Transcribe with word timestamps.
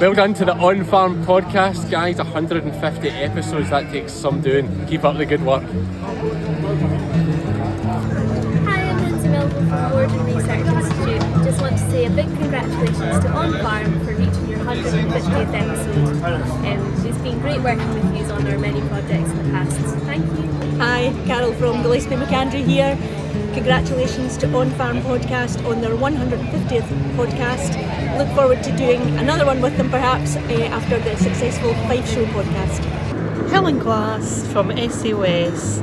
Well 0.00 0.14
done 0.14 0.32
to 0.34 0.46
the 0.46 0.54
On 0.54 0.82
Farm 0.84 1.22
podcast, 1.26 1.90
guys. 1.90 2.16
150 2.16 3.08
episodes, 3.10 3.68
that 3.68 3.92
takes 3.92 4.14
some 4.14 4.40
doing. 4.40 4.86
Keep 4.86 5.04
up 5.04 5.18
the 5.18 5.26
good 5.26 5.44
work. 5.44 5.62
Hi, 8.64 8.80
I'm 8.80 8.96
Lindsay 9.02 9.28
Melville 9.28 9.68
from 9.68 9.92
Warden 9.92 10.24
Research 10.24 10.66
Institute. 10.66 11.20
Just 11.44 11.60
want 11.60 11.76
to 11.76 11.90
say 11.90 12.06
a 12.06 12.10
big 12.10 12.24
congratulations 12.38 13.24
to 13.24 13.28
On 13.28 13.52
Farm 13.60 14.00
for 14.00 14.14
reaching 14.14 14.48
your 14.48 14.60
150th 14.60 15.52
episode. 15.52 16.22
Um, 16.22 17.06
it's 17.06 17.18
been 17.18 17.38
great 17.40 17.60
working 17.60 17.92
with 17.92 18.16
you 18.16 18.24
on 18.32 18.46
our 18.46 18.58
many 18.58 18.80
projects 18.88 19.30
in 19.30 19.36
the 19.36 19.50
past. 19.52 19.76
Thank 20.06 20.24
you. 20.24 20.78
Hi, 20.78 21.12
Carol 21.26 21.52
from 21.52 21.82
Gillespie 21.82 22.16
McAndrew 22.16 22.64
here. 22.64 22.96
Congratulations 23.54 24.36
to 24.38 24.46
On 24.54 24.70
Farm 24.70 25.00
Podcast 25.02 25.64
on 25.68 25.80
their 25.80 25.94
150th 25.94 26.86
podcast. 27.16 27.76
Look 28.16 28.28
forward 28.36 28.62
to 28.62 28.76
doing 28.76 29.02
another 29.18 29.44
one 29.44 29.60
with 29.60 29.76
them 29.76 29.90
perhaps 29.90 30.36
uh, 30.36 30.40
after 30.70 30.98
the 31.00 31.16
successful 31.16 31.74
Fife 31.88 32.08
Show 32.08 32.24
podcast. 32.26 32.78
Helen 33.50 33.78
Glass 33.80 34.46
from 34.52 34.70
SOS. 34.76 35.80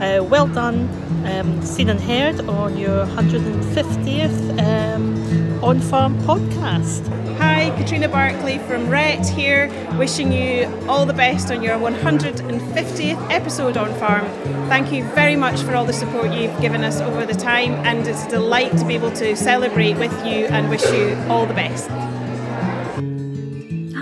Uh, 0.00 0.22
well 0.28 0.46
done, 0.46 0.88
um, 1.24 1.62
seen 1.62 1.88
and 1.88 2.00
heard 2.00 2.40
on 2.48 2.76
your 2.76 3.06
150th 3.06 4.60
um, 4.62 5.64
On 5.64 5.80
Farm 5.80 6.18
podcast. 6.20 7.25
Hi, 7.48 7.70
Katrina 7.78 8.08
Barkley 8.08 8.58
from 8.58 8.90
RET 8.90 9.24
here, 9.24 9.68
wishing 9.96 10.32
you 10.32 10.66
all 10.88 11.06
the 11.06 11.12
best 11.12 11.48
on 11.52 11.62
your 11.62 11.78
150th 11.78 13.30
episode 13.30 13.76
on 13.76 13.94
Farm. 14.00 14.26
Thank 14.68 14.90
you 14.90 15.04
very 15.10 15.36
much 15.36 15.62
for 15.62 15.76
all 15.76 15.84
the 15.84 15.92
support 15.92 16.32
you've 16.32 16.60
given 16.60 16.82
us 16.82 17.00
over 17.00 17.24
the 17.24 17.34
time, 17.34 17.74
and 17.86 18.04
it's 18.04 18.24
a 18.24 18.30
delight 18.30 18.76
to 18.78 18.84
be 18.84 18.96
able 18.96 19.12
to 19.12 19.36
celebrate 19.36 19.96
with 19.96 20.12
you 20.26 20.46
and 20.46 20.68
wish 20.68 20.82
you 20.90 21.16
all 21.28 21.46
the 21.46 21.54
best. 21.54 21.88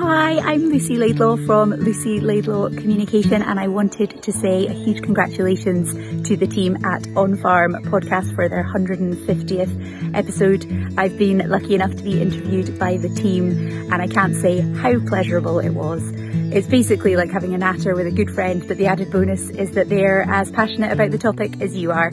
Hi, 0.06 0.38
I'm 0.41 0.69
Lucy 0.69 0.98
Laidlaw 0.98 1.38
from 1.47 1.70
Lucy 1.70 2.20
Laidlaw 2.20 2.69
Communication, 2.69 3.41
and 3.41 3.58
I 3.58 3.69
wanted 3.69 4.22
to 4.22 4.33
say 4.33 4.66
a 4.66 4.72
huge 4.72 5.02
congratulations 5.02 5.94
to 6.28 6.36
the 6.36 6.46
team 6.46 6.77
at 6.84 7.08
On 7.16 7.38
Farm 7.38 7.72
Podcast 7.84 8.34
for 8.34 8.46
their 8.46 8.64
150th 8.64 10.14
episode. 10.14 10.66
I've 10.98 11.16
been 11.16 11.38
lucky 11.48 11.74
enough 11.74 11.95
to 11.95 12.02
be 12.02 12.20
interviewed 12.20 12.78
by 12.78 12.98
the 12.98 13.08
team, 13.08 13.52
and 13.90 13.95
I 13.95 14.06
can't 14.06 14.36
say 14.36 14.61
how 14.61 14.98
pleasurable 15.08 15.58
it 15.58 15.70
was. 15.70 16.02
It's 16.52 16.67
basically 16.67 17.17
like 17.17 17.30
having 17.30 17.55
a 17.55 17.58
natter 17.58 17.95
with 17.95 18.07
a 18.07 18.12
good 18.12 18.30
friend, 18.30 18.62
but 18.68 18.77
the 18.77 18.89
added 18.89 19.11
bonus 19.11 19.48
is 19.48 19.70
that 19.70 19.89
they're 19.89 20.28
as 20.28 20.51
passionate 20.51 20.92
about 20.92 21.12
the 21.12 21.18
topic 21.18 21.62
as 21.62 21.74
you 21.74 21.92
are. 21.92 22.08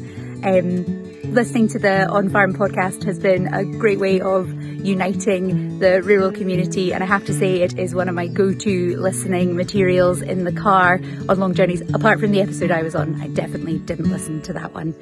Um, 0.46 1.11
listening 1.31 1.69
to 1.69 1.80
the 1.80 2.08
On 2.09 2.28
Farm 2.28 2.53
podcast 2.53 3.06
has 3.06 3.18
been 3.18 3.53
a 3.53 3.64
great 3.64 4.00
way 4.00 4.19
of 4.19 4.52
uniting 4.86 5.80
the 5.80 6.02
rural 6.02 6.30
community, 6.30 6.94
and 6.94 7.02
I 7.02 7.08
have 7.08 7.25
to 7.25 7.34
say 7.34 7.62
it 7.62 7.80
is 7.80 7.96
one 7.96 8.09
of 8.09 8.16
my 8.16 8.28
go-to 8.28 8.97
listening 8.97 9.56
materials 9.56 10.22
in 10.22 10.44
the 10.44 10.52
car 10.52 11.00
on 11.30 11.40
long 11.40 11.53
journeys. 11.53 11.81
Apart 11.94 12.20
from 12.20 12.31
the 12.31 12.41
episode 12.41 12.70
I 12.70 12.84
was 12.84 12.96
on, 12.96 13.22
I 13.22 13.28
definitely 13.28 13.80
didn't 13.80 14.12
listen 14.12 14.41
to 14.41 14.53
that 14.53 14.74
one. 14.74 14.94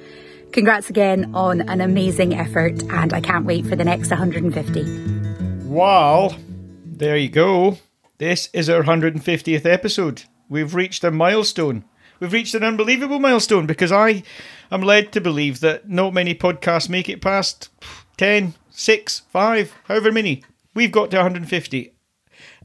Congrats 0.51 0.91
again 0.91 1.31
on 1.33 1.61
an 1.61 1.81
amazing 1.81 2.35
effort, 2.35 2.83
and 2.83 3.11
I 3.11 3.21
can't 3.21 3.45
wait 3.45 3.65
for 3.65 3.75
the 3.75 3.85
next 3.85 4.11
150. 4.11 5.67
Well, 5.67 6.37
there 6.85 7.17
you 7.17 7.29
go. 7.29 7.79
This 8.19 8.49
is 8.53 8.69
our 8.69 8.83
150th 8.83 9.65
episode. 9.65 10.23
We've 10.47 10.75
reached 10.75 11.03
a 11.03 11.09
milestone. 11.09 11.85
We've 12.19 12.33
reached 12.33 12.53
an 12.53 12.63
unbelievable 12.63 13.19
milestone 13.19 13.65
because 13.65 13.91
I 13.91 14.23
am 14.71 14.81
led 14.81 15.11
to 15.13 15.21
believe 15.21 15.59
that 15.59 15.89
not 15.89 16.13
many 16.13 16.35
podcasts 16.35 16.89
make 16.89 17.09
it 17.09 17.21
past 17.21 17.69
10, 18.17 18.53
6, 18.69 19.19
5, 19.31 19.75
however 19.85 20.11
many. 20.11 20.43
We've 20.73 20.91
got 20.91 21.11
to 21.11 21.17
150. 21.17 21.93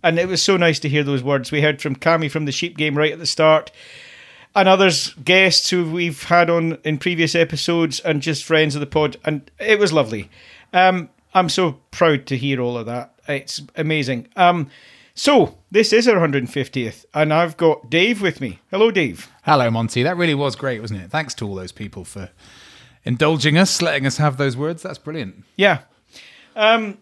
And 0.03 0.19
it 0.19 0.29
was 0.29 0.43
so 0.43 0.57
nice 0.57 0.79
to 0.81 0.89
hear 0.89 1.03
those 1.03 1.23
words. 1.23 1.51
We 1.51 1.63
heard 1.63 1.81
from 1.81 1.97
Cami 1.97 2.31
from 2.31 2.45
the 2.45 2.53
Sheep 2.53 2.77
Game 2.77 2.97
right 2.99 3.13
at 3.13 3.19
the 3.19 3.27
start, 3.27 3.71
and 4.55 4.69
others, 4.69 5.15
guests 5.25 5.71
who 5.71 5.91
we've 5.91 6.23
had 6.25 6.49
on 6.49 6.79
in 6.85 6.99
previous 6.99 7.35
episodes, 7.35 8.01
and 8.01 8.23
just 8.23 8.45
friends 8.45 8.77
of 8.77 8.81
the 8.81 8.87
pod. 8.87 9.17
And 9.25 9.51
it 9.59 9.79
was 9.79 9.93
lovely. 9.93 10.31
Um, 10.73 11.09
I'm 11.33 11.49
so 11.49 11.81
proud 11.91 12.27
to 12.27 12.37
hear 12.37 12.61
all 12.61 12.79
of 12.79 12.87
that. 12.87 13.15
It's 13.27 13.63
amazing. 13.75 14.29
Um, 14.37 14.71
so, 15.15 15.59
this 15.71 15.93
is 15.93 16.09
our 16.09 16.17
150th, 16.17 17.05
and 17.15 17.33
I've 17.33 17.57
got 17.57 17.89
Dave 17.89 18.21
with 18.21 18.41
me. 18.41 18.61
Hello, 18.71 18.91
Dave. 18.91 19.31
Hello, 19.45 19.71
Monty. 19.71 20.03
That 20.03 20.17
really 20.17 20.35
was 20.35 20.57
great, 20.57 20.81
wasn't 20.81 21.03
it? 21.03 21.11
Thanks 21.11 21.35
to 21.35 21.47
all 21.47 21.55
those 21.55 21.73
people 21.73 22.05
for 22.05 22.31
indulging 23.05 23.57
us, 23.57 23.81
letting 23.81 24.07
us 24.07 24.17
have 24.17 24.37
those 24.37 24.57
words. 24.57 24.83
That's 24.83 24.99
brilliant. 24.99 25.45
Yeah. 25.57 25.81
Um, 26.57 26.99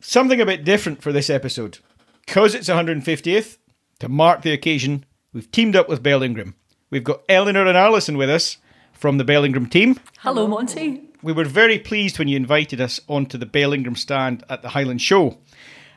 something 0.00 0.40
a 0.40 0.46
bit 0.46 0.64
different 0.64 1.02
for 1.02 1.12
this 1.12 1.28
episode. 1.28 1.78
Because 2.24 2.54
it's 2.54 2.68
150th, 2.68 3.58
to 4.00 4.08
mark 4.08 4.42
the 4.42 4.52
occasion, 4.52 5.04
we've 5.32 5.50
teamed 5.50 5.74
up 5.74 5.88
with 5.88 6.02
Bell 6.02 6.22
Ingram. 6.22 6.54
We've 6.90 7.04
got 7.04 7.22
Eleanor 7.28 7.66
and 7.66 7.76
Alison 7.76 8.16
with 8.16 8.30
us 8.30 8.58
from 8.92 9.18
the 9.18 9.24
Bell 9.24 9.44
Ingram 9.44 9.68
team. 9.68 9.98
Hello, 10.18 10.46
Monty. 10.46 11.02
We 11.22 11.32
were 11.32 11.44
very 11.44 11.78
pleased 11.78 12.18
when 12.18 12.28
you 12.28 12.36
invited 12.36 12.80
us 12.80 13.00
onto 13.08 13.38
the 13.38 13.46
Bell 13.46 13.72
Ingram 13.72 13.96
stand 13.96 14.44
at 14.48 14.62
the 14.62 14.68
Highland 14.68 15.02
Show. 15.02 15.38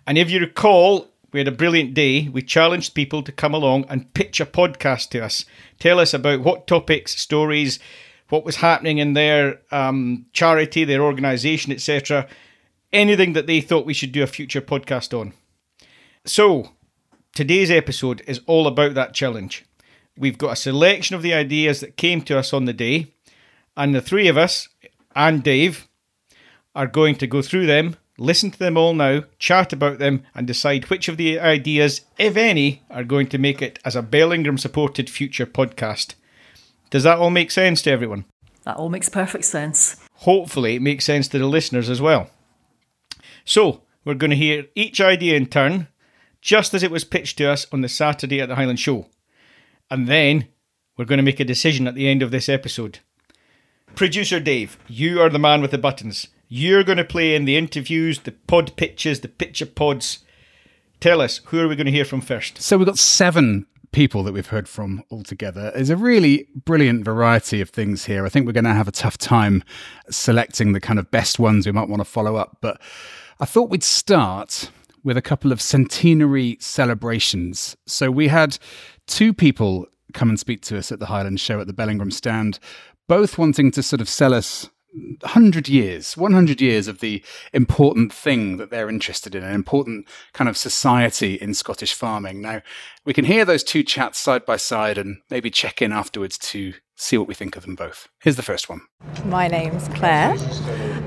And 0.07 0.17
if 0.17 0.31
you 0.31 0.39
recall, 0.39 1.08
we 1.31 1.39
had 1.39 1.47
a 1.47 1.51
brilliant 1.51 1.93
day. 1.93 2.27
We 2.27 2.41
challenged 2.41 2.95
people 2.95 3.21
to 3.23 3.31
come 3.31 3.53
along 3.53 3.85
and 3.89 4.13
pitch 4.13 4.39
a 4.39 4.45
podcast 4.45 5.09
to 5.09 5.23
us. 5.23 5.45
Tell 5.79 5.99
us 5.99 6.13
about 6.13 6.41
what 6.41 6.67
topics, 6.67 7.15
stories, 7.19 7.79
what 8.29 8.45
was 8.45 8.57
happening 8.57 8.97
in 8.97 9.13
their 9.13 9.61
um, 9.71 10.25
charity, 10.33 10.83
their 10.83 11.03
organisation, 11.03 11.71
etc. 11.71 12.27
Anything 12.91 13.33
that 13.33 13.47
they 13.47 13.61
thought 13.61 13.85
we 13.85 13.93
should 13.93 14.11
do 14.11 14.23
a 14.23 14.27
future 14.27 14.61
podcast 14.61 15.17
on. 15.17 15.33
So, 16.25 16.71
today's 17.35 17.71
episode 17.71 18.23
is 18.27 18.41
all 18.45 18.67
about 18.67 18.95
that 18.95 19.13
challenge. 19.13 19.65
We've 20.17 20.37
got 20.37 20.53
a 20.53 20.57
selection 20.57 21.15
of 21.15 21.21
the 21.21 21.33
ideas 21.33 21.79
that 21.79 21.97
came 21.97 22.21
to 22.23 22.37
us 22.37 22.53
on 22.53 22.65
the 22.65 22.73
day, 22.73 23.13
and 23.77 23.95
the 23.95 24.01
three 24.01 24.27
of 24.27 24.37
us, 24.37 24.67
and 25.15 25.43
Dave, 25.43 25.87
are 26.75 26.87
going 26.87 27.15
to 27.15 27.27
go 27.27 27.41
through 27.41 27.67
them 27.67 27.95
listen 28.19 28.51
to 28.51 28.59
them 28.59 28.77
all 28.77 28.93
now, 28.93 29.23
chat 29.39 29.73
about 29.73 29.99
them, 29.99 30.23
and 30.35 30.45
decide 30.45 30.89
which 30.89 31.07
of 31.07 31.17
the 31.17 31.39
ideas, 31.39 32.01
if 32.17 32.37
any, 32.37 32.83
are 32.89 33.03
going 33.03 33.27
to 33.27 33.37
make 33.37 33.61
it 33.61 33.79
as 33.83 33.95
a 33.95 34.01
Bell 34.01 34.31
Ingram 34.31 34.57
supported 34.57 35.09
future 35.09 35.45
podcast. 35.45 36.15
Does 36.89 37.03
that 37.03 37.17
all 37.17 37.29
make 37.29 37.51
sense 37.51 37.81
to 37.83 37.91
everyone? 37.91 38.25
That 38.63 38.77
all 38.77 38.89
makes 38.89 39.09
perfect 39.09 39.45
sense. 39.45 39.97
Hopefully, 40.13 40.75
it 40.75 40.81
makes 40.81 41.05
sense 41.05 41.27
to 41.29 41.39
the 41.39 41.47
listeners 41.47 41.89
as 41.89 42.01
well. 42.01 42.29
So, 43.45 43.83
we're 44.03 44.13
going 44.15 44.31
to 44.31 44.35
hear 44.35 44.67
each 44.75 44.99
idea 44.99 45.35
in 45.35 45.45
turn, 45.45 45.87
just 46.41 46.73
as 46.73 46.83
it 46.83 46.91
was 46.91 47.03
pitched 47.03 47.37
to 47.37 47.49
us 47.49 47.65
on 47.71 47.81
the 47.81 47.89
Saturday 47.89 48.41
at 48.41 48.49
the 48.49 48.55
Highland 48.55 48.79
Show. 48.79 49.07
And 49.89 50.07
then 50.07 50.47
we're 50.97 51.05
going 51.05 51.17
to 51.17 51.23
make 51.23 51.39
a 51.39 51.45
decision 51.45 51.87
at 51.87 51.95
the 51.95 52.07
end 52.07 52.21
of 52.21 52.31
this 52.31 52.49
episode. 52.49 52.99
Producer 53.95 54.39
Dave, 54.39 54.77
you 54.87 55.21
are 55.21 55.29
the 55.29 55.39
man 55.39 55.61
with 55.61 55.71
the 55.71 55.77
buttons. 55.77 56.27
You're 56.51 56.83
going 56.83 56.97
to 56.97 57.05
play 57.05 57.35
in 57.35 57.45
the 57.45 57.55
interviews, 57.55 58.21
the 58.21 58.31
pod 58.31 58.75
pitches, 58.75 59.21
the 59.21 59.27
picture 59.27 59.67
pods. 59.67 60.19
Tell 60.99 61.21
us, 61.21 61.41
who 61.45 61.59
are 61.59 61.67
we 61.67 61.75
going 61.75 61.85
to 61.85 61.91
hear 61.91 62.03
from 62.03 62.21
first? 62.21 62.59
So 62.59 62.75
we've 62.75 62.87
got 62.87 62.97
seven 62.97 63.67
people 63.91 64.23
that 64.23 64.33
we've 64.33 64.47
heard 64.47 64.67
from 64.67 65.03
altogether. 65.11 65.71
There's 65.73 65.91
a 65.91 65.95
really 65.95 66.47
brilliant 66.65 67.05
variety 67.05 67.61
of 67.61 67.69
things 67.69 68.05
here. 68.05 68.25
I 68.25 68.29
think 68.29 68.47
we're 68.47 68.53
going 68.53 68.63
to 68.63 68.73
have 68.73 68.87
a 68.87 68.91
tough 68.91 69.17
time 69.17 69.63
selecting 70.09 70.73
the 70.73 70.81
kind 70.81 70.97
of 70.97 71.11
best 71.11 71.37
ones 71.37 71.67
we 71.67 71.71
might 71.71 71.87
want 71.87 71.99
to 71.99 72.05
follow 72.05 72.35
up. 72.35 72.57
But 72.61 72.81
I 73.39 73.45
thought 73.45 73.69
we'd 73.69 73.83
start 73.83 74.71
with 75.03 75.17
a 75.17 75.21
couple 75.21 75.51
of 75.51 75.61
centenary 75.61 76.57
celebrations. 76.59 77.77
So 77.85 78.09
we 78.09 78.27
had 78.27 78.57
two 79.05 79.33
people 79.35 79.85
come 80.13 80.29
and 80.29 80.39
speak 80.39 80.61
to 80.63 80.79
us 80.79 80.91
at 80.91 80.99
the 80.99 81.05
Highland 81.05 81.39
Show 81.39 81.61
at 81.61 81.67
the 81.67 81.73
Bell 81.73 81.89
Ingram 81.89 82.11
stand, 82.11 82.57
both 83.07 83.37
wanting 83.37 83.69
to 83.71 83.83
sort 83.83 84.01
of 84.01 84.09
sell 84.09 84.33
us 84.33 84.69
100 84.93 85.69
years, 85.69 86.17
100 86.17 86.61
years 86.61 86.87
of 86.87 86.99
the 86.99 87.23
important 87.53 88.11
thing 88.11 88.57
that 88.57 88.69
they're 88.69 88.89
interested 88.89 89.35
in, 89.35 89.43
an 89.43 89.53
important 89.53 90.07
kind 90.33 90.49
of 90.49 90.57
society 90.57 91.35
in 91.35 91.53
Scottish 91.53 91.93
farming. 91.93 92.41
Now, 92.41 92.61
we 93.05 93.13
can 93.13 93.25
hear 93.25 93.45
those 93.45 93.63
two 93.63 93.83
chats 93.83 94.19
side 94.19 94.45
by 94.45 94.57
side 94.57 94.97
and 94.97 95.17
maybe 95.29 95.51
check 95.51 95.81
in 95.81 95.91
afterwards 95.91 96.37
to 96.39 96.73
see 96.95 97.17
what 97.17 97.27
we 97.27 97.33
think 97.33 97.55
of 97.55 97.63
them 97.63 97.75
both. 97.75 98.09
Here's 98.21 98.35
the 98.35 98.43
first 98.43 98.67
one. 98.67 98.81
My 99.25 99.47
name's 99.47 99.87
Claire. 99.89 100.35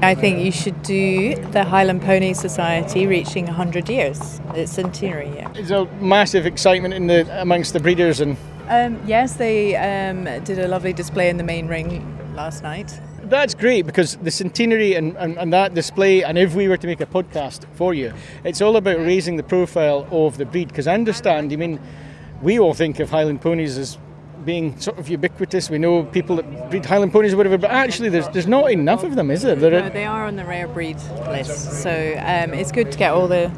I 0.01 0.15
think 0.15 0.45
you 0.45 0.51
should 0.51 0.83
do 0.83 1.35
the 1.53 1.65
Highland 1.65 2.03
Pony 2.03 2.33
Society 2.33 3.07
reaching 3.07 3.47
100 3.47 3.89
years. 3.89 4.41
It's 4.55 4.73
centenary 4.73 5.29
year. 5.29 5.51
Is 5.55 5.69
there 5.69 5.85
massive 6.01 6.47
excitement 6.47 6.95
in 6.95 7.09
the 7.09 7.41
amongst 7.41 7.73
the 7.73 7.81
breeders 7.81 8.21
and 8.21 8.37
Um, 8.69 8.99
yes, 9.07 9.35
they 9.37 9.77
um, 9.77 10.25
did 10.45 10.59
a 10.59 10.69
lovely 10.69 10.93
display 10.93 11.29
in 11.29 11.37
the 11.37 11.45
main 11.45 11.67
ring 11.67 12.19
last 12.35 12.63
night. 12.63 12.99
That's 13.33 13.55
great 13.55 13.87
because 13.87 14.17
the 14.17 14.31
centenary 14.31 14.93
and, 14.93 15.17
and, 15.17 15.39
and 15.39 15.51
that 15.55 15.73
display, 15.73 16.23
and 16.23 16.37
if 16.37 16.55
we 16.55 16.69
were 16.69 16.77
to 16.77 16.87
make 16.87 17.01
a 17.01 17.07
podcast 17.07 17.65
for 17.77 17.95
you, 17.95 18.13
it's 18.45 18.61
all 18.61 18.77
about 18.77 18.99
raising 18.99 19.37
the 19.37 19.43
profile 19.43 20.07
of 20.11 20.37
the 20.37 20.45
breed. 20.45 20.69
Because 20.69 20.87
I 20.87 20.93
understand, 20.93 21.51
I 21.51 21.57
mean, 21.57 21.81
we 22.43 22.61
all 22.61 22.75
think 22.75 23.01
of 23.01 23.09
Highland 23.09 23.41
ponies 23.41 23.79
as 23.79 23.97
being 24.45 24.79
sort 24.79 24.99
of 24.99 25.09
ubiquitous. 25.09 25.71
We 25.71 25.79
know 25.79 26.05
people 26.05 26.37
that 26.37 26.69
breed 26.69 26.85
Highland 26.85 27.11
ponies 27.11 27.33
or 27.33 27.39
whatever, 27.39 27.57
but 27.57 27.71
actually, 27.71 28.11
there's 28.11 28.29
there's 28.29 28.47
not 28.47 28.71
enough 28.71 29.03
of 29.03 29.15
them, 29.15 29.31
is 29.31 29.41
there? 29.41 29.57
there 29.57 29.71
No, 29.71 29.89
they 29.89 30.05
are 30.05 30.27
on 30.27 30.37
the 30.37 30.45
rare 30.45 30.69
breed 30.69 30.99
list, 31.29 31.83
so 31.83 31.91
um, 31.91 32.53
it's 32.53 32.71
good 32.71 32.93
to 32.93 32.99
get 32.99 33.13
all 33.13 33.29
the 33.29 33.51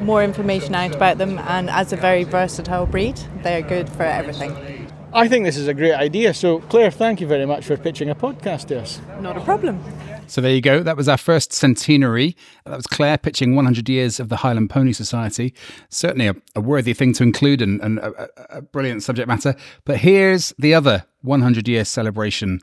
more 0.00 0.24
information 0.24 0.74
out 0.74 0.94
about 0.94 1.18
them. 1.18 1.38
And 1.40 1.68
as 1.68 1.92
a 1.92 1.96
very 1.96 2.24
versatile 2.24 2.86
breed, 2.86 3.20
they're 3.42 3.60
good 3.60 3.90
for 3.90 4.04
everything. 4.04 4.77
I 5.12 5.26
think 5.26 5.44
this 5.46 5.56
is 5.56 5.68
a 5.68 5.74
great 5.74 5.94
idea. 5.94 6.34
So, 6.34 6.60
Claire, 6.60 6.90
thank 6.90 7.20
you 7.20 7.26
very 7.26 7.46
much 7.46 7.64
for 7.64 7.76
pitching 7.76 8.10
a 8.10 8.14
podcast 8.14 8.66
to 8.68 8.80
us. 8.80 9.00
Not 9.20 9.36
a 9.36 9.40
problem. 9.40 9.82
So 10.26 10.42
there 10.42 10.52
you 10.52 10.60
go. 10.60 10.82
That 10.82 10.96
was 10.98 11.08
our 11.08 11.16
first 11.16 11.54
centenary. 11.54 12.36
That 12.66 12.76
was 12.76 12.86
Claire 12.86 13.16
pitching 13.16 13.56
100 13.56 13.88
years 13.88 14.20
of 14.20 14.28
the 14.28 14.36
Highland 14.36 14.68
Pony 14.68 14.92
Society. 14.92 15.54
Certainly 15.88 16.26
a, 16.26 16.34
a 16.54 16.60
worthy 16.60 16.92
thing 16.92 17.14
to 17.14 17.22
include 17.22 17.62
and, 17.62 17.80
and 17.80 17.98
a, 17.98 18.24
a- 18.54 18.58
a 18.58 18.62
brilliant 18.62 19.02
subject 19.02 19.26
matter. 19.26 19.54
But 19.86 19.98
here's 19.98 20.52
the 20.58 20.74
other 20.74 21.04
100 21.22 21.66
year 21.66 21.86
celebration 21.86 22.60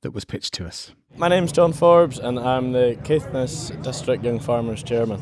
that 0.00 0.12
was 0.12 0.24
pitched 0.24 0.54
to 0.54 0.66
us. 0.66 0.92
My 1.16 1.28
name's 1.28 1.52
John 1.52 1.74
Forbes 1.74 2.18
and 2.18 2.38
I'm 2.38 2.72
the 2.72 2.98
Caithness 3.04 3.70
District 3.82 4.24
Young 4.24 4.40
Farmers 4.40 4.82
Chairman. 4.82 5.20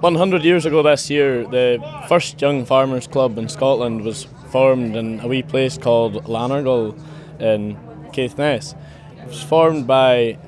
100 0.00 0.44
years 0.44 0.66
ago 0.66 0.82
this 0.82 1.10
year, 1.10 1.44
the 1.44 1.82
first 2.08 2.40
Young 2.40 2.64
Farmers 2.64 3.06
Club 3.06 3.38
in 3.38 3.48
Scotland 3.48 4.02
was 4.02 4.26
formed 4.50 4.96
in 4.96 5.20
a 5.20 5.26
wee 5.26 5.42
place 5.42 5.78
called 5.78 6.24
Lanergill 6.24 6.98
in 7.40 7.76
Caithness. 8.12 8.74
It 9.20 9.28
was 9.28 9.42
formed 9.42 9.86
by 9.86 10.38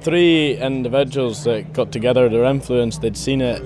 three 0.00 0.56
individuals 0.56 1.44
that 1.44 1.72
got 1.72 1.92
together, 1.92 2.28
their 2.28 2.44
influence, 2.44 2.98
they'd 2.98 3.16
seen 3.16 3.40
it, 3.40 3.62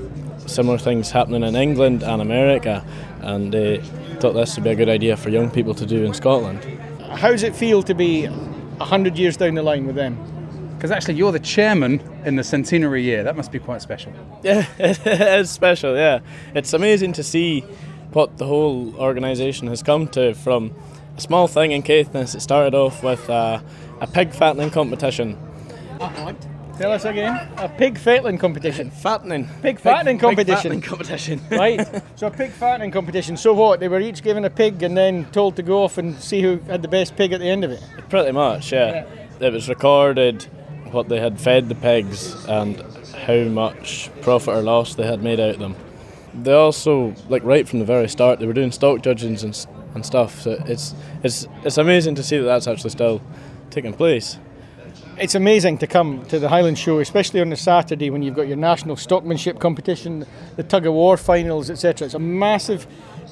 similar 0.47 0.79
things 0.79 1.11
happening 1.11 1.43
in 1.43 1.57
England 1.57 2.03
and 2.03 2.21
America, 2.21 2.85
and 3.21 3.53
they 3.53 3.79
thought 4.21 4.33
this 4.33 4.57
would 4.57 4.65
be 4.65 4.71
a 4.71 4.75
good 4.75 4.89
idea 4.89 5.17
for 5.17 5.31
young 5.31 5.51
people 5.51 5.75
to 5.75 5.87
do 5.87 6.05
in 6.05 6.15
Scotland. 6.15 6.63
How 7.11 7.31
does 7.31 7.43
it 7.43 7.55
feel 7.55 7.83
to 7.85 7.95
be 7.95 8.27
100 8.27 9.17
years 9.17 9.37
down 9.37 9.55
the 9.55 9.63
line 9.63 9.87
with 9.87 9.97
them? 9.97 10.19
Because 10.77 10.91
actually, 10.91 11.15
you're 11.15 11.33
the 11.33 11.39
chairman 11.39 12.03
in 12.25 12.37
the 12.37 12.45
centenary 12.45 13.03
year. 13.03 13.23
That 13.23 13.37
must 13.37 13.51
be 13.51 13.59
quite 13.59 13.81
special. 13.81 14.13
Yeah, 14.43 14.67
it 14.79 15.07
is 15.07 15.51
special. 15.51 15.97
Yeah, 15.97 16.21
it's 16.55 16.73
amazing 16.75 17.15
to 17.15 17.23
see 17.23 17.65
what 18.15 18.39
the 18.39 18.47
whole 18.47 18.95
organisation 18.97 19.69
has 19.69 19.83
come 19.83 20.09
to 20.09 20.35
from 20.35 20.73
a 21.17 21.21
small 21.21 21.49
thing 21.49 21.73
in 21.73 21.83
Caithness. 21.83 22.35
It 22.35 22.41
started 22.41 22.75
off 22.75 23.03
with 23.03 23.29
uh, 23.29 23.61
a 24.01 24.07
pig 24.07 24.33
fattening 24.33 24.71
competition. 24.71 25.39
Tell 26.79 26.91
us 26.91 27.05
again. 27.05 27.49
A 27.57 27.69
pig 27.69 27.99
fattening 27.99 28.37
competition. 28.37 28.91
Fattening. 28.91 29.49
Pig 29.63 29.79
fattening 29.79 30.17
pig 30.17 30.23
competition. 30.23 30.57
fattening 30.57 30.81
competition. 30.81 31.41
right. 31.51 32.03
So 32.17 32.27
a 32.27 32.31
pig 32.33 32.51
fattening 32.51 32.91
competition. 32.91 33.37
So 33.37 33.53
what? 33.53 33.79
They 33.79 33.87
were 33.87 34.01
each 34.01 34.25
given 34.25 34.45
a 34.45 34.51
pig 34.51 34.83
and 34.83 34.97
then 34.97 35.27
told 35.27 35.55
to 35.57 35.63
go 35.63 35.85
off 35.85 35.99
and 35.99 36.19
see 36.19 36.43
who 36.43 36.59
had 36.67 36.83
the 36.83 36.89
best 36.89 37.15
pig 37.17 37.33
at 37.33 37.39
the 37.39 37.49
end 37.49 37.63
of 37.63 37.71
it. 37.71 37.81
Pretty 38.09 38.33
much, 38.33 38.73
yeah. 38.73 39.07
It 39.39 39.53
was 39.53 39.69
recorded 39.69 40.43
what 40.91 41.09
they 41.09 41.21
had 41.21 41.41
fed 41.41 41.69
the 41.69 41.75
pigs 41.77 42.45
and 42.47 42.81
how 43.25 43.45
much 43.45 44.11
profit 44.23 44.55
or 44.55 44.63
loss 44.63 44.97
they 44.97 45.07
had 45.07 45.23
made 45.23 45.39
out 45.39 45.51
of 45.51 45.59
them. 45.61 45.77
They 46.43 46.53
also, 46.53 47.15
like 47.29 47.45
right 47.45 47.69
from 47.69 47.79
the 47.79 47.85
very 47.85 48.09
start, 48.09 48.41
they 48.41 48.47
were 48.47 48.53
doing 48.53 48.73
stock 48.73 49.03
judgings 49.03 49.45
and, 49.45 49.67
and 49.95 50.05
stuff. 50.05 50.41
So 50.43 50.63
it's 50.67 50.95
it's 51.23 51.47
it's 51.63 51.79
amazing 51.79 52.17
to 52.17 52.23
see 52.23 52.39
that 52.39 52.45
that's 52.45 52.67
actually 52.67 52.91
still 52.91 53.23
taking 53.71 53.93
place. 53.93 54.39
It's 55.17 55.37
amazing 55.37 55.79
to 55.79 55.87
come 55.87 56.25
to 56.27 56.41
the 56.41 56.49
Highland 56.49 56.77
Show, 56.77 56.99
especially 56.99 57.41
on 57.41 57.51
the 57.51 57.57
Saturday 57.57 58.11
when 58.11 58.23
you've 58.23 58.35
got 58.35 58.49
your 58.49 58.57
national 58.57 58.97
stockmanship 58.97 59.61
competition, 59.61 60.27
the 60.57 60.65
tug 60.65 60.87
of 60.87 60.95
war 60.95 61.17
finals, 61.17 61.71
etc. 61.71 62.07
It's 62.07 62.15
a 62.15 62.19
massive 62.19 62.89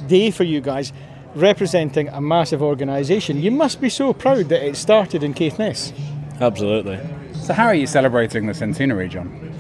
day 0.07 0.31
for 0.31 0.45
you 0.45 0.61
guys, 0.61 0.93
representing 1.35 2.09
a 2.09 2.21
massive 2.21 2.63
organisation. 2.63 3.43
You 3.43 3.51
must 3.51 3.81
be 3.81 3.89
so 3.89 4.13
proud 4.13 4.49
that 4.51 4.65
it 4.65 4.77
started 4.77 5.25
in 5.25 5.35
Caithness. 5.35 5.93
Absolutely. 6.41 7.01
So, 7.43 7.53
how 7.53 7.67
are 7.67 7.75
you 7.75 7.89
celebrating 7.89 8.47
the 8.47 8.55
centenary, 8.55 9.09
John? 9.09 9.53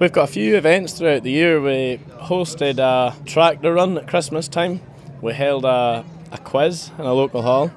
We've 0.00 0.12
got 0.12 0.28
a 0.28 0.32
few 0.32 0.56
events 0.56 0.92
throughout 0.92 1.24
the 1.24 1.32
year. 1.32 1.60
We 1.60 1.98
hosted 2.20 2.78
a 2.78 3.16
tractor 3.26 3.74
run 3.74 3.98
at 3.98 4.06
Christmas 4.06 4.46
time. 4.46 4.80
We 5.20 5.32
held 5.32 5.64
a, 5.64 6.04
a 6.30 6.38
quiz 6.38 6.92
in 7.00 7.04
a 7.04 7.12
local 7.12 7.42
hall. 7.42 7.72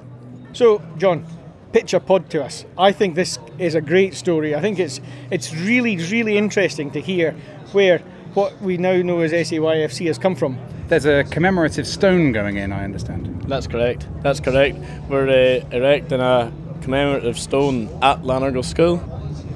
So, 0.52 0.80
John, 0.98 1.26
pitch 1.72 1.94
a 1.94 1.98
pod 1.98 2.30
to 2.30 2.44
us. 2.44 2.64
I 2.78 2.92
think 2.92 3.16
this 3.16 3.40
is 3.58 3.74
a 3.74 3.80
great 3.80 4.14
story. 4.14 4.54
I 4.54 4.60
think 4.60 4.78
it's 4.78 5.00
it's 5.32 5.52
really 5.52 5.96
really 5.96 6.38
interesting 6.38 6.92
to 6.92 7.00
hear 7.00 7.32
where 7.72 7.98
what 8.34 8.60
we 8.62 8.76
now 8.76 9.02
know 9.02 9.18
as 9.20 9.32
SAYFC 9.32 10.06
has 10.06 10.16
come 10.16 10.36
from. 10.36 10.58
There's 10.86 11.06
a 11.06 11.24
commemorative 11.24 11.88
stone 11.88 12.30
going 12.30 12.56
in, 12.56 12.70
I 12.72 12.84
understand. 12.84 13.46
That's 13.48 13.66
correct. 13.66 14.06
That's 14.22 14.38
correct. 14.38 14.76
We're 15.08 15.28
uh, 15.28 15.76
erecting 15.76 16.20
a 16.20 16.52
commemorative 16.82 17.38
stone 17.38 17.88
at 18.00 18.22
Lanergill 18.22 18.64
School, 18.64 18.98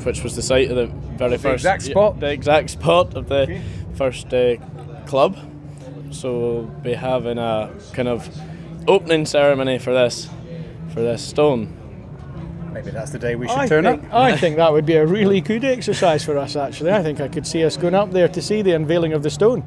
which 0.06 0.22
was 0.22 0.36
the 0.36 0.42
site 0.42 0.70
of 0.70 0.76
the 0.76 0.86
very 1.18 1.32
The 1.32 1.38
first 1.38 1.64
exact 1.64 1.82
spot? 1.82 2.20
the 2.20 2.30
exact 2.30 2.70
spot 2.70 3.14
of 3.14 3.28
the 3.28 3.60
first 3.96 4.32
uh, 4.32 4.56
club. 5.06 5.36
So 6.12 6.38
we'll 6.38 6.62
be 6.82 6.94
having 6.94 7.36
a 7.38 7.74
kind 7.92 8.08
of 8.08 8.28
opening 8.86 9.26
ceremony 9.26 9.78
for 9.78 9.92
this 9.92 10.28
for 10.94 11.00
this 11.00 11.22
stone. 11.22 11.76
Maybe 12.72 12.90
that's 12.90 13.10
the 13.10 13.18
day 13.18 13.34
we 13.36 13.48
should 13.48 13.58
I 13.58 13.66
turn 13.66 13.84
think, 13.84 14.04
up. 14.04 14.14
I 14.14 14.36
think 14.42 14.56
that 14.56 14.72
would 14.72 14.86
be 14.86 14.94
a 14.94 15.06
really 15.06 15.40
good 15.40 15.64
exercise 15.64 16.24
for 16.24 16.38
us. 16.38 16.56
Actually, 16.56 16.92
I 16.92 17.02
think 17.02 17.20
I 17.20 17.28
could 17.28 17.46
see 17.46 17.64
us 17.64 17.76
going 17.76 17.94
up 17.94 18.12
there 18.12 18.28
to 18.28 18.40
see 18.40 18.62
the 18.62 18.72
unveiling 18.72 19.12
of 19.12 19.22
the 19.22 19.30
stone. 19.30 19.64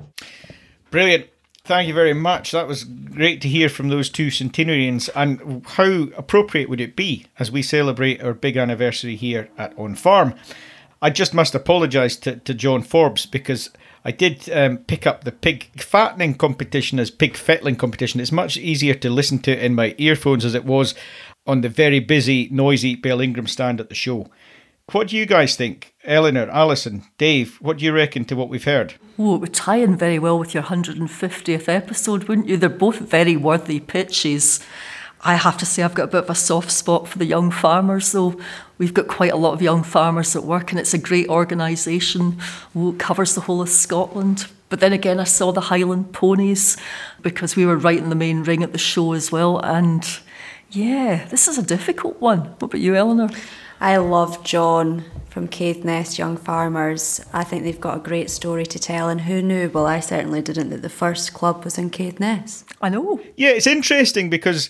Brilliant. 0.90 1.28
Thank 1.70 1.88
you 1.88 1.94
very 1.94 2.16
much. 2.16 2.50
That 2.50 2.68
was 2.68 2.84
great 2.84 3.42
to 3.42 3.48
hear 3.48 3.70
from 3.70 3.90
those 3.90 4.10
two 4.10 4.32
centenarians. 4.32 5.08
And 5.10 5.64
how 5.68 6.08
appropriate 6.18 6.68
would 6.68 6.82
it 6.82 6.96
be 6.96 7.28
as 7.38 7.52
we 7.52 7.62
celebrate 7.62 8.24
our 8.24 8.34
big 8.34 8.58
anniversary 8.58 9.16
here 9.16 9.50
at 9.56 9.78
On 9.78 9.94
Farm? 9.94 10.34
I 11.00 11.12
just 11.12 11.36
must 11.36 11.54
apologise 11.54 12.16
to, 12.22 12.38
to 12.38 12.56
John 12.56 12.82
Forbes 12.82 13.28
because 13.28 13.70
I 14.04 14.10
did 14.10 14.50
um, 14.50 14.80
pick 14.80 15.06
up 15.06 15.26
the 15.26 15.32
pig 15.32 15.66
fattening 15.80 16.34
competition 16.34 17.00
as 17.00 17.12
pig 17.12 17.38
fettling 17.38 17.76
competition. 17.76 18.20
It's 18.20 18.32
much 18.32 18.58
easier 18.58 18.96
to 18.96 19.10
listen 19.12 19.38
to 19.44 19.64
in 19.64 19.76
my 19.76 19.94
earphones 20.00 20.46
as 20.46 20.56
it 20.56 20.66
was 20.66 20.96
on 21.46 21.62
the 21.62 21.70
very 21.70 22.00
busy, 22.00 22.50
noisy 22.52 22.96
Bell 22.96 23.22
Ingram 23.22 23.46
stand 23.46 23.80
at 23.80 23.90
the 23.90 23.96
show. 23.96 24.28
What 24.92 25.10
do 25.10 25.18
you 25.18 25.28
guys 25.28 25.56
think? 25.56 25.94
Eleanor, 26.04 26.50
Alison, 26.50 27.04
Dave, 27.20 27.58
what 27.62 27.78
do 27.78 27.86
you 27.86 27.94
reckon 27.94 28.26
to 28.26 28.36
what 28.36 28.50
we've 28.50 28.64
heard? 28.64 28.96
Oh, 29.20 29.36
it 29.36 29.42
would 29.42 29.54
tie 29.54 29.76
in 29.76 29.96
very 29.96 30.18
well 30.18 30.40
with 30.40 30.56
your 30.56 30.64
150th 30.64 31.68
episode, 31.68 32.24
wouldn't 32.24 32.48
you? 32.48 32.58
They're 32.58 32.70
both 32.70 32.98
very 32.98 33.38
worthy 33.38 33.80
pitches. 33.80 34.60
I 35.22 35.36
have 35.36 35.58
to 35.58 35.66
say, 35.66 35.84
I've 35.84 35.94
got 35.94 36.06
a 36.06 36.08
bit 36.08 36.24
of 36.24 36.30
a 36.30 36.36
soft 36.36 36.72
spot 36.72 37.08
for 37.08 37.20
the 37.20 37.26
young 37.26 37.52
farmers, 37.52 38.14
though. 38.14 38.40
We've 38.80 38.94
got 38.94 39.08
quite 39.08 39.32
a 39.32 39.38
lot 39.38 39.54
of 39.54 39.62
young 39.62 39.84
farmers 39.84 40.36
at 40.36 40.44
work, 40.44 40.72
and 40.72 40.80
it's 40.80 40.94
a 40.94 40.98
great 40.98 41.28
organisation. 41.28 42.40
Oh, 42.76 42.96
covers 42.98 43.36
the 43.36 43.42
whole 43.42 43.62
of 43.62 43.70
Scotland. 43.70 44.48
But 44.70 44.80
then 44.80 44.94
again, 44.94 45.20
I 45.20 45.26
saw 45.26 45.52
the 45.52 45.62
Highland 45.62 46.14
ponies 46.14 46.78
because 47.22 47.56
we 47.56 47.66
were 47.66 47.78
right 47.78 47.98
in 47.98 48.10
the 48.10 48.16
main 48.16 48.44
ring 48.44 48.64
at 48.64 48.72
the 48.72 48.78
show 48.80 49.14
as 49.14 49.32
well. 49.32 49.60
And 49.60 50.08
yeah, 50.72 51.26
this 51.26 51.48
is 51.48 51.58
a 51.58 51.64
difficult 51.64 52.20
one. 52.22 52.40
What 52.40 52.64
about 52.64 52.82
you, 52.82 52.96
Eleanor? 52.96 53.30
I 53.82 53.96
love 53.98 54.44
John 54.44 55.06
from 55.30 55.48
Caithness 55.48 56.18
Young 56.18 56.36
Farmers. 56.36 57.22
I 57.32 57.46
think 57.46 57.64
they've 57.64 57.80
got 57.80 57.98
a 57.98 58.02
great 58.02 58.30
story 58.30 58.66
to 58.66 58.80
tell, 58.80 59.08
and 59.08 59.22
who 59.22 59.42
knew? 59.42 59.70
Well, 59.70 59.86
I 59.86 60.02
certainly 60.02 60.42
didn't 60.42 60.70
that 60.72 60.82
the 60.82 60.90
first 60.90 61.34
club 61.34 61.64
was 61.64 61.78
in 61.78 61.90
Caithness. 61.90 62.66
I 62.82 62.90
know. 62.90 63.22
Yeah, 63.38 63.52
it's 63.52 63.68
interesting 63.68 64.30
because 64.30 64.70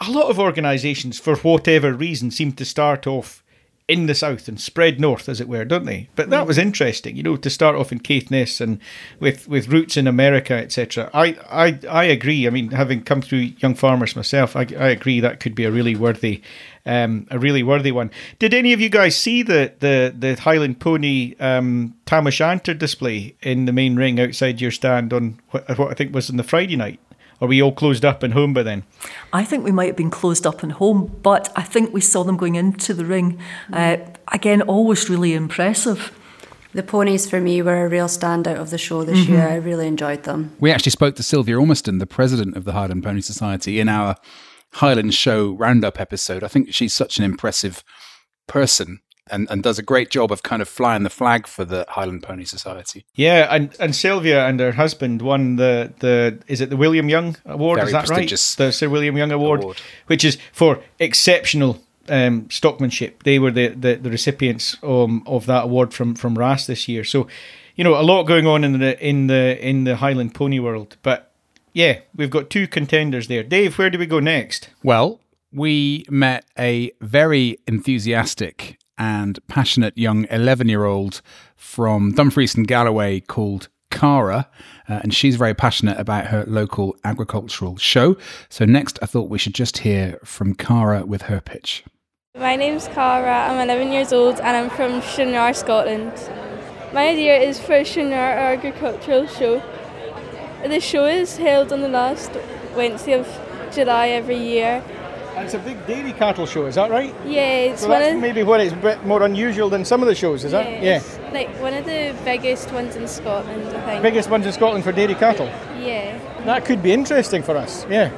a 0.00 0.10
lot 0.10 0.28
of 0.28 0.40
organisations, 0.40 1.20
for 1.20 1.36
whatever 1.36 1.92
reason, 1.92 2.32
seem 2.32 2.52
to 2.52 2.64
start 2.64 3.06
off 3.06 3.44
in 3.88 4.04
the 4.04 4.14
south 4.14 4.48
and 4.48 4.60
spread 4.60 5.00
north, 5.00 5.30
as 5.30 5.40
it 5.40 5.48
were, 5.48 5.64
don't 5.64 5.86
they? 5.86 6.10
But 6.14 6.28
that 6.28 6.46
was 6.46 6.58
interesting, 6.58 7.16
you 7.16 7.22
know, 7.22 7.36
to 7.36 7.48
start 7.48 7.74
off 7.74 7.90
in 7.90 8.00
Caithness 8.00 8.60
and 8.60 8.78
with 9.18 9.48
with 9.48 9.68
roots 9.68 9.96
in 9.96 10.06
America, 10.06 10.54
etc. 10.54 11.10
I, 11.14 11.38
I 11.50 11.78
I 11.88 12.04
agree. 12.04 12.46
I 12.46 12.50
mean, 12.50 12.70
having 12.70 13.02
come 13.02 13.22
through 13.22 13.52
Young 13.58 13.74
Farmers 13.74 14.14
myself, 14.14 14.54
I, 14.54 14.66
I 14.78 14.88
agree 14.88 15.20
that 15.20 15.40
could 15.40 15.54
be 15.54 15.64
a 15.64 15.70
really 15.70 15.96
worthy. 15.96 16.42
Um, 16.84 17.26
a 17.30 17.38
really 17.38 17.62
worthy 17.62 17.92
one. 17.92 18.10
Did 18.38 18.54
any 18.54 18.72
of 18.72 18.80
you 18.80 18.88
guys 18.88 19.16
see 19.16 19.42
the 19.42 19.72
the 19.80 20.14
the 20.16 20.40
Highland 20.40 20.80
Pony 20.80 21.34
um, 21.40 21.94
Tam 22.04 22.26
O'Shanter 22.26 22.74
display 22.74 23.34
in 23.42 23.64
the 23.64 23.72
main 23.72 23.96
ring 23.96 24.20
outside 24.20 24.60
your 24.60 24.70
stand 24.70 25.12
on 25.12 25.40
what, 25.50 25.78
what 25.78 25.90
I 25.90 25.94
think 25.94 26.14
was 26.14 26.30
on 26.30 26.36
the 26.36 26.42
Friday 26.42 26.76
night? 26.76 27.00
Are 27.40 27.48
we 27.48 27.62
all 27.62 27.72
closed 27.72 28.04
up 28.04 28.22
and 28.22 28.34
home 28.34 28.52
by 28.52 28.62
then? 28.64 28.82
I 29.32 29.44
think 29.44 29.64
we 29.64 29.70
might 29.72 29.86
have 29.86 29.96
been 29.96 30.10
closed 30.10 30.46
up 30.46 30.62
and 30.62 30.72
home, 30.72 31.18
but 31.22 31.52
I 31.54 31.62
think 31.62 31.92
we 31.94 32.00
saw 32.00 32.24
them 32.24 32.36
going 32.36 32.56
into 32.56 32.92
the 32.94 33.04
ring. 33.04 33.38
Uh, 33.72 33.98
again, 34.32 34.62
always 34.62 35.08
really 35.08 35.34
impressive. 35.34 36.12
The 36.74 36.82
ponies 36.82 37.28
for 37.30 37.40
me 37.40 37.62
were 37.62 37.84
a 37.86 37.88
real 37.88 38.08
standout 38.08 38.56
of 38.60 38.70
the 38.70 38.78
show 38.78 39.04
this 39.04 39.20
Mhm. 39.20 39.28
year. 39.28 39.48
I 39.48 39.54
really 39.56 39.86
enjoyed 39.86 40.24
them. 40.24 40.50
We 40.60 40.70
actually 40.70 40.90
spoke 40.92 41.14
to 41.16 41.22
Sylvia 41.22 41.56
Ormiston, 41.58 41.98
the 41.98 42.06
president 42.06 42.56
of 42.56 42.64
the 42.64 42.72
Highland 42.72 43.04
Pony 43.04 43.20
Society, 43.22 43.80
in 43.80 43.88
our 43.88 44.16
Highland 44.74 45.14
Show 45.14 45.52
roundup 45.52 45.98
episode. 46.00 46.44
I 46.44 46.48
think 46.48 46.74
she's 46.74 46.92
such 46.92 47.18
an 47.18 47.24
impressive 47.24 47.82
person 48.46 49.00
and, 49.30 49.48
and 49.50 49.62
does 49.62 49.78
a 49.78 49.82
great 49.82 50.10
job 50.10 50.32
of 50.32 50.42
kind 50.42 50.62
of 50.62 50.68
flying 50.68 51.02
the 51.02 51.10
flag 51.10 51.46
for 51.46 51.64
the 51.64 51.84
Highland 51.88 52.22
Pony 52.22 52.44
Society. 52.44 53.04
Yeah, 53.14 53.48
and, 53.54 53.74
and 53.80 53.94
Sylvia 53.94 54.46
and 54.46 54.60
her 54.60 54.72
husband 54.72 55.22
won 55.22 55.56
the, 55.56 55.92
the 56.00 56.38
is 56.46 56.60
it 56.60 56.70
the 56.70 56.76
William 56.76 57.08
Young 57.08 57.36
Award? 57.44 57.78
Very 57.78 57.88
is 57.88 57.92
that 57.92 58.06
prestigious 58.06 58.58
right? 58.58 58.66
The 58.66 58.72
Sir 58.72 58.88
William 58.88 59.16
Young 59.16 59.32
Award, 59.32 59.64
which 60.06 60.24
is 60.24 60.38
for 60.52 60.80
exceptional 60.98 61.80
um, 62.08 62.46
stockmanship. 62.46 63.22
They 63.24 63.38
were 63.38 63.50
the, 63.50 63.68
the, 63.68 63.94
the 63.96 64.10
recipients 64.10 64.76
um, 64.82 65.22
of 65.26 65.46
that 65.46 65.64
award 65.64 65.92
from 65.94 66.14
from 66.14 66.38
RAS 66.38 66.66
this 66.66 66.88
year. 66.88 67.04
So, 67.04 67.28
you 67.76 67.84
know, 67.84 68.00
a 68.00 68.02
lot 68.02 68.24
going 68.24 68.46
on 68.46 68.64
in 68.64 68.78
the 68.78 69.06
in 69.06 69.26
the 69.26 69.58
in 69.66 69.84
the 69.84 69.96
Highland 69.96 70.34
Pony 70.34 70.58
world. 70.58 70.96
But 71.02 71.32
yeah, 71.72 72.00
we've 72.14 72.30
got 72.30 72.50
two 72.50 72.66
contenders 72.66 73.28
there. 73.28 73.42
Dave, 73.42 73.78
where 73.78 73.90
do 73.90 73.98
we 73.98 74.06
go 74.06 74.20
next? 74.20 74.70
Well, 74.82 75.20
we 75.52 76.04
met 76.10 76.44
a 76.58 76.92
very 77.00 77.58
enthusiastic 77.66 78.77
and 78.98 79.38
passionate 79.46 79.96
young 79.96 80.26
11 80.30 80.68
year 80.68 80.84
old 80.84 81.22
from 81.56 82.12
Dumfries 82.12 82.54
and 82.54 82.66
Galloway 82.66 83.20
called 83.20 83.68
Cara, 83.90 84.48
uh, 84.88 85.00
and 85.02 85.14
she's 85.14 85.36
very 85.36 85.54
passionate 85.54 85.98
about 85.98 86.26
her 86.26 86.44
local 86.46 86.96
agricultural 87.04 87.76
show. 87.76 88.16
So, 88.48 88.64
next, 88.64 88.98
I 89.00 89.06
thought 89.06 89.30
we 89.30 89.38
should 89.38 89.54
just 89.54 89.78
hear 89.78 90.18
from 90.24 90.54
Cara 90.54 91.06
with 91.06 91.22
her 91.22 91.40
pitch. 91.40 91.84
My 92.38 92.54
name's 92.54 92.86
Cara, 92.88 93.48
I'm 93.48 93.58
11 93.58 93.92
years 93.92 94.12
old 94.12 94.38
and 94.40 94.56
I'm 94.56 94.70
from 94.70 95.00
Stranraer, 95.02 95.54
Scotland. 95.54 96.12
My 96.92 97.08
idea 97.08 97.36
is 97.36 97.58
for 97.58 97.84
Stranraer 97.84 98.38
agricultural 98.38 99.26
show. 99.26 99.62
The 100.62 100.80
show 100.80 101.06
is 101.06 101.36
held 101.36 101.72
on 101.72 101.80
the 101.80 101.88
last 101.88 102.30
Wednesday 102.76 103.12
of 103.14 103.26
July 103.72 104.08
every 104.08 104.38
year. 104.38 104.84
It's 105.44 105.54
a 105.54 105.58
big 105.58 105.86
dairy 105.86 106.12
cattle 106.12 106.46
show, 106.46 106.66
is 106.66 106.74
that 106.74 106.90
right? 106.90 107.14
Yeah, 107.26 107.70
it's 107.70 107.82
so 107.82 107.88
one 107.88 108.00
that's 108.00 108.14
of 108.14 108.20
maybe 108.20 108.42
what 108.42 108.60
it's 108.60 108.72
a 108.72 108.76
bit 108.76 109.04
more 109.04 109.22
unusual 109.22 109.68
than 109.68 109.84
some 109.84 110.02
of 110.02 110.08
the 110.08 110.14
shows, 110.14 110.44
is 110.44 110.52
that? 110.52 110.82
yeah, 110.82 111.02
like 111.32 111.48
one 111.60 111.74
of 111.74 111.84
the 111.84 112.14
biggest 112.24 112.72
ones 112.72 112.96
in 112.96 113.06
Scotland, 113.08 113.66
I 113.68 113.86
think. 113.86 114.02
Biggest 114.02 114.30
ones 114.30 114.46
in 114.46 114.52
Scotland 114.52 114.84
for 114.84 114.92
dairy 114.92 115.14
cattle. 115.14 115.46
Yeah. 115.80 116.18
That 116.44 116.64
could 116.64 116.82
be 116.82 116.92
interesting 116.92 117.42
for 117.42 117.56
us. 117.56 117.86
Yeah. 117.88 118.10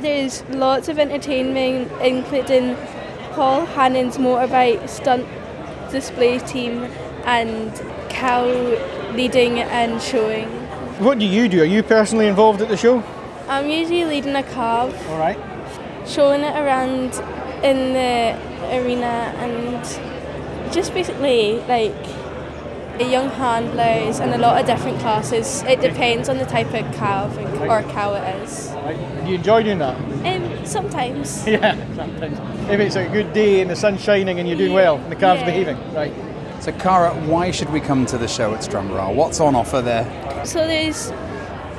There's 0.00 0.42
lots 0.48 0.88
of 0.88 0.98
entertainment, 0.98 1.90
including 2.00 2.76
Paul 3.32 3.66
Hannon's 3.66 4.18
motorbike 4.18 4.88
stunt 4.88 5.26
display 5.90 6.38
team 6.40 6.84
and 7.24 7.72
cow 8.08 8.44
leading 9.14 9.60
and 9.60 10.02
showing. 10.02 10.48
What 10.98 11.18
do 11.18 11.24
you 11.26 11.48
do? 11.48 11.62
Are 11.62 11.66
you 11.66 11.82
personally 11.82 12.26
involved 12.26 12.60
at 12.62 12.68
the 12.68 12.76
show? 12.76 13.02
I'm 13.48 13.68
usually 13.68 14.04
leading 14.04 14.34
a 14.36 14.42
calf, 14.42 14.94
All 15.08 15.18
right. 15.18 15.38
Showing 16.06 16.42
it 16.42 16.54
around 16.56 17.14
in 17.64 17.92
the 17.94 18.76
arena 18.76 19.32
and 19.38 20.72
just 20.72 20.92
basically 20.94 21.60
like 21.68 21.94
a 23.00 23.04
young 23.10 23.28
handlers 23.30 24.20
and 24.20 24.34
a 24.34 24.38
lot 24.38 24.60
of 24.60 24.66
different 24.66 24.98
classes. 25.00 25.62
It 25.62 25.80
depends 25.80 26.28
on 26.28 26.38
the 26.38 26.44
type 26.44 26.66
of 26.74 26.94
calf 26.94 27.36
or 27.38 27.82
cow 27.90 28.14
it 28.14 28.42
is. 28.42 28.68
Do 29.24 29.28
you 29.30 29.36
enjoy 29.36 29.62
doing 29.62 29.78
that? 29.78 29.96
Um, 30.26 30.66
sometimes. 30.66 31.46
Yeah, 31.52 31.74
sometimes. 31.94 32.38
If 32.70 32.80
it's 32.80 32.96
a 32.96 33.08
good 33.08 33.32
day 33.32 33.60
and 33.60 33.70
the 33.70 33.76
sun's 33.76 34.02
shining 34.02 34.38
and 34.38 34.48
you're 34.48 34.58
doing 34.58 34.72
well 34.72 34.96
and 34.96 35.10
the 35.10 35.16
calf's 35.16 35.40
Yeah. 35.40 35.46
behaving, 35.46 35.94
right? 35.94 36.12
So, 36.60 36.70
Cara, 36.72 37.10
why 37.26 37.50
should 37.50 37.70
we 37.70 37.80
come 37.80 38.06
to 38.06 38.18
the 38.18 38.28
show 38.28 38.54
at 38.54 38.62
Stranraer? 38.62 39.12
What's 39.12 39.40
on 39.40 39.54
offer 39.56 39.80
there? 39.80 40.04
So 40.44 40.66
there's 40.66 41.12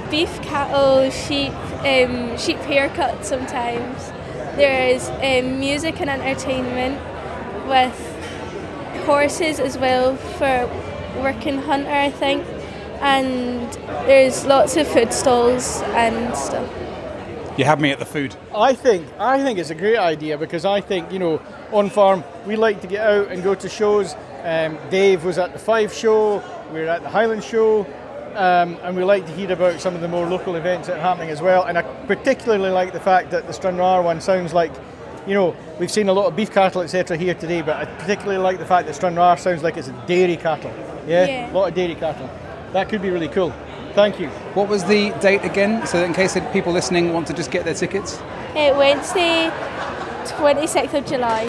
beef 0.10 0.42
cattle, 0.42 1.10
sheep, 1.10 1.54
um, 1.86 2.38
sheep 2.38 2.58
haircuts 2.60 3.26
sometimes. 3.26 4.12
There's 4.56 5.10
um, 5.10 5.60
music 5.60 6.00
and 6.00 6.10
entertainment 6.10 7.02
with 7.68 9.06
horses 9.06 9.60
as 9.60 9.78
well 9.78 10.16
for 10.16 10.70
working 11.22 11.58
hunter, 11.58 11.90
I 11.90 12.12
think. 12.12 12.46
And 13.02 13.74
there's 14.08 14.46
lots 14.46 14.78
of 14.78 14.88
food 14.88 15.12
stalls 15.12 15.82
and 15.94 16.36
stuff. 16.36 16.70
You 17.58 17.66
had 17.66 17.82
me 17.82 17.92
at 17.92 18.00
the 18.00 18.06
food. 18.06 18.36
I 18.56 18.74
think 18.74 19.08
I 19.20 19.42
think 19.44 19.60
it's 19.60 19.70
a 19.70 19.76
great 19.76 19.98
idea 19.98 20.38
because 20.38 20.66
I 20.66 20.82
think 20.82 21.12
you 21.12 21.20
know 21.20 21.42
on 21.72 21.90
farm 21.90 22.24
we 22.48 22.56
like 22.56 22.82
to 22.82 22.88
get 22.88 23.06
out 23.06 23.32
and 23.32 23.44
go 23.44 23.56
to 23.56 23.70
shows. 23.70 24.16
Um, 24.44 24.78
Dave 24.90 25.24
was 25.24 25.38
at 25.38 25.54
the 25.54 25.60
Fife 25.60 25.94
Show. 25.94 26.44
We 26.72 26.80
were 26.80 26.88
at 26.88 27.04
the 27.04 27.10
Highland 27.10 27.44
Show. 27.44 27.86
Um, 28.36 28.78
and 28.82 28.96
we 28.96 29.04
like 29.04 29.26
to 29.28 29.32
hear 29.34 29.52
about 29.52 29.80
some 29.80 29.94
of 29.96 30.02
the 30.02 30.08
more 30.08 30.26
local 30.26 30.56
events 30.56 30.88
that 30.88 30.98
are 30.98 31.02
happening 31.02 31.30
as 31.30 31.42
well. 31.42 31.64
And 31.64 31.78
I 31.78 31.84
particularly 32.08 32.72
like 32.72 32.94
the 32.94 33.00
fact 33.00 33.32
that 33.32 33.46
the 33.46 33.54
Stranraer 33.54 34.02
one 34.02 34.22
sounds 34.22 34.54
like, 34.54 34.72
you 35.28 35.34
know, 35.34 35.56
we've 35.80 35.92
seen 35.92 36.10
a 36.10 36.14
lot 36.14 36.26
of 36.26 36.36
beef 36.36 36.52
cattle, 36.52 36.82
etc., 36.82 37.16
here 37.16 37.36
today, 37.36 37.62
but 37.62 37.78
I 37.78 37.86
particularly 37.86 38.40
like 38.40 38.58
the 38.58 38.66
fact 38.66 38.88
that 38.88 38.96
Stranraer 38.96 39.38
sounds 39.38 39.62
like 39.62 39.78
it's 39.78 39.90
dairy 40.08 40.36
cattle. 40.38 40.74
Yeah? 41.08 41.26
Yeah. 41.26 41.52
a 41.52 41.54
lot 41.54 41.70
of 41.70 41.76
dairy 41.76 41.96
cattle. 41.96 42.30
That 42.72 42.90
could 42.90 43.02
be 43.02 43.10
really 43.10 43.28
cool. 43.28 43.54
Thank 43.94 44.20
you. 44.20 44.30
What 44.56 44.68
was 44.68 44.84
the 44.84 45.12
date 45.22 45.44
again? 45.44 45.86
So, 45.86 46.00
that 46.00 46.06
in 46.06 46.14
case 46.14 46.36
people 46.52 46.74
listening 46.74 47.14
want 47.14 47.28
to 47.28 47.34
just 47.34 47.52
get 47.52 47.64
their 47.64 47.76
tickets? 47.76 48.18
Uh, 48.56 48.74
Wednesday, 48.76 49.52
26th 50.26 50.94
of 50.96 51.06
July. 51.06 51.46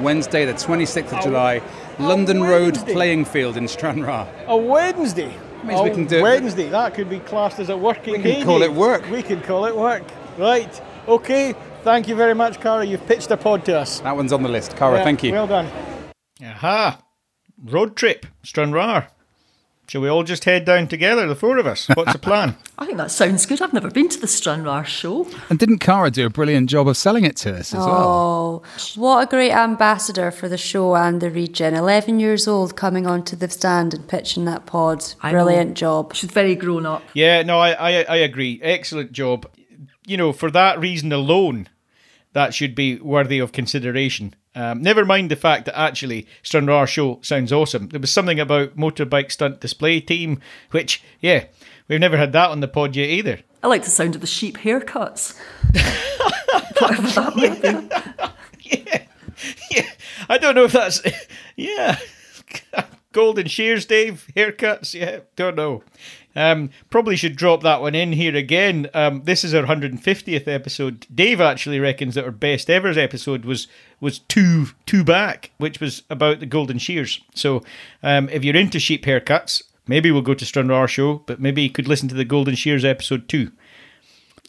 Wednesday, 0.00 0.44
the 0.44 0.54
26th 0.54 1.16
of 1.16 1.22
July, 1.22 1.62
London 2.00 2.42
Road 2.42 2.74
playing 2.88 3.24
field 3.24 3.56
in 3.56 3.68
Stranraer. 3.68 4.26
A 4.48 4.56
Wednesday. 4.56 5.32
Means 5.66 5.80
we 5.80 5.90
oh, 5.90 5.94
can 5.94 6.06
do 6.06 6.18
it- 6.18 6.22
Wednesday. 6.22 6.68
That 6.68 6.94
could 6.94 7.08
be 7.08 7.20
classed 7.20 7.58
as 7.58 7.68
a 7.68 7.76
working 7.76 8.14
day. 8.14 8.18
We 8.18 8.22
day. 8.22 8.34
can 8.36 8.44
call 8.44 8.58
Dave. 8.60 8.70
it 8.70 8.74
work. 8.74 9.10
We 9.10 9.22
can 9.22 9.40
call 9.40 9.64
it 9.66 9.74
work. 9.76 10.02
Right. 10.38 10.80
Okay. 11.08 11.54
Thank 11.82 12.08
you 12.08 12.14
very 12.14 12.34
much, 12.34 12.60
Cara. 12.60 12.84
You've 12.84 13.06
pitched 13.06 13.30
a 13.30 13.36
pod 13.36 13.64
to 13.66 13.78
us. 13.78 14.00
That 14.00 14.16
one's 14.16 14.32
on 14.32 14.42
the 14.42 14.48
list. 14.48 14.76
Cara, 14.76 14.98
Yeah, 14.98 15.04
thank 15.04 15.22
you. 15.22 15.32
Well 15.32 15.46
done. 15.46 15.68
Aha. 16.42 16.98
Road 17.62 17.94
trip. 17.96 18.26
Stranraer. 18.42 19.08
Shall 19.86 20.00
we 20.00 20.08
all 20.08 20.22
just 20.22 20.44
head 20.44 20.64
down 20.64 20.88
together, 20.88 21.26
the 21.26 21.36
four 21.36 21.58
of 21.58 21.66
us? 21.66 21.88
What's 21.88 22.12
the 22.14 22.18
plan? 22.18 22.56
I 22.78 22.86
think 22.86 22.96
that 22.96 23.10
sounds 23.10 23.44
good. 23.44 23.60
I've 23.60 23.74
never 23.74 23.90
been 23.90 24.08
to 24.08 24.18
the 24.18 24.26
Stranraer 24.26 24.84
show. 24.84 25.28
And 25.50 25.58
didn't 25.58 25.78
Cara 25.78 26.10
do 26.10 26.24
a 26.26 26.30
brilliant 26.30 26.70
job 26.70 26.88
of 26.88 26.96
selling 26.96 27.24
it 27.24 27.36
to 27.38 27.54
us 27.54 27.74
as 27.74 27.80
well? 27.80 28.62
Oh, 28.64 28.64
what 28.96 29.22
a 29.22 29.30
great 29.30 29.52
ambassador 29.52 30.30
for 30.30 30.48
the 30.48 30.56
show 30.56 30.96
and 30.96 31.20
the 31.20 31.30
region. 31.30 31.74
11 31.74 32.18
years 32.18 32.48
old 32.48 32.76
coming 32.76 33.06
onto 33.06 33.36
the 33.36 33.48
stand 33.50 33.92
and 33.92 34.08
pitching 34.08 34.46
that 34.46 34.64
pod. 34.64 35.04
Brilliant 35.20 35.76
job. 35.76 36.14
She's 36.14 36.30
very 36.30 36.54
grown 36.54 36.86
up. 36.86 37.02
Yeah, 37.12 37.42
no, 37.42 37.58
I, 37.58 37.72
I, 37.72 37.90
I 38.04 38.16
agree. 38.16 38.60
Excellent 38.62 39.12
job. 39.12 39.46
You 40.06 40.16
know, 40.16 40.32
for 40.32 40.50
that 40.50 40.80
reason 40.80 41.12
alone, 41.12 41.68
that 42.32 42.54
should 42.54 42.74
be 42.74 42.96
worthy 42.96 43.38
of 43.38 43.52
consideration. 43.52 44.34
Um, 44.54 44.82
never 44.82 45.04
mind 45.04 45.30
the 45.30 45.36
fact 45.36 45.64
that 45.66 45.78
actually 45.78 46.26
Stranraer 46.42 46.86
show 46.86 47.18
sounds 47.22 47.52
awesome. 47.52 47.88
There 47.88 48.00
was 48.00 48.10
something 48.10 48.38
about 48.38 48.76
motorbike 48.76 49.32
stunt 49.32 49.60
display 49.60 50.00
team, 50.00 50.40
which, 50.70 51.02
yeah, 51.20 51.46
we've 51.88 52.00
never 52.00 52.16
had 52.16 52.32
that 52.32 52.50
on 52.50 52.60
the 52.60 52.68
pod 52.68 52.94
yet 52.94 53.08
either. 53.08 53.40
I 53.62 53.66
like 53.66 53.82
the 53.84 53.90
sound 53.90 54.14
of 54.14 54.20
the 54.20 54.26
sheep 54.26 54.58
haircuts. 54.58 55.36
Whatever 56.80 57.08
that 57.08 57.36
might 57.36 57.62
be. 57.62 57.88
Yeah. 58.66 59.04
yeah, 59.70 59.90
I 60.28 60.38
don't 60.38 60.54
know 60.54 60.64
if 60.64 60.72
that's, 60.72 61.02
yeah, 61.56 61.98
golden 63.12 63.46
shears, 63.46 63.84
Dave, 63.84 64.26
haircuts, 64.34 64.94
yeah, 64.94 65.20
don't 65.36 65.54
know. 65.54 65.82
Um, 66.36 66.70
probably 66.90 67.16
should 67.16 67.36
drop 67.36 67.62
that 67.62 67.80
one 67.80 67.94
in 67.94 68.12
here 68.12 68.34
again. 68.34 68.88
Um, 68.92 69.22
this 69.24 69.44
is 69.44 69.54
our 69.54 69.64
150th 69.64 70.48
episode. 70.48 71.06
Dave 71.14 71.40
actually 71.40 71.78
reckons 71.78 72.14
that 72.14 72.24
our 72.24 72.30
best 72.30 72.68
ever 72.68 72.88
episode 72.98 73.44
was 73.44 73.68
was 74.00 74.18
two 74.18 74.66
two 74.86 75.04
back, 75.04 75.50
which 75.58 75.80
was 75.80 76.02
about 76.10 76.40
the 76.40 76.46
golden 76.46 76.78
shears. 76.78 77.20
So 77.34 77.62
um, 78.02 78.28
if 78.30 78.44
you're 78.44 78.56
into 78.56 78.80
sheep 78.80 79.04
haircuts, 79.04 79.62
maybe 79.86 80.10
we'll 80.10 80.22
go 80.22 80.34
to 80.34 80.44
Stranraer 80.44 80.88
show, 80.88 81.22
but 81.26 81.40
maybe 81.40 81.62
you 81.62 81.70
could 81.70 81.88
listen 81.88 82.08
to 82.08 82.14
the 82.14 82.24
golden 82.24 82.54
shears 82.54 82.84
episode 82.84 83.28
two. 83.28 83.52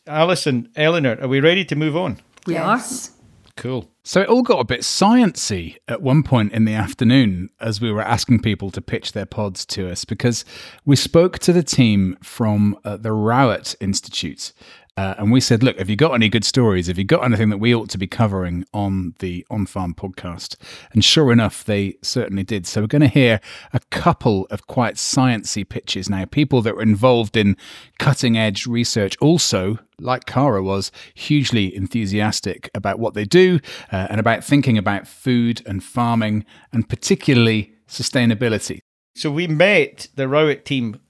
Alison, 0.07 0.69
Eleanor, 0.75 1.17
are 1.21 1.27
we 1.27 1.39
ready 1.39 1.65
to 1.65 1.75
move 1.75 1.95
on? 1.95 2.19
We 2.45 2.53
Yes. 2.53 3.14
Cool. 3.57 3.89
So 4.03 4.21
it 4.21 4.27
all 4.27 4.43
got 4.43 4.59
a 4.59 4.65
bit 4.65 4.81
sciency 4.81 5.77
at 5.87 6.01
one 6.01 6.23
point 6.23 6.51
in 6.51 6.65
the 6.65 6.73
afternoon 6.73 7.49
as 7.59 7.79
we 7.79 7.91
were 7.91 8.01
asking 8.01 8.41
people 8.41 8.69
to 8.71 8.81
pitch 8.81 9.13
their 9.13 9.25
pods 9.25 9.65
to 9.67 9.89
us 9.89 10.03
because 10.03 10.43
we 10.85 10.95
spoke 10.95 11.39
to 11.39 11.53
the 11.53 11.63
team 11.63 12.17
from 12.21 12.77
uh, 12.83 12.97
the 12.97 13.13
Rowett 13.13 13.73
Institute 13.79 14.51
uh, 14.97 15.15
and 15.17 15.29
we 15.29 15.41
said, 15.41 15.61
look, 15.61 15.77
have 15.77 15.89
you 15.89 15.97
got 15.97 16.13
any 16.13 16.29
good 16.29 16.45
stories? 16.45 16.87
Have 16.87 16.97
you 16.97 17.03
got 17.03 17.25
anything 17.25 17.49
that 17.49 17.57
we 17.57 17.75
ought 17.75 17.89
to 17.89 17.97
be 17.97 18.07
covering 18.07 18.63
on 18.73 19.13
the 19.19 19.45
On 19.49 19.65
Farm 19.65 19.93
podcast? 19.93 20.55
And 20.93 21.03
sure 21.03 21.33
enough, 21.33 21.65
they 21.65 21.97
certainly 22.01 22.43
did. 22.43 22.65
So 22.65 22.81
we're 22.81 22.87
going 22.87 23.01
to 23.01 23.09
hear 23.09 23.41
a 23.73 23.81
couple 23.89 24.47
of 24.51 24.67
quite 24.67 24.95
sciencey 24.95 25.67
pitches 25.67 26.09
now. 26.09 26.23
People 26.23 26.61
that 26.61 26.77
were 26.77 26.81
involved 26.81 27.35
in 27.35 27.57
cutting 27.99 28.37
edge 28.37 28.65
research, 28.65 29.17
also 29.17 29.79
like 29.99 30.25
Cara 30.25 30.63
was, 30.63 30.93
hugely 31.13 31.75
enthusiastic 31.75 32.69
about 32.73 32.97
what 32.97 33.15
they 33.15 33.25
do 33.25 33.59
uh, 33.91 34.07
and 34.09 34.19
about 34.21 34.45
thinking 34.45 34.77
about 34.77 35.07
food 35.07 35.61
and 35.65 35.83
farming 35.83 36.45
and 36.71 36.87
particularly 36.87 37.73
sustainability. 37.89 38.79
So 39.15 39.29
we 39.29 39.47
met 39.47 40.07
the 40.15 40.29
Rowett 40.29 40.63
team 40.63 41.01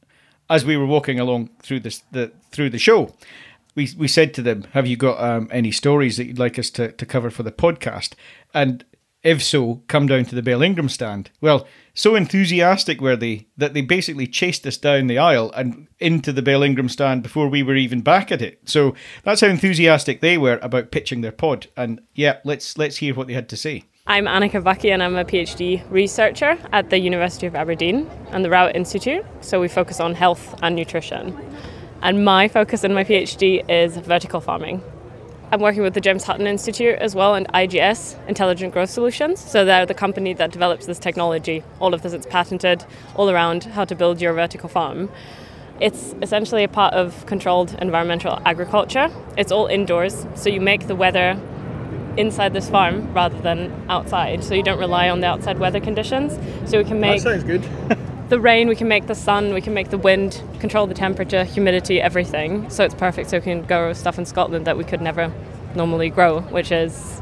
as 0.50 0.66
we 0.66 0.76
were 0.76 0.86
walking 0.86 1.20
along 1.20 1.50
through 1.62 1.80
this 1.82 2.04
the 2.12 2.32
through 2.52 2.70
the 2.70 2.78
show 2.78 3.16
we 3.76 3.90
we 3.98 4.08
said 4.08 4.34
to 4.36 4.42
them, 4.42 4.66
"Have 4.72 4.88
you 4.88 4.98
got 4.98 5.22
um, 5.22 5.50
any 5.52 5.72
stories 5.72 6.18
that 6.18 6.26
you'd 6.26 6.40
like 6.40 6.58
us 6.58 6.70
to, 6.72 6.92
to 6.92 7.06
cover 7.06 7.30
for 7.30 7.44
the 7.44 7.52
podcast?" 7.52 8.14
And 8.54 8.86
if 9.26 9.44
so, 9.44 9.82
come 9.88 10.06
down 10.06 10.26
to 10.26 10.36
the 10.36 10.44
Bell 10.44 10.62
Ingram 10.62 10.88
stand. 10.88 11.32
Well, 11.42 11.68
so 11.96 12.14
enthusiastic 12.14 13.02
were 13.02 13.16
they 13.16 13.48
that 13.58 13.74
they 13.74 13.82
basically 13.82 14.28
chased 14.28 14.66
us 14.68 14.78
down 14.78 15.08
the 15.08 15.18
aisle 15.18 15.52
and 15.56 15.88
into 16.00 16.32
the 16.32 16.44
Bell 16.44 16.62
Ingram 16.64 16.90
stand 16.90 17.24
before 17.24 17.48
we 17.48 17.64
were 17.64 17.76
even 17.76 18.02
back 18.02 18.32
at 18.32 18.42
it. 18.42 18.60
So 18.66 18.94
that's 19.24 19.42
how 19.42 19.48
enthusiastic 19.48 20.22
they 20.22 20.38
were 20.38 20.60
about 20.62 20.92
pitching 20.92 21.22
their 21.22 21.32
pod. 21.32 21.68
And 21.76 22.02
yeah, 22.14 22.38
let's 22.46 22.78
let's 22.78 22.98
hear 22.98 23.16
what 23.16 23.28
they 23.28 23.34
had 23.34 23.50
to 23.50 23.58
say. 23.58 23.84
I'm 24.08 24.26
Annika 24.26 24.64
Bucky 24.64 24.92
and 24.92 25.02
I'm 25.02 25.16
a 25.16 25.26
PhD 25.26 25.84
researcher 25.90 26.60
at 26.72 26.92
the 26.92 27.00
University 27.00 27.48
of 27.48 27.56
Aberdeen 27.56 28.08
and 28.30 28.46
the 28.46 28.52
Rowett 28.52 28.76
Institute. 28.76 29.26
So 29.42 29.60
we 29.60 29.68
focus 29.68 30.00
on 30.00 30.14
health 30.14 30.54
and 30.62 30.76
nutrition. 30.76 31.36
And 32.02 32.24
my 32.24 32.48
focus 32.48 32.84
in 32.84 32.94
my 32.94 33.04
PhD 33.04 33.68
is 33.70 33.98
vertical 33.98 34.42
farming. 34.42 34.82
I'm 35.52 35.62
working 35.62 35.84
with 35.84 35.94
the 35.94 36.02
James 36.02 36.24
Hutton 36.24 36.48
Institute 36.48 36.98
as 37.00 37.16
well 37.16 37.36
and 37.36 37.48
IGS, 37.54 38.18
Intelligent 38.28 38.74
Growth 38.74 38.90
Solutions. 38.90 39.40
So 39.40 39.64
they're 39.64 39.86
the 39.86 39.94
company 39.94 40.34
that 40.34 40.52
develops 40.52 40.86
this 40.86 41.00
technology. 41.00 41.64
All 41.80 41.94
of 41.94 42.02
this 42.02 42.14
is 42.14 42.26
patented 42.26 42.84
all 43.16 43.30
around 43.30 43.66
how 43.66 43.86
to 43.86 43.96
build 43.96 44.20
your 44.22 44.34
vertical 44.34 44.68
farm. 44.68 45.10
It's 45.80 46.16
essentially 46.22 46.64
a 46.64 46.68
part 46.68 46.94
of 46.94 47.26
controlled 47.26 47.76
environmental 47.80 48.42
agriculture. 48.46 49.10
It's 49.38 49.52
all 49.52 49.68
indoors, 49.68 50.26
so 50.36 50.50
you 50.50 50.62
make 50.62 50.88
the 50.88 50.96
weather 50.96 51.40
inside 52.18 52.54
this 52.54 52.70
farm 52.70 53.14
rather 53.14 53.40
than 53.42 53.74
outside. 53.90 54.44
So 54.44 54.56
you 54.56 54.64
don't 54.64 54.80
rely 54.80 55.10
on 55.10 55.20
the 55.20 55.28
outside 55.28 55.60
weather 55.60 55.80
conditions. 55.80 56.38
So 56.70 56.78
we 56.78 56.86
can 56.86 57.00
make 57.00 57.22
That 57.22 57.40
sounds 57.40 57.44
good. 57.44 58.00
the 58.30 58.40
rain, 58.40 58.68
we 58.68 58.76
can 58.76 58.88
make 58.88 59.08
the 59.08 59.16
sun, 59.16 59.54
we 59.54 59.62
can 59.62 59.74
make 59.74 59.90
the 59.90 59.98
wind, 59.98 60.42
control 60.60 60.88
the 60.88 60.94
temperature, 60.94 61.44
humidity, 61.44 62.02
everything. 62.02 62.70
So 62.70 62.84
it's 62.84 62.96
perfect. 62.96 63.30
So 63.30 63.38
we 63.38 63.44
can 63.44 63.64
grow 63.64 63.94
stuff 63.94 64.18
in 64.18 64.26
Scotland 64.26 64.66
that 64.66 64.78
we 64.78 64.84
could 64.84 65.02
never 65.02 65.32
normally 65.76 66.10
grow, 66.10 66.42
which 66.42 66.72
is 66.72 67.22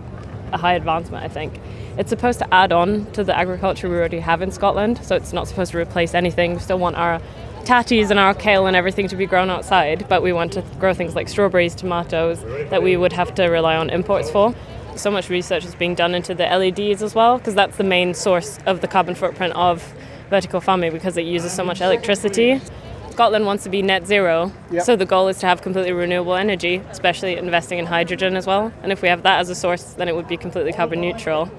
a 0.53 0.57
high 0.57 0.74
advancement, 0.74 1.24
I 1.24 1.27
think. 1.27 1.60
It's 1.98 2.10
supposed 2.10 2.39
to 2.39 2.53
add 2.53 2.72
on 2.72 3.12
to 3.12 3.24
the 3.24 3.38
agriculture 3.38 3.89
we 3.89 3.95
already 3.95 4.19
have 4.19 4.41
in 4.41 4.51
Scotland, 4.51 5.03
so 5.03 5.15
it's 5.15 5.33
not 5.33 5.48
supposed 5.48 5.72
to 5.72 5.77
replace 5.77 6.13
anything. 6.13 6.53
We 6.53 6.60
still 6.60 6.79
want 6.79 6.95
our 6.95 7.19
tatties 7.63 8.10
and 8.10 8.19
our 8.19 8.33
kale 8.33 8.67
and 8.67 8.75
everything 8.75 9.07
to 9.10 9.15
be 9.15 9.25
grown 9.25 9.50
outside, 9.50 10.07
but 10.10 10.22
we 10.22 10.33
want 10.33 10.53
to 10.53 10.62
grow 10.79 10.93
things 10.93 11.15
like 11.15 11.27
strawberries, 11.27 11.75
tomatoes 11.75 12.41
that 12.69 12.81
we 12.81 12.98
would 12.98 13.13
have 13.13 13.33
to 13.36 13.45
rely 13.45 13.75
on 13.75 13.89
imports 13.89 14.29
for. 14.29 14.55
So 14.95 15.10
much 15.10 15.29
research 15.29 15.65
is 15.65 15.75
being 15.75 15.95
done 15.95 16.13
into 16.13 16.33
the 16.36 16.45
LEDs 16.45 17.01
as 17.01 17.15
well, 17.15 17.38
because 17.38 17.55
that's 17.55 17.77
the 17.77 17.83
main 17.83 18.13
source 18.13 18.60
of 18.65 18.81
the 18.81 18.88
carbon 18.88 19.15
footprint 19.15 19.53
of 19.55 19.93
vertical 20.33 20.59
farming 20.59 20.91
because 20.91 21.15
it 21.15 21.25
uses 21.37 21.51
so 21.53 21.63
much 21.63 21.79
electricity. 21.79 22.59
Scotland 23.11 23.45
wants 23.45 23.63
to 23.65 23.69
be 23.69 23.83
net 23.83 24.07
zero, 24.07 24.51
Yep. 24.71 24.83
so 24.83 24.95
the 24.95 25.05
goal 25.05 25.27
is 25.27 25.37
to 25.41 25.45
have 25.45 25.61
completely 25.61 25.91
renewable 25.91 26.33
energy, 26.33 26.81
especially 26.89 27.37
investing 27.37 27.77
in 27.77 27.85
hydrogen 27.85 28.35
as 28.35 28.47
well. 28.47 28.73
And 28.81 28.91
if 28.91 29.03
we 29.03 29.09
have 29.09 29.21
that 29.21 29.37
as 29.41 29.51
a 29.51 29.53
source, 29.63 29.83
then 29.97 30.07
it 30.09 30.15
would 30.15 30.27
be 30.27 30.35
completely 30.35 30.73
carbon 30.73 30.99
neutral. 31.01 31.51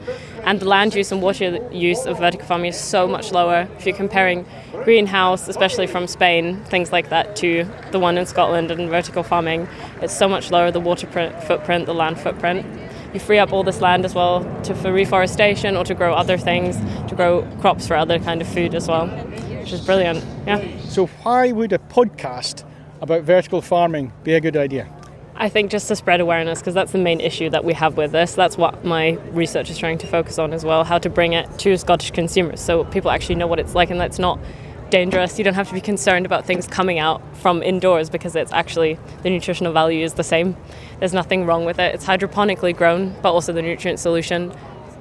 And 0.42 0.58
the 0.58 0.64
land 0.64 0.96
use 0.96 1.12
and 1.12 1.22
water 1.22 1.46
use 1.70 2.04
of 2.06 2.18
vertical 2.18 2.46
farming 2.48 2.70
is 2.70 2.80
so 2.94 3.06
much 3.06 3.30
lower 3.30 3.68
if 3.78 3.86
you're 3.86 3.94
comparing 3.96 4.44
greenhouse, 4.82 5.46
especially 5.46 5.86
from 5.86 6.08
Spain, 6.08 6.56
things 6.64 6.90
like 6.90 7.10
that, 7.10 7.36
to 7.36 7.64
the 7.92 8.00
one 8.00 8.18
in 8.18 8.26
Scotland 8.26 8.72
and 8.72 8.90
vertical 8.90 9.22
farming. 9.22 9.68
It's 10.02 10.16
so 10.22 10.28
much 10.28 10.50
lower 10.50 10.72
the 10.72 10.80
water 10.80 11.06
print, 11.06 11.40
footprint, 11.44 11.86
the 11.86 11.94
land 11.94 12.18
footprint. 12.18 12.66
You 13.14 13.20
free 13.20 13.38
up 13.38 13.52
all 13.52 13.62
this 13.62 13.80
land 13.80 14.04
as 14.04 14.12
well 14.12 14.42
to 14.64 14.74
for 14.74 14.92
reforestation 14.92 15.76
or 15.76 15.84
to 15.84 15.94
grow 15.94 16.14
other 16.14 16.36
things, 16.36 16.76
to 17.08 17.14
grow 17.14 17.42
crops 17.60 17.86
for 17.86 17.94
other 17.94 18.18
kind 18.18 18.42
of 18.42 18.48
food 18.48 18.74
as 18.74 18.88
well, 18.88 19.06
which 19.06 19.72
is 19.72 19.80
brilliant. 19.80 20.24
Yeah. 20.48 20.66
So 20.80 21.06
why 21.06 21.52
would 21.52 21.72
a 21.72 21.78
podcast 21.78 22.64
about 23.00 23.22
vertical 23.22 23.62
farming 23.62 24.12
be 24.24 24.34
a 24.34 24.40
good 24.40 24.56
idea? 24.56 24.88
I 25.36 25.48
think 25.48 25.70
just 25.70 25.86
to 25.88 25.96
spread 25.96 26.20
awareness 26.20 26.58
because 26.58 26.74
that's 26.74 26.90
the 26.90 26.98
main 26.98 27.20
issue 27.20 27.50
that 27.50 27.64
we 27.64 27.72
have 27.74 27.96
with 27.96 28.10
this. 28.10 28.34
That's 28.34 28.58
what 28.58 28.84
my 28.84 29.10
research 29.30 29.70
is 29.70 29.78
trying 29.78 29.98
to 29.98 30.08
focus 30.08 30.36
on 30.40 30.52
as 30.52 30.64
well, 30.64 30.82
how 30.82 30.98
to 30.98 31.08
bring 31.08 31.34
it 31.34 31.58
to 31.60 31.76
Scottish 31.76 32.10
consumers 32.10 32.60
so 32.60 32.82
people 32.84 33.12
actually 33.12 33.36
know 33.36 33.46
what 33.46 33.60
it's 33.60 33.76
like 33.76 33.90
and 33.90 34.00
that's 34.00 34.18
not 34.18 34.40
dangerous. 34.94 35.38
You 35.38 35.44
don't 35.44 35.54
have 35.54 35.66
to 35.66 35.74
be 35.74 35.80
concerned 35.80 36.24
about 36.24 36.46
things 36.46 36.68
coming 36.68 37.00
out 37.00 37.20
from 37.38 37.64
indoors 37.64 38.08
because 38.08 38.36
it's 38.36 38.52
actually 38.52 38.96
the 39.24 39.30
nutritional 39.30 39.72
value 39.72 40.04
is 40.04 40.14
the 40.14 40.22
same. 40.22 40.56
There's 41.00 41.12
nothing 41.12 41.46
wrong 41.46 41.64
with 41.64 41.80
it. 41.80 41.92
It's 41.96 42.06
hydroponically 42.06 42.76
grown, 42.76 43.12
but 43.20 43.32
also 43.32 43.52
the 43.52 43.60
nutrient 43.60 43.98
solution. 43.98 44.52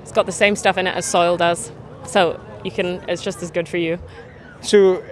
It's 0.02 0.12
got 0.12 0.26
the 0.26 0.32
same 0.32 0.56
stuff 0.56 0.80
in 0.80 0.88
it 0.88 0.96
as 0.96 1.06
soil 1.06 1.38
does. 1.38 1.72
So 2.08 2.42
you 2.66 2.72
can 2.72 3.08
it's 3.08 3.22
just 3.22 3.44
as 3.44 3.52
good 3.52 3.70
for 3.70 3.78
you. 3.78 4.00
So 4.62 5.04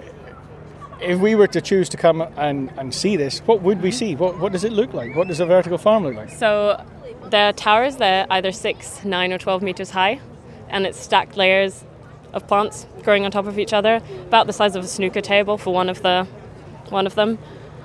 if 1.00 1.20
we 1.20 1.36
were 1.36 1.46
to 1.46 1.60
choose 1.60 1.88
to 1.90 1.96
come 1.96 2.20
and, 2.36 2.72
and 2.76 2.92
see 2.92 3.16
this, 3.16 3.38
what 3.46 3.62
would 3.62 3.82
we 3.82 3.92
see? 3.92 4.16
What, 4.16 4.40
what 4.40 4.50
does 4.50 4.64
it 4.64 4.72
look 4.72 4.92
like? 4.92 5.14
What 5.14 5.28
does 5.28 5.38
a 5.38 5.46
vertical 5.46 5.78
farm 5.78 6.02
look 6.02 6.16
like? 6.16 6.30
So 6.30 6.84
the 7.30 7.54
towers 7.56 7.98
they're 7.98 8.26
either 8.30 8.50
six, 8.50 9.04
nine, 9.04 9.32
or 9.32 9.38
twelve 9.38 9.62
meters 9.62 9.90
high, 9.90 10.20
and 10.68 10.86
it's 10.86 10.98
stacked 10.98 11.36
layers 11.36 11.84
of 12.32 12.46
plants 12.46 12.86
growing 13.02 13.24
on 13.24 13.30
top 13.30 13.46
of 13.46 13.58
each 13.58 13.72
other, 13.72 14.00
about 14.26 14.46
the 14.46 14.52
size 14.52 14.76
of 14.76 14.84
a 14.84 14.88
snooker 14.88 15.20
table 15.20 15.58
for 15.58 15.72
one 15.72 15.88
of 15.88 16.02
the 16.02 16.26
one 16.88 17.06
of 17.06 17.14
them. 17.14 17.38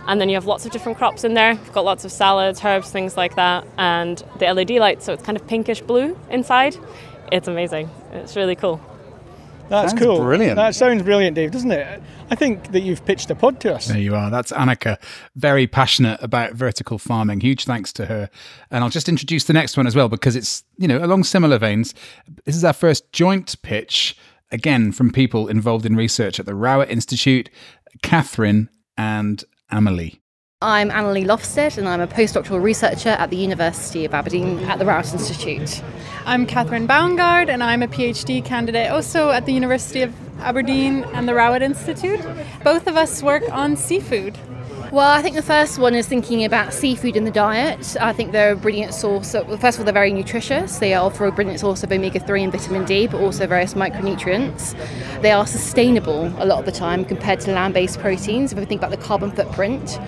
And 0.08 0.22
then 0.22 0.30
you 0.30 0.36
have 0.36 0.46
lots 0.46 0.66
of 0.66 0.72
different 0.72 0.98
crops 0.98 1.24
in 1.26 1.34
there. 1.34 1.52
You've 1.52 1.74
got 1.74 1.84
lots 1.84 2.06
of 2.06 2.12
salads, 2.12 2.64
herbs, 2.64 2.90
things 2.90 3.18
like 3.18 3.36
that, 3.36 3.68
and 3.78 4.24
the 4.40 4.54
LED 4.54 4.72
lights, 4.72 5.06
so 5.06 5.14
it's 5.14 5.24
kind 5.24 5.38
of 5.38 5.46
pinkish 5.48 5.82
blue 5.82 6.18
inside. 6.30 6.78
It's 7.32 7.48
amazing. 7.48 7.90
It's 8.14 8.36
really 8.36 8.56
cool. 8.56 8.80
That's 9.70 9.92
Sounds 9.92 10.02
cool. 10.02 10.20
brilliant. 10.20 10.56
That 10.56 10.76
sounds 10.76 11.04
brilliant, 11.04 11.36
Dave, 11.36 11.52
doesn't 11.52 11.72
it? 11.72 12.02
I 12.30 12.36
think 12.36 12.72
that 12.72 12.82
you've 12.82 13.06
pitched 13.06 13.30
a 13.32 13.36
pod 13.36 13.60
to 13.62 13.76
us. 13.76 13.88
There 13.88 13.98
you 13.98 14.16
are. 14.16 14.30
That's 14.30 14.54
Annika, 14.54 14.98
very 15.36 15.68
passionate 15.68 16.22
about 16.24 16.54
vertical 16.54 16.98
farming. 16.98 17.42
Huge 17.42 17.66
thanks 17.66 17.92
to 17.94 18.06
her. 18.06 18.30
And 18.72 18.82
I'll 18.82 18.90
just 18.90 19.10
introduce 19.10 19.44
the 19.44 19.52
next 19.52 19.76
one 19.76 19.86
as 19.86 19.94
well 19.94 20.08
because 20.08 20.38
it's, 20.38 20.64
you 20.78 20.88
know, 20.88 21.04
along 21.04 21.26
similar 21.26 21.58
veins. 21.58 21.94
This 22.46 22.56
is 22.56 22.64
our 22.64 22.72
first 22.72 23.12
joint 23.12 23.62
pitch, 23.62 24.18
again, 24.52 24.92
from 24.92 25.12
people 25.12 25.48
involved 25.48 25.86
in 25.86 25.96
research 25.96 26.40
at 26.40 26.46
the 26.46 26.56
Rowett 26.56 26.90
Institute, 26.90 27.50
Catherine 28.02 28.70
and 28.98 29.44
Amelie. 29.70 30.22
I'm 30.60 30.90
Annalie 30.90 31.26
Lofstead 31.26 31.78
and 31.78 31.88
I'm 31.88 32.02
a 32.02 32.08
postdoctoral 32.08 32.64
researcher 32.64 33.10
at 33.10 33.30
the 33.30 33.38
University 33.38 34.06
of 34.06 34.14
Aberdeen 34.16 34.58
at 34.64 34.80
the 34.80 34.88
Rowett 34.88 35.14
Institute. 35.14 35.84
I'm 36.26 36.48
Catherine 36.48 36.88
Baungard 36.88 37.48
and 37.48 37.64
I'm 37.64 37.84
a 37.84 37.88
PhD 37.88 38.44
candidate 38.44 38.90
also 38.90 39.30
at 39.30 39.46
the 39.46 39.54
University 39.54 40.02
of 40.02 40.16
Aberdeen 40.40 41.04
and 41.14 41.28
the 41.28 41.36
Rowett 41.36 41.62
Institute. 41.62 42.26
Both 42.64 42.88
of 42.88 42.98
us 42.98 43.22
work 43.22 43.44
on 43.52 43.76
seafood. 43.76 44.36
Well, 44.90 45.12
I 45.12 45.22
think 45.22 45.36
the 45.36 45.42
first 45.42 45.80
one 45.80 45.96
is 45.96 46.08
thinking 46.08 46.46
about 46.46 46.74
seafood 46.74 47.18
in 47.18 47.26
the 47.26 47.32
diet. 47.32 47.98
I 48.00 48.14
think 48.14 48.32
they're 48.32 48.54
a 48.54 48.56
brilliant 48.56 48.94
source. 48.94 49.34
Of, 49.34 49.50
well, 49.50 49.58
first 49.58 49.78
of 49.78 49.82
all, 49.82 49.86
they're 49.86 49.94
very 49.94 50.14
nutritious. 50.14 50.80
They 50.80 50.94
offer 50.94 51.26
a 51.26 51.32
brilliant 51.32 51.60
source 51.60 51.84
of 51.84 51.92
omega 51.92 52.22
3 52.22 52.44
and 52.44 52.54
vitamin 52.54 52.86
D, 52.86 53.06
but 53.08 53.20
also 53.20 53.46
various 53.48 53.74
micronutrients. 53.74 54.80
They 55.22 55.32
are 55.32 55.46
sustainable 55.46 56.28
a 56.42 56.46
lot 56.46 56.60
of 56.60 56.66
the 56.66 56.72
time 56.72 57.04
compared 57.04 57.42
to 57.42 57.52
land 57.52 57.74
based 57.74 58.00
proteins, 58.00 58.54
if 58.54 58.60
we 58.60 58.64
think 58.64 58.80
about 58.80 58.92
the 58.92 59.04
carbon 59.06 59.30
footprint. 59.30 60.00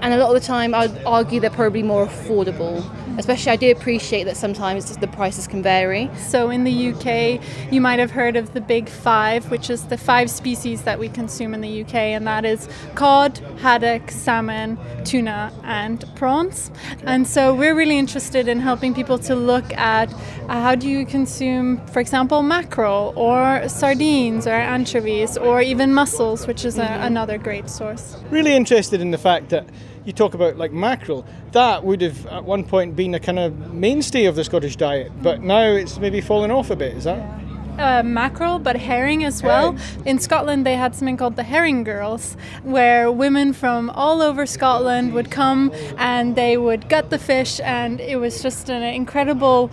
And 0.00 0.12
a 0.12 0.16
lot 0.16 0.34
of 0.34 0.42
the 0.42 0.46
time, 0.46 0.74
I'd 0.74 1.04
argue 1.04 1.38
they're 1.38 1.48
probably 1.48 1.84
more 1.84 2.04
affordable. 2.04 2.84
Especially, 3.18 3.52
I 3.52 3.56
do 3.56 3.70
appreciate 3.70 4.24
that 4.24 4.36
sometimes 4.36 4.96
the 4.96 5.06
prices 5.08 5.46
can 5.46 5.62
vary. 5.62 6.10
So, 6.18 6.50
in 6.50 6.64
the 6.64 6.92
UK, 6.92 7.40
you 7.72 7.80
might 7.80 7.98
have 7.98 8.10
heard 8.10 8.36
of 8.36 8.52
the 8.52 8.60
Big 8.60 8.88
Five, 8.88 9.50
which 9.50 9.70
is 9.70 9.84
the 9.84 9.96
five 9.96 10.30
species 10.30 10.82
that 10.82 10.98
we 10.98 11.08
consume 11.08 11.54
in 11.54 11.60
the 11.60 11.82
UK, 11.82 11.94
and 11.94 12.26
that 12.26 12.44
is 12.44 12.68
cod, 12.94 13.38
haddock, 13.60 14.10
salmon, 14.10 14.78
tuna, 15.04 15.52
and 15.64 16.04
prawns. 16.14 16.70
And 17.04 17.26
so, 17.26 17.54
we're 17.54 17.74
really 17.74 17.98
interested 17.98 18.48
in 18.48 18.60
helping 18.60 18.94
people 18.94 19.18
to 19.20 19.34
look 19.34 19.72
at 19.74 20.12
uh, 20.12 20.60
how 20.60 20.74
do 20.74 20.88
you 20.88 21.06
consume, 21.06 21.84
for 21.86 22.00
example, 22.00 22.42
mackerel, 22.42 23.12
or 23.16 23.68
sardines, 23.68 24.46
or 24.46 24.52
anchovies, 24.52 25.36
or 25.36 25.62
even 25.62 25.92
mussels, 25.92 26.46
which 26.46 26.64
is 26.64 26.78
a, 26.78 26.98
another 27.02 27.38
great 27.38 27.70
source. 27.70 28.16
Really 28.30 28.54
interested 28.54 29.00
in 29.00 29.10
the 29.10 29.18
fact 29.18 29.48
that 29.50 29.66
you 30.06 30.12
talk 30.12 30.34
about 30.34 30.56
like 30.56 30.72
mackerel, 30.72 31.26
that 31.52 31.84
would 31.84 32.00
have 32.00 32.26
at 32.26 32.44
one 32.44 32.64
point 32.64 32.96
been 32.96 33.14
a 33.14 33.20
kind 33.20 33.38
of 33.38 33.74
mainstay 33.74 34.24
of 34.26 34.36
the 34.36 34.44
Scottish 34.44 34.76
diet, 34.76 35.12
but 35.22 35.42
now 35.42 35.62
it's 35.62 35.98
maybe 35.98 36.20
fallen 36.20 36.50
off 36.50 36.70
a 36.70 36.76
bit. 36.76 36.96
Is 36.96 37.04
that? 37.04 37.42
uh, 37.78 38.02
mackerel, 38.02 38.58
but 38.58 38.76
herring 38.76 39.24
as 39.24 39.42
well. 39.42 39.76
In 40.04 40.18
Scotland, 40.18 40.64
they 40.64 40.76
had 40.76 40.94
something 40.94 41.16
called 41.16 41.36
the 41.36 41.42
Herring 41.42 41.84
Girls, 41.84 42.36
where 42.62 43.10
women 43.10 43.52
from 43.52 43.90
all 43.90 44.22
over 44.22 44.46
Scotland 44.46 45.12
would 45.12 45.30
come 45.30 45.72
and 45.98 46.36
they 46.36 46.56
would 46.56 46.88
gut 46.88 47.10
the 47.10 47.18
fish, 47.18 47.60
and 47.60 48.00
it 48.00 48.16
was 48.16 48.42
just 48.42 48.70
an 48.70 48.82
incredible 48.82 49.70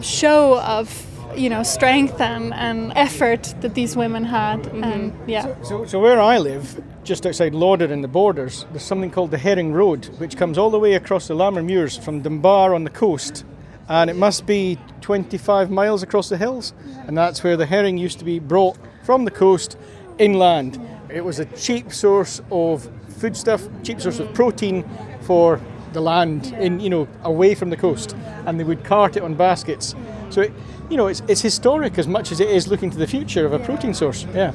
show 0.00 0.60
of 0.60 0.88
you 1.34 1.48
know 1.48 1.62
strength 1.62 2.20
and, 2.20 2.54
and 2.54 2.92
effort 2.96 3.54
that 3.60 3.74
these 3.74 3.96
women 3.96 4.24
had 4.24 4.62
mm-hmm. 4.62 4.84
and 4.84 5.28
yeah 5.28 5.54
So, 5.62 5.84
so 5.84 6.00
where 6.00 6.20
I 6.20 6.38
live, 6.38 6.82
just 7.04 7.26
outside 7.26 7.54
Lauder 7.54 7.92
in 7.92 8.02
the 8.02 8.08
borders, 8.08 8.66
there's 8.70 8.82
something 8.82 9.10
called 9.10 9.30
the 9.30 9.38
Herring 9.38 9.72
Road, 9.72 10.06
which 10.18 10.36
comes 10.36 10.58
all 10.58 10.70
the 10.70 10.78
way 10.78 10.94
across 10.94 11.28
the 11.28 11.34
Lammermuirs 11.34 12.02
from 12.02 12.22
Dunbar 12.22 12.74
on 12.74 12.84
the 12.84 12.90
coast, 12.90 13.44
and 13.88 14.10
it 14.10 14.16
must 14.16 14.46
be 14.46 14.78
25 15.00 15.70
miles 15.70 16.02
across 16.02 16.28
the 16.28 16.36
hills, 16.36 16.74
and 17.06 17.16
that's 17.16 17.44
where 17.44 17.56
the 17.56 17.66
herring 17.66 17.96
used 17.98 18.18
to 18.18 18.24
be 18.24 18.38
brought 18.38 18.76
from 19.04 19.24
the 19.24 19.30
coast 19.30 19.76
inland. 20.18 20.80
It 21.08 21.24
was 21.24 21.38
a 21.38 21.44
cheap 21.44 21.92
source 21.92 22.40
of 22.50 22.90
foodstuff, 23.18 23.62
cheap 23.82 24.00
source 24.00 24.18
of 24.18 24.32
protein 24.34 24.84
for 25.20 25.60
the 25.92 26.00
land 26.00 26.48
in 26.58 26.80
you 26.80 26.90
know 26.90 27.08
away 27.22 27.54
from 27.54 27.70
the 27.70 27.76
coast, 27.76 28.16
and 28.44 28.58
they 28.58 28.64
would 28.64 28.84
cart 28.84 29.16
it 29.16 29.22
on 29.22 29.34
baskets. 29.34 29.94
So 30.30 30.42
it, 30.42 30.52
you 30.90 30.96
know 30.96 31.06
it's, 31.08 31.22
it's 31.28 31.40
historic 31.40 31.98
as 31.98 32.06
much 32.06 32.32
as 32.32 32.40
it 32.40 32.48
is 32.50 32.68
looking 32.68 32.90
to 32.90 32.98
the 32.98 33.06
future 33.06 33.44
of 33.46 33.52
a 33.52 33.58
protein 33.58 33.94
source. 33.94 34.24
Yeah. 34.34 34.52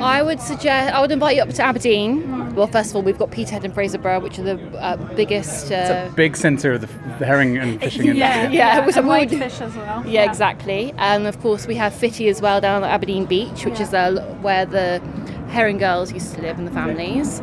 I 0.00 0.22
would 0.22 0.40
suggest, 0.40 0.94
I 0.94 1.00
would 1.00 1.10
invite 1.10 1.34
you 1.34 1.42
up 1.42 1.48
to 1.48 1.62
Aberdeen. 1.64 2.54
Well, 2.54 2.68
first 2.68 2.90
of 2.90 2.96
all, 2.96 3.02
we've 3.02 3.18
got 3.18 3.32
Peterhead 3.32 3.64
and 3.64 3.74
Fraserburgh, 3.74 4.22
which 4.22 4.38
are 4.38 4.44
the 4.44 4.78
uh, 4.78 4.96
biggest. 5.16 5.72
Uh, 5.72 5.74
It's 5.74 6.12
a 6.12 6.14
big 6.14 6.36
centre 6.36 6.74
of 6.74 6.82
the, 6.82 6.86
the 7.18 7.26
herring 7.26 7.58
and 7.58 7.80
fishing. 7.82 8.06
in 8.06 8.14
yeah, 8.16 8.42
there. 8.42 8.52
yeah, 8.52 8.84
and 8.84 8.94
so 8.94 9.00
we 9.02 9.08
would- 9.08 9.30
whitefish 9.32 9.60
as 9.60 9.74
well. 9.74 10.06
Yeah, 10.06 10.22
exactly. 10.22 10.94
And 10.98 11.26
of 11.26 11.40
course, 11.40 11.66
we 11.66 11.74
have 11.74 11.92
Fitty 11.92 12.28
as 12.28 12.40
well 12.40 12.60
down 12.60 12.84
at 12.84 12.90
Aberdeen 12.90 13.24
Beach, 13.26 13.64
which 13.64 13.80
is 13.80 13.92
uh, 13.92 14.22
where 14.40 14.64
the 14.66 15.00
herring 15.48 15.78
girls 15.78 16.12
used 16.12 16.32
to 16.36 16.42
live 16.42 16.58
and 16.60 16.68
the 16.68 16.72
families. 16.72 17.42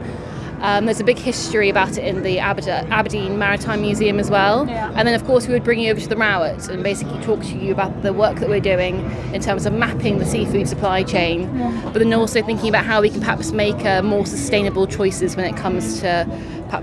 Um, 0.61 0.85
there's 0.85 0.99
a 0.99 1.03
big 1.03 1.17
history 1.17 1.69
about 1.69 1.97
it 1.97 2.03
in 2.05 2.23
the 2.23 2.37
Aberd- 2.37 2.89
Aberdeen 2.89 3.37
Maritime 3.37 3.81
Museum 3.81 4.19
as 4.19 4.29
well. 4.31 4.67
Yeah. 4.67 4.91
And 4.95 5.07
then, 5.07 5.13
of 5.13 5.25
course, 5.25 5.47
we 5.47 5.53
would 5.53 5.63
bring 5.63 5.79
you 5.79 5.91
over 5.91 5.99
to 5.99 6.07
the 6.07 6.15
Rowett 6.17 6.67
and 6.69 6.83
basically 6.83 7.21
talk 7.23 7.41
to 7.41 7.57
you 7.57 7.71
about 7.71 8.01
the 8.01 8.13
work 8.13 8.39
that 8.39 8.49
we're 8.49 8.59
doing 8.59 8.99
in 9.33 9.41
terms 9.41 9.65
of 9.65 9.73
mapping 9.73 10.17
the 10.17 10.25
seafood 10.25 10.67
supply 10.67 11.03
chain, 11.03 11.41
Yeah. 11.57 11.81
but 11.85 11.95
then 11.99 12.11
also 12.13 12.41
thinking 12.41 12.69
about 12.69 12.85
how 12.85 13.01
we 13.01 13.09
can 13.09 13.19
perhaps 13.19 13.51
make 13.51 13.85
uh, 13.85 14.01
more 14.01 14.25
sustainable 14.25 14.87
choices 14.87 15.35
when 15.35 15.45
it 15.45 15.55
comes 15.57 15.99
to 16.01 16.25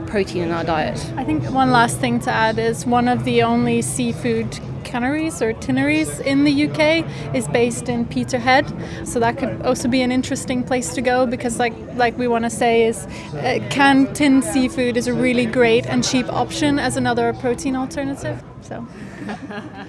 protein 0.06 0.42
in 0.44 0.50
our 0.52 0.64
diet. 0.64 0.98
I 1.18 1.24
think 1.24 1.44
one 1.50 1.70
last 1.70 1.98
thing 1.98 2.18
to 2.20 2.30
add 2.30 2.58
is 2.58 2.86
one 2.86 3.08
of 3.08 3.24
the 3.24 3.42
only 3.42 3.82
seafood 3.82 4.58
canneries 4.84 5.40
or 5.42 5.52
tinneries 5.52 6.20
in 6.20 6.44
the 6.44 6.68
UK 6.68 7.34
is 7.34 7.48
based 7.48 7.88
in 7.88 8.04
Peterhead, 8.06 8.66
so 9.06 9.20
that 9.20 9.38
could 9.38 9.62
also 9.62 9.88
be 9.88 10.02
an 10.02 10.12
interesting 10.12 10.62
place 10.62 10.94
to 10.94 11.00
go 11.00 11.26
because, 11.26 11.58
like, 11.58 11.74
like 11.94 12.16
we 12.18 12.28
want 12.28 12.44
to 12.44 12.50
say, 12.50 12.86
is 12.86 13.06
uh, 13.34 13.58
canned 13.70 14.14
tin 14.14 14.42
seafood 14.42 14.96
is 14.96 15.06
a 15.06 15.14
really 15.14 15.46
great 15.46 15.86
and 15.86 16.04
cheap 16.04 16.26
option 16.32 16.78
as 16.78 16.96
another 16.96 17.32
protein 17.34 17.76
alternative. 17.76 18.42
So. 18.62 18.86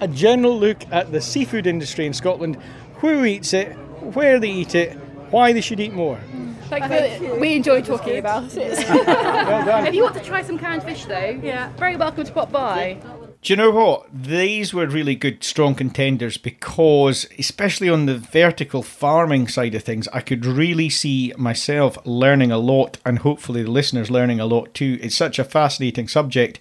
a 0.02 0.08
general 0.08 0.60
look 0.60 0.84
at 0.92 1.12
the 1.12 1.22
seafood 1.22 1.68
industry 1.68 2.06
in 2.06 2.14
Scotland, 2.14 2.58
who 2.98 3.26
eats 3.26 3.54
it, 3.54 3.74
where 4.14 4.40
they 4.40 4.50
eat 4.50 4.76
it, 4.76 4.94
why 5.30 5.54
they 5.54 5.62
should 5.62 5.80
eat 5.80 5.94
more. 5.94 6.20
Like 6.72 6.90
the, 6.90 7.38
we 7.40 7.56
enjoy 7.56 7.82
talking 7.82 8.18
about 8.18 8.56
it. 8.56 8.76
done. 8.88 9.86
if 9.86 9.94
you 9.94 10.04
want 10.04 10.16
to 10.16 10.24
try 10.24 10.42
some 10.42 10.58
canned 10.58 10.84
fish, 10.84 11.06
though, 11.06 11.40
yeah, 11.44 11.72
very 11.78 11.96
welcome 11.96 12.24
to 12.24 12.32
pop 12.32 12.52
by. 12.52 12.98
Do 13.44 13.52
you 13.52 13.58
know 13.58 13.72
what? 13.72 14.06
These 14.14 14.74
were 14.74 14.88
really 14.88 15.16
good, 15.16 15.44
strong 15.44 15.76
contenders 15.76 16.38
because, 16.38 17.28
especially 17.38 17.90
on 17.90 18.06
the 18.06 18.18
vertical 18.18 18.82
farming 18.82 19.50
side 19.50 19.76
of 19.76 19.84
things, 19.84 20.08
I 20.14 20.22
could 20.22 20.46
really 20.46 20.90
see 20.90 21.34
myself 21.38 21.98
learning 22.06 22.54
a 22.54 22.58
lot 22.58 23.00
and 23.06 23.20
hopefully 23.20 23.62
the 23.64 23.70
listeners 23.70 24.10
learning 24.10 24.40
a 24.40 24.46
lot 24.46 24.74
too. 24.74 24.98
It's 25.02 25.18
such 25.18 25.40
a 25.40 25.44
fascinating 25.44 26.08
subject. 26.08 26.58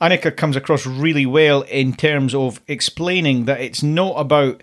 Annika 0.00 0.36
comes 0.36 0.54
across 0.54 0.86
really 0.86 1.26
well 1.26 1.62
in 1.62 1.94
terms 1.94 2.32
of 2.32 2.60
explaining 2.68 3.46
that 3.46 3.60
it's 3.60 3.82
not 3.82 4.12
about 4.12 4.62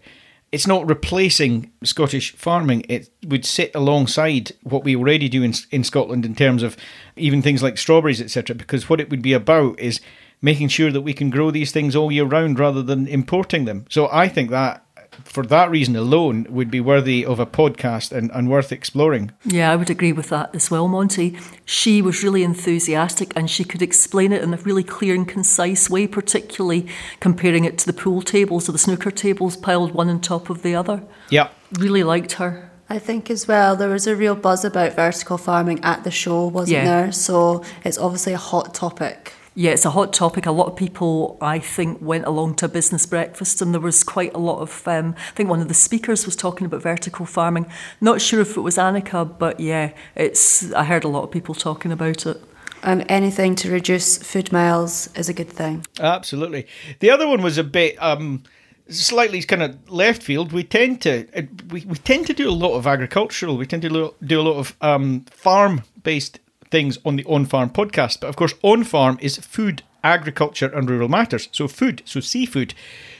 it's 0.53 0.67
not 0.67 0.87
replacing 0.87 1.69
Scottish 1.83 2.31
farming. 2.31 2.85
It 2.87 3.09
would 3.25 3.43
sit 3.43 3.75
alongside 3.75 4.53
what 4.63 4.85
we 4.85 4.95
already 4.95 5.27
do 5.27 5.43
in, 5.43 5.53
in 5.71 5.83
Scotland 5.83 6.25
in 6.25 6.35
terms 6.35 6.63
of 6.63 6.77
even 7.17 7.41
things 7.41 7.61
like 7.61 7.77
strawberries, 7.77 8.21
etc. 8.21 8.55
Because 8.55 8.87
what 8.87 9.01
it 9.01 9.09
would 9.09 9.21
be 9.21 9.33
about 9.33 9.77
is 9.77 9.99
making 10.41 10.67
sure 10.67 10.91
that 10.91 11.01
we 11.01 11.13
can 11.13 11.29
grow 11.29 11.51
these 11.51 11.71
things 11.71 11.95
all 11.95 12.11
year 12.11 12.25
round 12.25 12.59
rather 12.59 12.83
than 12.83 13.07
importing 13.07 13.65
them. 13.65 13.85
So 13.89 14.07
I 14.11 14.27
think 14.27 14.49
that, 14.51 14.83
for 15.23 15.43
that 15.47 15.71
reason 15.71 15.95
alone, 15.95 16.45
would 16.49 16.69
be 16.69 16.79
worthy 16.79 17.25
of 17.25 17.39
a 17.39 17.45
podcast 17.45 18.11
and, 18.11 18.29
and 18.35 18.47
worth 18.49 18.71
exploring. 18.71 19.31
Yeah, 19.43 19.71
I 19.71 19.75
would 19.75 19.89
agree 19.89 20.11
with 20.13 20.29
that 20.29 20.53
as 20.53 20.69
well, 20.69 20.87
Monty. 20.87 21.35
She 21.65 22.03
was 22.03 22.21
really 22.23 22.43
enthusiastic 22.43 23.33
and 23.35 23.49
she 23.49 23.63
could 23.63 23.81
explain 23.81 24.31
it 24.31 24.43
in 24.43 24.53
a 24.53 24.57
really 24.57 24.83
clear 24.83 25.15
and 25.15 25.27
concise 25.27 25.89
way, 25.89 26.05
particularly 26.05 26.87
comparing 27.19 27.65
it 27.65 27.79
to 27.79 27.87
the 27.87 27.93
pool 27.93 28.21
tables 28.21 28.69
or 28.69 28.73
the 28.73 28.77
snooker 28.77 29.09
tables 29.09 29.57
piled 29.57 29.91
one 29.93 30.07
on 30.09 30.21
top 30.21 30.51
of 30.51 30.61
the 30.61 30.75
other. 30.75 31.01
Yeah. 31.31 31.49
Really 31.79 32.03
liked 32.03 32.33
her. 32.33 32.69
I 32.89 32.99
think 32.99 33.29
as 33.31 33.47
well 33.47 33.75
there 33.75 33.89
was 33.89 34.05
a 34.07 34.15
real 34.15 34.35
buzz 34.35 34.63
about 34.63 34.93
vertical 34.95 35.37
farming 35.39 35.83
at 35.83 36.03
the 36.03 36.11
show, 36.11 36.45
wasn't 36.47 36.77
Yeah. 36.77 36.85
there? 36.85 37.11
So 37.11 37.63
it's 37.83 37.97
obviously 37.97 38.33
a 38.33 38.37
hot 38.37 38.73
topic. 38.75 39.33
Yeah, 39.57 39.71
it's 39.71 39.85
a 39.85 39.89
hot 39.89 40.13
topic. 40.13 40.45
A 40.45 40.51
lot 40.51 40.67
of 40.67 40.75
people, 40.75 41.35
I 41.41 41.57
think, 41.57 41.99
went 41.99 42.25
along 42.25 42.57
to 42.57 42.65
a 42.65 42.67
business 42.67 43.07
breakfast, 43.07 43.59
and 43.59 43.73
there 43.73 43.81
was 43.81 44.03
quite 44.03 44.35
a 44.35 44.37
lot 44.37 44.59
of. 44.59 44.87
Um, 44.87 45.15
I 45.17 45.31
think 45.31 45.49
one 45.49 45.61
of 45.61 45.67
the 45.67 45.73
speakers 45.73 46.27
was 46.27 46.35
talking 46.35 46.67
about 46.67 46.83
vertical 46.83 47.25
farming. 47.25 47.65
Not 47.99 48.21
sure 48.21 48.39
if 48.39 48.55
it 48.55 48.61
was 48.61 48.77
Annika, 48.77 49.25
but 49.39 49.59
yeah, 49.59 49.93
it's. 50.13 50.71
I 50.73 50.83
heard 50.83 51.03
a 51.03 51.07
lot 51.07 51.23
of 51.23 51.31
people 51.31 51.55
talking 51.55 51.91
about 51.91 52.27
it. 52.27 52.39
And 52.83 53.03
anything 53.09 53.55
to 53.55 53.71
reduce 53.71 54.19
food 54.19 54.51
miles 54.51 55.09
is 55.15 55.27
a 55.27 55.33
good 55.33 55.49
thing. 55.49 55.87
Absolutely. 55.99 56.67
The 56.99 57.09
other 57.09 57.27
one 57.27 57.41
was 57.41 57.57
a 57.57 57.63
bit 57.63 57.95
um, 57.99 58.43
slightly 58.89 59.41
kind 59.41 59.63
of 59.63 59.89
left 59.89 60.21
field. 60.21 60.51
We 60.51 60.65
tend 60.65 61.01
to 61.01 61.27
uh, 61.35 61.41
we, 61.71 61.81
we 61.81 61.95
tend 61.95 62.27
to 62.27 62.33
do 62.33 62.47
a 62.47 62.53
lot 62.53 62.77
of 62.77 62.85
agricultural. 62.85 63.57
We 63.57 63.65
tend 63.65 63.81
to 63.81 63.91
lo- 63.91 64.13
do 64.23 64.39
a 64.39 64.43
lot 64.43 64.59
of 64.59 64.75
um, 64.81 65.21
farm 65.31 65.81
based 66.03 66.41
things 66.69 66.97
on 67.05 67.15
the 67.15 67.25
On 67.25 67.45
Farm 67.45 67.69
podcast. 67.69 68.21
But 68.21 68.27
of 68.27 68.35
course, 68.35 68.53
On 68.63 68.83
Farm 68.83 69.17
is 69.21 69.37
food, 69.37 69.83
agriculture, 70.03 70.67
and 70.73 70.89
rural 70.89 71.09
matters. 71.09 71.49
So 71.51 71.67
food, 71.67 72.01
so 72.05 72.19
seafood. 72.19 72.73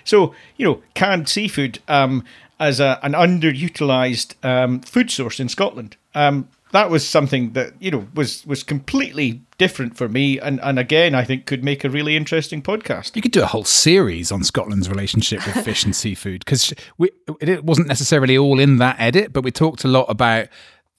So 0.04 0.34
you 0.58 0.66
know, 0.66 0.82
canned 0.94 1.30
seafood 1.30 1.80
um, 1.88 2.24
as 2.60 2.80
a, 2.80 3.00
an 3.04 3.14
underutilized 3.14 4.34
um, 4.44 4.80
food 4.82 5.12
source 5.12 5.40
in 5.40 5.50
Scotland. 5.50 5.98
Um, 6.16 6.50
that 6.72 6.90
was 6.90 7.08
something 7.08 7.54
that 7.54 7.74
you 7.80 7.92
know 7.92 8.08
was 8.14 8.46
was 8.46 8.64
completely 8.64 9.42
different 9.58 9.96
for 9.96 10.10
me, 10.10 10.40
and 10.40 10.60
and 10.62 10.78
again, 10.78 11.16
I 11.16 11.24
think 11.24 11.46
could 11.46 11.64
make 11.64 11.84
a 11.84 11.90
really 11.90 12.16
interesting 12.16 12.62
podcast. 12.62 13.16
You 13.16 13.22
could 13.22 13.32
do 13.32 13.44
a 13.44 13.48
whole 13.48 13.64
series 13.64 14.32
on 14.32 14.44
Scotland's 14.44 14.90
relationship 14.90 15.46
with 15.46 15.64
fish 15.64 15.86
and 15.86 15.96
seafood 16.04 16.44
because 16.44 16.74
it 17.40 17.64
wasn't 17.64 17.88
necessarily 17.88 18.38
all 18.38 18.60
in 18.60 18.78
that 18.78 19.00
edit, 19.00 19.32
but 19.34 19.44
we 19.44 19.52
talked 19.52 19.84
a 19.86 19.88
lot 19.88 20.06
about 20.10 20.48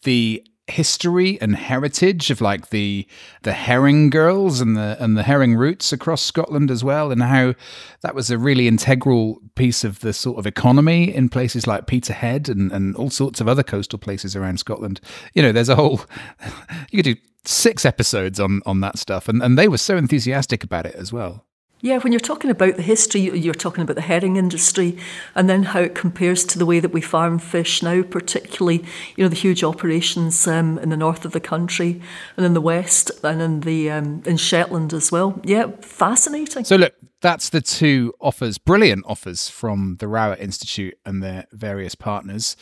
the 0.05 0.45
history 0.69 1.41
and 1.41 1.57
heritage 1.57 2.31
of 2.31 2.41
like 2.41 2.71
the 2.71 3.07
the 3.43 3.53
herring 3.53 4.11
girls 4.11 4.61
and 4.61 4.77
the 4.77 4.97
and 5.01 5.17
the 5.17 5.23
herring 5.23 5.57
routes 5.57 5.93
across 5.93 6.23
Scotland 6.23 6.71
as 6.71 6.85
well 6.85 7.11
and 7.11 7.23
how 7.23 7.55
that 8.03 8.15
was 8.15 8.31
a 8.31 8.39
really 8.39 8.69
integral 8.69 9.41
piece 9.55 9.85
of 9.85 10.01
the 10.01 10.13
sort 10.13 10.39
of 10.39 10.47
economy 10.47 11.15
in 11.15 11.29
places 11.29 11.67
like 11.67 11.87
Peterhead 11.87 12.49
and, 12.49 12.71
and 12.73 12.95
all 12.97 13.11
sorts 13.11 13.41
of 13.41 13.49
other 13.49 13.63
coastal 13.63 13.99
places 13.99 14.37
around 14.37 14.59
Scotland. 14.59 15.01
You 15.35 15.43
know, 15.43 15.53
there's 15.53 15.69
a 15.69 15.77
whole 15.77 16.03
you 16.91 17.03
could 17.03 17.17
do 17.17 17.21
six 17.45 17.85
episodes 17.85 18.39
on 18.39 18.61
on 18.67 18.81
that 18.81 18.99
stuff 18.99 19.29
and, 19.29 19.43
and 19.43 19.59
they 19.59 19.69
were 19.69 19.79
so 19.79 19.97
enthusiastic 19.97 20.63
about 20.63 20.87
it 20.87 20.95
as 20.95 21.13
well. 21.13 21.48
Yeah, 21.81 21.99
when 21.99 22.13
you're 22.13 22.19
talking 22.19 22.51
about 22.51 22.77
the 22.77 22.83
history, 22.83 23.21
you're 23.21 23.55
talking 23.55 23.83
about 23.83 23.95
the 23.95 24.03
herring 24.03 24.37
industry 24.37 24.99
and 25.37 25.49
then 25.49 25.63
how 25.63 25.81
it 25.81 25.95
compares 25.95 26.45
to 26.47 26.59
the 26.59 26.67
way 26.67 26.81
that 26.81 26.93
we 26.93 27.01
farm 27.01 27.39
fish 27.39 27.85
now, 27.85 28.03
particularly, 28.03 28.85
you 29.17 29.25
know, 29.25 29.29
the 29.29 29.37
huge 29.37 29.63
operations 29.63 30.47
um, 30.49 30.79
in 30.79 30.89
the 30.89 30.97
north 30.97 31.25
of 31.25 31.31
the 31.33 31.41
country 31.41 32.03
and 32.37 32.45
in 32.45 32.55
the 32.55 32.61
west 32.61 33.13
and 33.23 33.41
in 33.41 33.61
the 33.61 33.91
um, 33.91 34.23
in 34.27 34.37
Shetland 34.37 34.93
as 34.93 35.13
well. 35.13 35.41
Yeah, 35.45 35.71
fascinating. 35.81 36.65
So 36.65 36.75
look, 36.75 36.95
that's 37.21 37.51
the 37.51 37.61
two 37.61 38.13
offers, 38.21 38.59
brilliant 38.59 39.05
offers 39.07 39.49
from 39.49 39.97
the 40.01 40.09
Rowett 40.09 40.41
Institute 40.41 40.99
and 41.07 41.23
their 41.23 41.47
various 41.53 41.95
partners. 41.95 42.57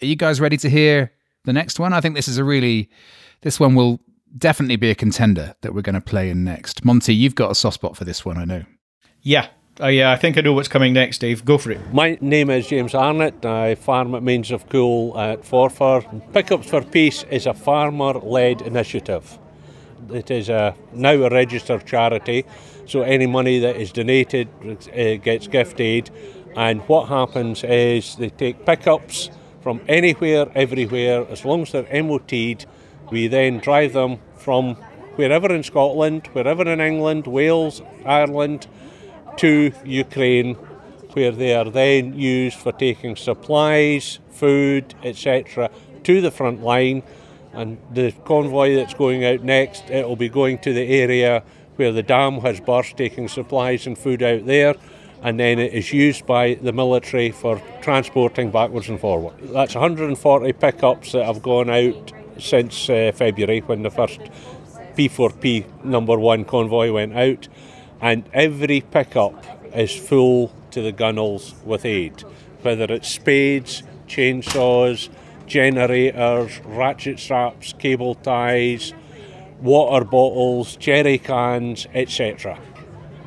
Are 0.00 0.06
you 0.06 0.16
guys 0.16 0.40
ready 0.40 0.56
to 0.58 0.70
hear 0.70 1.12
the 1.44 1.52
next 1.52 1.80
one? 1.80 1.92
I 1.92 2.00
think 2.00 2.14
this 2.14 2.28
is 2.28 2.38
a 2.38 2.44
really, 2.44 2.90
this 3.40 3.58
one 3.58 3.74
will 3.74 4.00
definitely 4.36 4.76
be 4.76 4.90
a 4.90 4.94
contender 4.94 5.54
that 5.60 5.74
we're 5.74 5.82
going 5.82 5.94
to 5.94 6.00
play 6.00 6.30
in 6.30 6.44
next. 6.44 6.84
Monty, 6.84 7.14
you've 7.14 7.34
got 7.34 7.50
a 7.50 7.54
soft 7.54 7.74
spot 7.74 7.96
for 7.96 8.04
this 8.04 8.24
one, 8.24 8.38
I 8.38 8.44
know. 8.44 8.64
Yeah. 9.20 9.48
Uh, 9.80 9.86
yeah, 9.86 10.10
I 10.10 10.16
think 10.16 10.36
I 10.36 10.42
know 10.42 10.52
what's 10.52 10.68
coming 10.68 10.92
next, 10.92 11.18
Dave. 11.18 11.44
Go 11.46 11.56
for 11.56 11.70
it. 11.70 11.80
My 11.94 12.18
name 12.20 12.50
is 12.50 12.66
James 12.66 12.94
Arnott. 12.94 13.44
I 13.44 13.74
farm 13.74 14.14
at 14.14 14.22
Mains 14.22 14.50
of 14.50 14.68
Cool 14.68 15.18
at 15.18 15.42
Forfar. 15.42 16.02
Pickups 16.34 16.68
for 16.68 16.82
Peace 16.82 17.24
is 17.30 17.46
a 17.46 17.54
farmer 17.54 18.12
led 18.12 18.60
initiative. 18.60 19.38
It 20.10 20.30
is 20.30 20.50
a, 20.50 20.74
now 20.92 21.14
a 21.14 21.30
registered 21.30 21.86
charity, 21.86 22.44
so 22.86 23.00
any 23.00 23.26
money 23.26 23.60
that 23.60 23.76
is 23.76 23.92
donated 23.92 24.48
uh, 24.62 25.14
gets 25.16 25.46
gift 25.48 25.80
aid. 25.80 26.10
And 26.54 26.82
what 26.82 27.08
happens 27.08 27.64
is 27.64 28.16
they 28.16 28.28
take 28.28 28.66
pickups 28.66 29.30
from 29.62 29.80
anywhere, 29.88 30.52
everywhere, 30.54 31.26
as 31.30 31.46
long 31.46 31.62
as 31.62 31.72
they're 31.72 32.02
MOT'd. 32.02 32.66
We 33.12 33.28
then 33.28 33.58
drive 33.58 33.92
them 33.92 34.18
from 34.36 34.76
wherever 35.16 35.54
in 35.54 35.62
Scotland, 35.62 36.28
wherever 36.32 36.66
in 36.66 36.80
England, 36.80 37.26
Wales, 37.26 37.82
Ireland, 38.06 38.66
to 39.36 39.72
Ukraine, 39.84 40.54
where 41.12 41.30
they 41.30 41.54
are 41.54 41.68
then 41.68 42.18
used 42.18 42.58
for 42.58 42.72
taking 42.72 43.16
supplies, 43.16 44.18
food, 44.30 44.94
etc., 45.02 45.70
to 46.04 46.22
the 46.22 46.30
front 46.30 46.62
line. 46.62 47.02
And 47.52 47.76
the 47.92 48.12
convoy 48.24 48.76
that's 48.76 48.94
going 48.94 49.26
out 49.26 49.42
next, 49.42 49.90
it 49.90 50.08
will 50.08 50.16
be 50.16 50.30
going 50.30 50.58
to 50.60 50.72
the 50.72 50.88
area 51.02 51.42
where 51.76 51.92
the 51.92 52.02
dam 52.02 52.40
has 52.40 52.60
burst, 52.60 52.96
taking 52.96 53.28
supplies 53.28 53.86
and 53.86 53.98
food 53.98 54.22
out 54.22 54.46
there. 54.46 54.74
And 55.22 55.38
then 55.38 55.58
it 55.58 55.74
is 55.74 55.92
used 55.92 56.24
by 56.24 56.54
the 56.54 56.72
military 56.72 57.30
for 57.30 57.60
transporting 57.82 58.50
backwards 58.50 58.88
and 58.88 58.98
forward. 58.98 59.34
That's 59.52 59.74
140 59.74 60.52
pickups 60.54 61.12
that 61.12 61.26
have 61.26 61.42
gone 61.42 61.68
out 61.68 62.12
since 62.38 62.88
uh, 62.90 63.12
February 63.14 63.60
when 63.60 63.82
the 63.82 63.90
first 63.90 64.20
P4P 64.96 65.84
number 65.84 66.18
one 66.18 66.44
convoy 66.44 66.92
went 66.92 67.16
out, 67.16 67.48
and 68.00 68.24
every 68.32 68.80
pickup 68.80 69.44
is 69.74 69.94
full 69.94 70.52
to 70.70 70.82
the 70.82 70.92
gunnels 70.92 71.54
with 71.64 71.84
aid, 71.84 72.20
whether 72.62 72.84
it's 72.84 73.08
spades, 73.08 73.82
chainsaws, 74.06 75.08
generators, 75.46 76.60
ratchet 76.64 77.18
straps, 77.18 77.72
cable 77.74 78.14
ties, 78.16 78.92
water 79.60 80.04
bottles, 80.04 80.76
jerry 80.76 81.18
cans, 81.18 81.86
etc. 81.94 82.58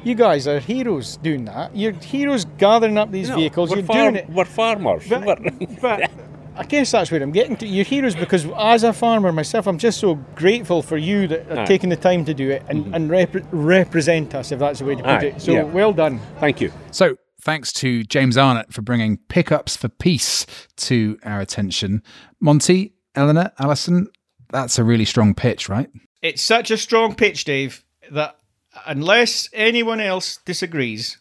You 0.03 0.13
guys 0.13 0.47
are 0.47 0.59
heroes 0.59 1.17
doing 1.17 1.45
that. 1.45 1.75
You're 1.75 1.93
heroes 1.93 2.45
gathering 2.59 2.97
up 2.99 3.11
these 3.11 3.29
No, 3.29 3.37
vehicles. 3.37 3.71
You're 3.73 3.83
farm- 3.83 4.13
doing 4.13 4.23
it. 4.25 4.29
We're 4.29 4.45
farmers. 4.45 5.07
But, 5.09 5.39
but 5.81 6.11
I 6.57 6.63
guess 6.63 6.91
that's 6.91 7.11
where 7.11 7.21
I'm 7.21 7.31
getting 7.31 7.57
to. 7.57 7.67
You're 7.67 7.85
heroes 7.85 8.15
because 8.15 8.45
as 8.57 8.83
a 8.83 8.93
farmer 8.93 9.31
myself, 9.31 9.67
I'm 9.67 9.77
just 9.77 9.99
so 9.99 10.15
grateful 10.35 10.81
for 10.81 10.97
you 10.97 11.27
that 11.27 11.51
are 11.51 11.59
Aye. 11.59 11.65
taking 11.65 11.89
the 11.89 11.97
time 11.97 12.23
to 12.25 12.33
do 12.33 12.49
it 12.49 12.63
and, 12.69 12.85
mm-hmm. 12.85 12.93
and 12.93 13.09
repre- 13.09 13.47
represent 13.51 14.33
us, 14.33 14.51
if 14.51 14.59
that's 14.59 14.79
the 14.79 14.85
way 14.85 14.95
to 14.95 15.03
put 15.03 15.09
Aye, 15.09 15.25
it. 15.25 15.41
So 15.41 15.51
yeah. 15.51 15.63
well 15.63 15.91
done. 15.91 16.19
Thank 16.39 16.61
you. 16.61 16.71
So, 16.91 17.17
thanks 17.41 17.73
to 17.73 18.03
James 18.03 18.37
Arnott 18.37 18.73
for 18.73 18.81
bringing 18.81 19.17
Pickups 19.29 19.75
for 19.75 19.89
Peace 19.89 20.45
to 20.77 21.19
our 21.23 21.41
attention. 21.41 22.01
Monty, 22.39 22.93
Eleanor, 23.15 23.51
Alison, 23.59 24.07
that's 24.51 24.79
a 24.79 24.83
really 24.83 25.05
strong 25.05 25.35
pitch, 25.35 25.67
right? 25.69 25.89
It's 26.21 26.41
such 26.41 26.71
a 26.71 26.77
strong 26.77 27.15
pitch, 27.15 27.43
Dave, 27.43 27.83
that 28.11 28.37
unless 28.85 29.49
anyone 29.53 29.99
else 29.99 30.37
disagrees, 30.45 31.17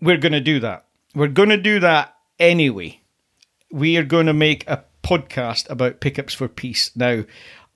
we're 0.00 0.18
going 0.18 0.32
to 0.32 0.40
do 0.40 0.60
that. 0.60 0.84
We're 1.14 1.28
going 1.28 1.48
to 1.48 1.56
do 1.56 1.80
that 1.80 2.14
anyway. 2.38 3.00
We 3.74 3.96
are 3.96 4.04
going 4.04 4.26
to 4.26 4.32
make 4.32 4.64
a 4.68 4.84
podcast 5.02 5.68
about 5.68 6.00
pickups 6.00 6.32
for 6.32 6.46
peace. 6.46 6.92
Now, 6.94 7.24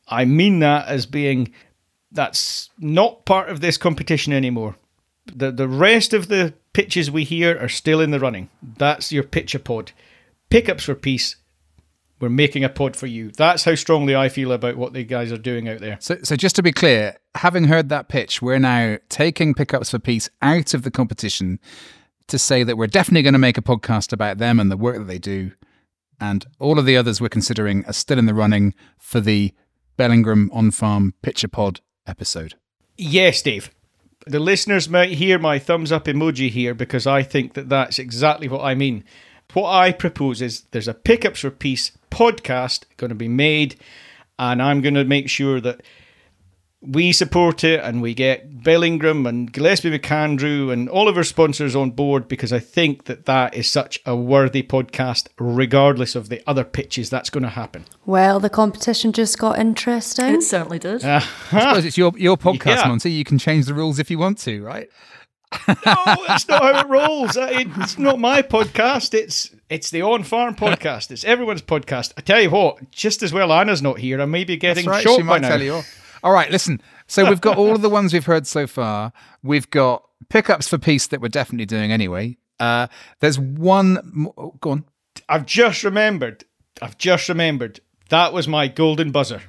I 0.07 0.25
mean 0.25 0.61
that 0.61 0.87
as 0.87 1.07
being 1.07 1.53
that's 2.13 2.71
not 2.79 3.25
part 3.25 3.49
of 3.49 3.61
this 3.61 3.77
competition 3.77 4.33
anymore. 4.33 4.77
The 5.27 5.51
the 5.51 5.69
rest 5.69 6.15
of 6.15 6.29
the 6.29 6.55
pitches 6.73 7.11
we 7.11 7.25
hear 7.25 7.59
are 7.59 7.69
still 7.69 8.01
in 8.01 8.13
the 8.13 8.21
running. 8.21 8.49
That's 8.63 9.11
your 9.11 9.25
pitch 9.25 9.55
a 9.57 9.59
pod. 9.59 9.91
Pickups 10.51 10.85
for 10.85 10.95
peace. 10.95 11.35
We're 12.21 12.29
making 12.29 12.63
a 12.63 12.69
pod 12.69 12.95
for 12.95 13.07
you. 13.07 13.33
That's 13.37 13.65
how 13.65 13.75
strongly 13.75 14.15
I 14.15 14.29
feel 14.29 14.53
about 14.53 14.77
what 14.77 14.93
the 14.93 15.03
guys 15.05 15.33
are 15.33 15.37
doing 15.37 15.69
out 15.69 15.81
there. 15.81 15.99
So, 16.01 16.19
so 16.23 16.37
just 16.37 16.57
to 16.57 16.63
be 16.63 16.73
clear, 16.73 17.17
having 17.37 17.65
heard 17.65 17.89
that 17.91 18.09
pitch, 18.09 18.41
we're 18.41 18.59
now 18.59 18.99
taking 19.09 19.55
Pickups 19.55 19.91
for 19.91 20.01
Peace 20.01 20.29
out 20.43 20.75
of 20.75 20.83
the 20.83 20.91
competition 20.91 21.61
to 22.27 22.39
say 22.39 22.65
that 22.65 22.77
we're 22.77 22.89
definitely 22.89 23.23
going 23.23 23.35
to 23.35 23.39
make 23.39 23.59
a 23.59 23.63
podcast 23.63 24.13
about 24.13 24.39
them 24.39 24.59
and 24.59 24.71
the 24.71 24.77
work 24.77 24.99
that 24.99 25.07
they 25.07 25.19
do. 25.19 25.53
And 26.21 26.47
all 26.59 26.79
of 26.79 26.87
the 26.87 26.97
others 26.97 27.21
we're 27.21 27.29
considering 27.29 27.85
are 27.87 27.93
still 27.93 28.19
in 28.19 28.27
the 28.27 28.35
running 28.35 28.75
for 28.99 29.21
the 29.21 29.53
Bell 29.97 30.11
Ingram 30.11 30.51
on 30.53 30.71
farm 30.71 31.15
Pitcher 31.23 31.49
Pod 31.49 31.81
episode. 32.07 32.55
Yes, 32.97 33.43
Dave. 33.43 33.71
The 34.27 34.41
listeners 34.41 34.89
might 34.89 35.13
hear 35.13 35.39
my 35.39 35.59
thumbs 35.59 35.93
up 35.93 36.07
emoji 36.07 36.51
here 36.51 36.75
because 36.75 37.07
I 37.07 37.23
think 37.23 37.55
that 37.55 37.69
that's 37.69 37.99
exactly 37.99 38.49
what 38.49 38.63
I 38.63 38.75
mean. 38.75 39.05
What 39.55 39.71
I 39.71 39.93
propose 39.93 40.43
is 40.43 40.63
there's 40.73 40.89
a 40.89 40.95
Pickups 40.95 41.41
for 41.41 41.51
Peace 41.51 41.93
podcast 42.11 42.85
going 42.97 43.09
to 43.09 43.15
be 43.15 43.29
made, 43.29 43.77
and 44.39 44.61
I'm 44.61 44.81
going 44.81 44.95
to 44.95 45.05
make 45.05 45.31
sure 45.31 45.61
that 45.61 45.83
we 46.81 47.13
support 47.13 47.65
it 47.65 47.81
and 47.81 48.01
we 48.01 48.15
get 48.15 48.63
Bell 48.63 48.85
Ingram 48.85 49.27
and 49.27 49.53
Gillespie 49.53 49.91
McAndrew 49.99 50.73
and 50.73 50.89
all 50.89 51.09
of 51.09 51.17
our 51.17 51.25
sponsors 51.25 51.75
on 51.75 51.91
board 51.91 52.29
because 52.29 52.53
I 52.53 52.61
think 52.61 53.07
that 53.07 53.27
that 53.27 53.55
is 53.55 53.69
such 53.69 53.99
a 54.07 54.15
worthy 54.15 54.63
podcast, 54.63 55.27
regardless 55.41 56.15
of 56.15 56.29
the 56.29 56.41
other 56.47 56.63
pitches 56.63 57.11
that's 57.11 57.31
going 57.31 57.43
to 57.43 57.49
happen. 57.49 57.85
Well, 58.07 58.39
the 58.39 58.51
competition 58.51 59.13
just 59.13 59.39
got 59.39 59.59
interesting. 59.59 60.35
It 60.37 60.43
certainly 60.43 60.79
did. 60.79 61.05
I 61.05 61.19
suppose 61.19 61.85
it's 61.85 61.99
your, 61.99 62.13
your 62.17 62.37
podcast, 62.37 62.77
Yeah. 62.77 62.89
Monty. 62.89 63.11
You 63.11 63.25
can 63.25 63.39
change 63.39 63.67
the 63.67 63.75
rules 63.75 63.99
if 63.99 64.09
you 64.09 64.19
want 64.19 64.39
to, 64.39 64.63
right? 64.63 64.89
no, 65.67 65.75
that's 66.29 66.47
not 66.47 66.63
how 66.63 66.81
it 66.83 66.89
rolls. 66.89 67.37
Uh, 67.37 67.49
It's 67.51 67.99
not 67.99 68.21
my 68.21 68.43
podcast. 68.43 69.15
It's 69.15 69.51
it's 69.71 69.91
the 69.91 70.03
On 70.03 70.23
Farm 70.23 70.55
podcast. 70.55 71.11
It's 71.11 71.25
everyone's 71.25 71.63
podcast. 71.63 72.13
I 72.17 72.21
tell 72.21 72.41
you 72.41 72.51
what, 72.51 72.91
just 72.91 73.23
as 73.23 73.33
well 73.33 73.51
Anna's 73.53 73.83
not 73.83 73.99
here. 73.99 74.21
I 74.21 74.27
may 74.27 74.45
be 74.45 74.57
getting 74.57 74.85
That's 74.85 74.97
right. 74.97 75.03
shot 75.03 75.17
She 75.17 75.23
by 75.23 75.41
might 75.41 75.43
now. 75.43 75.83
All. 76.23 76.33
Right, 76.33 76.51
listen. 76.51 76.81
So 77.07 77.29
we've 77.29 77.41
got 77.41 77.57
all 77.57 77.75
of 77.75 77.83
the 77.83 77.89
ones 77.99 78.13
we've 78.13 78.27
heard 78.27 78.47
so 78.47 78.67
far. 78.67 79.13
We've 79.43 79.69
got 79.71 80.05
pickups 80.29 80.69
for 80.69 80.79
peace 80.79 81.07
that 81.09 81.21
we're 81.21 81.29
definitely 81.29 81.67
doing 81.67 81.93
anyway. 81.93 82.37
Uh, 82.61 82.89
there's 83.21 83.39
one. 83.39 84.33
oh, 84.37 84.55
Go 84.61 84.71
on. 84.71 84.85
I've 85.29 85.47
just 85.47 85.85
remembered. 85.85 86.45
I've 86.83 86.99
just 86.99 87.29
remembered. 87.29 87.81
That 88.11 88.33
was 88.33 88.49
my 88.49 88.69
golden 88.69 89.11
buzzer. 89.11 89.43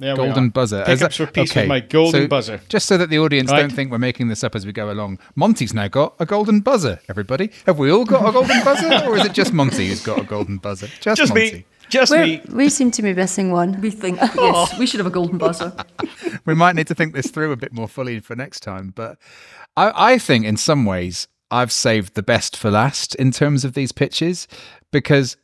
There 0.00 0.14
we 0.14 0.24
golden 0.26 0.50
buzzer. 0.50 0.84
Pickups 0.84 1.18
that- 1.18 1.26
for 1.26 1.32
peace 1.32 1.50
okay, 1.50 1.62
was 1.62 1.68
my 1.68 1.80
golden 1.80 2.22
so 2.22 2.28
buzzer. 2.28 2.60
Just 2.68 2.86
so 2.86 2.96
that 2.98 3.10
the 3.10 3.18
audience 3.18 3.50
Right. 3.50 3.60
don't 3.62 3.72
think 3.72 3.90
we're 3.90 3.98
making 3.98 4.28
this 4.28 4.44
up 4.44 4.54
as 4.54 4.64
we 4.64 4.70
go 4.72 4.92
along. 4.92 5.18
Monty's 5.34 5.74
now 5.74 5.88
got 5.88 6.14
a 6.20 6.24
golden 6.26 6.60
buzzer. 6.60 7.00
Everybody, 7.08 7.50
have 7.66 7.78
we 7.80 7.90
all 7.90 8.04
got 8.04 8.28
a 8.28 8.32
golden 8.32 8.62
buzzer, 8.62 9.04
or 9.06 9.16
is 9.16 9.24
it 9.24 9.32
just 9.32 9.52
Monty 9.52 9.88
who's 9.88 10.00
got 10.04 10.20
a 10.20 10.22
golden 10.22 10.58
buzzer? 10.58 10.86
Just, 11.00 11.18
Just 11.18 11.34
Monty. 11.34 11.52
me. 11.52 11.64
Just 11.88 12.10
We're- 12.10 12.38
me. 12.38 12.42
We 12.50 12.68
seem 12.68 12.90
to 12.92 13.02
be 13.02 13.14
missing 13.14 13.50
one. 13.50 13.80
We 13.80 13.90
think, 13.90 14.18
yes, 14.20 14.78
we 14.78 14.86
should 14.86 15.00
have 15.00 15.06
a 15.06 15.10
golden 15.10 15.38
buzzer. 15.38 15.72
we 16.44 16.54
might 16.54 16.76
need 16.76 16.86
to 16.88 16.94
think 16.94 17.14
this 17.14 17.30
through 17.30 17.52
a 17.52 17.56
bit 17.56 17.72
more 17.72 17.88
fully 17.88 18.20
for 18.20 18.36
next 18.36 18.60
time. 18.60 18.92
But 18.94 19.18
I, 19.76 20.12
I 20.14 20.18
think 20.18 20.44
in 20.44 20.56
some 20.56 20.84
ways 20.84 21.28
I've 21.50 21.72
saved 21.72 22.14
the 22.14 22.22
best 22.22 22.56
for 22.56 22.70
last 22.70 23.14
in 23.14 23.30
terms 23.30 23.64
of 23.64 23.72
these 23.74 23.92
pitches 23.92 24.46
because 24.92 25.36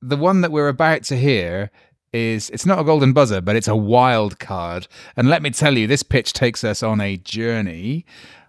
the 0.00 0.16
one 0.16 0.40
that 0.42 0.52
we're 0.52 0.68
about 0.68 1.02
to 1.04 1.16
hear 1.16 1.70
is 2.12 2.50
it's 2.50 2.66
not 2.66 2.78
a 2.78 2.84
golden 2.84 3.12
buzzer, 3.12 3.40
but 3.40 3.56
it's 3.56 3.68
a 3.68 3.76
wild 3.76 4.38
card. 4.38 4.88
And 5.16 5.28
let 5.28 5.42
me 5.42 5.50
tell 5.50 5.76
you, 5.76 5.86
this 5.86 6.02
pitch 6.02 6.32
takes 6.32 6.64
us 6.64 6.82
on 6.82 7.00
a 7.00 7.16
journey 7.16 8.04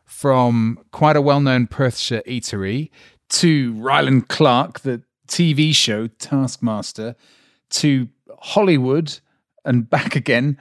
from 0.06 0.80
quite 0.92 1.16
a 1.16 1.22
well-known 1.22 1.68
Perthshire 1.68 2.24
eatery 2.28 2.90
to 3.30 3.74
Rylan 3.76 4.28
Clark, 4.28 4.82
the 4.82 5.04
TV 5.32 5.74
show 5.74 6.08
Taskmaster, 6.08 7.16
to 7.70 8.10
Hollywood 8.40 9.20
and 9.64 9.90
back 9.90 10.16
again, 10.16 10.58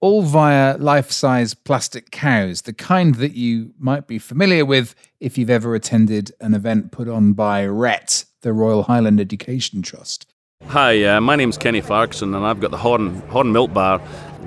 all 0.00 0.22
via 0.22 0.76
life 0.78 1.10
size 1.10 1.54
plastic 1.54 2.10
cows, 2.10 2.62
the 2.62 2.72
kind 2.72 3.16
that 3.16 3.34
you 3.34 3.72
might 3.78 4.06
be 4.06 4.18
familiar 4.18 4.64
with 4.64 4.94
if 5.20 5.38
you've 5.38 5.50
ever 5.50 5.74
attended 5.74 6.32
an 6.40 6.54
event 6.54 6.90
put 6.90 7.08
on 7.08 7.34
by 7.34 7.64
RET, 7.64 8.24
the 8.40 8.52
Royal 8.52 8.84
Highland 8.84 9.20
Education 9.20 9.82
Trust. 9.82 10.26
Hi, 10.66 11.04
uh, 11.04 11.20
my 11.20 11.36
name's 11.36 11.58
Kenny 11.58 11.82
Farquharson, 11.82 12.34
and 12.34 12.46
I've 12.46 12.60
got 12.60 12.70
the 12.70 12.78
Horn 12.78 13.16
Horn 13.28 13.52
Milk 13.52 13.74
Bar, 13.74 13.98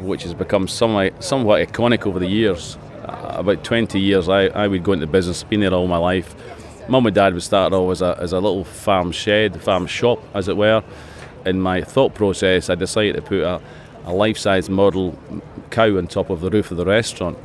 which 0.02 0.24
has 0.24 0.34
become 0.34 0.68
somewhat 0.68 1.24
somewhat 1.24 1.68
iconic 1.68 2.08
over 2.08 2.18
the 2.18 2.28
years. 2.28 2.78
Uh, 3.04 3.36
about 3.38 3.64
20 3.64 4.00
years, 4.00 4.28
I, 4.28 4.48
I 4.48 4.68
would 4.68 4.84
go 4.84 4.94
into 4.94 5.08
business, 5.08 5.44
been 5.44 5.62
there 5.62 5.74
all 5.74 5.88
my 5.88 5.98
life. 5.98 6.36
Mum 6.90 7.06
and 7.06 7.16
Dad 7.16 7.34
would 7.34 7.44
start 7.44 7.74
off 7.74 7.92
as 7.92 8.02
a, 8.02 8.18
as 8.20 8.34
a 8.34 8.40
little 8.40 8.64
farm 8.64 9.12
shed, 9.12 9.62
farm 9.62 9.88
shop, 9.88 10.24
as 10.34 10.48
it 10.48 10.58
were. 10.58 10.84
In 11.46 11.62
my 11.62 11.82
thought 11.82 12.14
process, 12.14 12.70
I 12.70 12.76
decided 12.76 13.16
to 13.16 13.22
put 13.22 13.42
a, 13.42 13.62
a 14.06 14.14
life-size 14.14 14.70
model 14.70 15.18
cow 15.70 15.98
on 15.98 16.08
top 16.08 16.30
of 16.30 16.42
the 16.42 16.50
roof 16.50 16.72
of 16.72 16.78
the 16.78 16.86
restaurant 16.86 17.38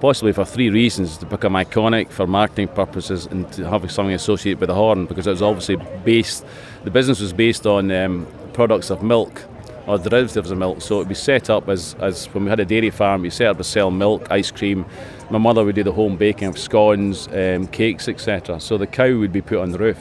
possibly 0.00 0.32
for 0.32 0.44
three 0.44 0.70
reasons 0.70 1.18
to 1.18 1.26
become 1.26 1.52
iconic 1.52 2.10
for 2.10 2.26
marketing 2.26 2.68
purposes 2.68 3.26
and 3.26 3.52
to 3.52 3.68
have 3.68 3.90
something 3.92 4.14
associated 4.14 4.58
with 4.58 4.68
the 4.68 4.74
horn 4.74 5.04
because 5.04 5.26
it 5.26 5.30
was 5.30 5.42
obviously 5.42 5.76
based 6.04 6.44
the 6.84 6.90
business 6.90 7.20
was 7.20 7.32
based 7.32 7.66
on 7.66 7.90
um, 7.92 8.26
products 8.54 8.90
of 8.90 9.02
milk 9.02 9.44
or 9.86 9.98
derivatives 9.98 10.50
of 10.50 10.56
milk 10.56 10.80
so 10.80 10.96
it 10.96 10.98
would 11.00 11.08
be 11.08 11.14
set 11.14 11.50
up 11.50 11.68
as, 11.68 11.94
as 12.00 12.26
when 12.26 12.44
we 12.44 12.50
had 12.50 12.60
a 12.60 12.64
dairy 12.64 12.90
farm 12.90 13.22
we 13.22 13.30
set 13.30 13.48
up 13.48 13.58
to 13.58 13.64
sell 13.64 13.90
milk 13.90 14.30
ice 14.30 14.50
cream 14.50 14.86
my 15.30 15.38
mother 15.38 15.64
would 15.64 15.74
do 15.74 15.82
the 15.82 15.92
home 15.92 16.16
baking 16.16 16.48
of 16.48 16.58
scones 16.58 17.28
um, 17.28 17.66
cakes 17.68 18.08
etc 18.08 18.60
so 18.60 18.76
the 18.76 18.86
cow 18.86 19.16
would 19.16 19.32
be 19.32 19.40
put 19.40 19.58
on 19.58 19.70
the 19.70 19.78
roof 19.78 19.98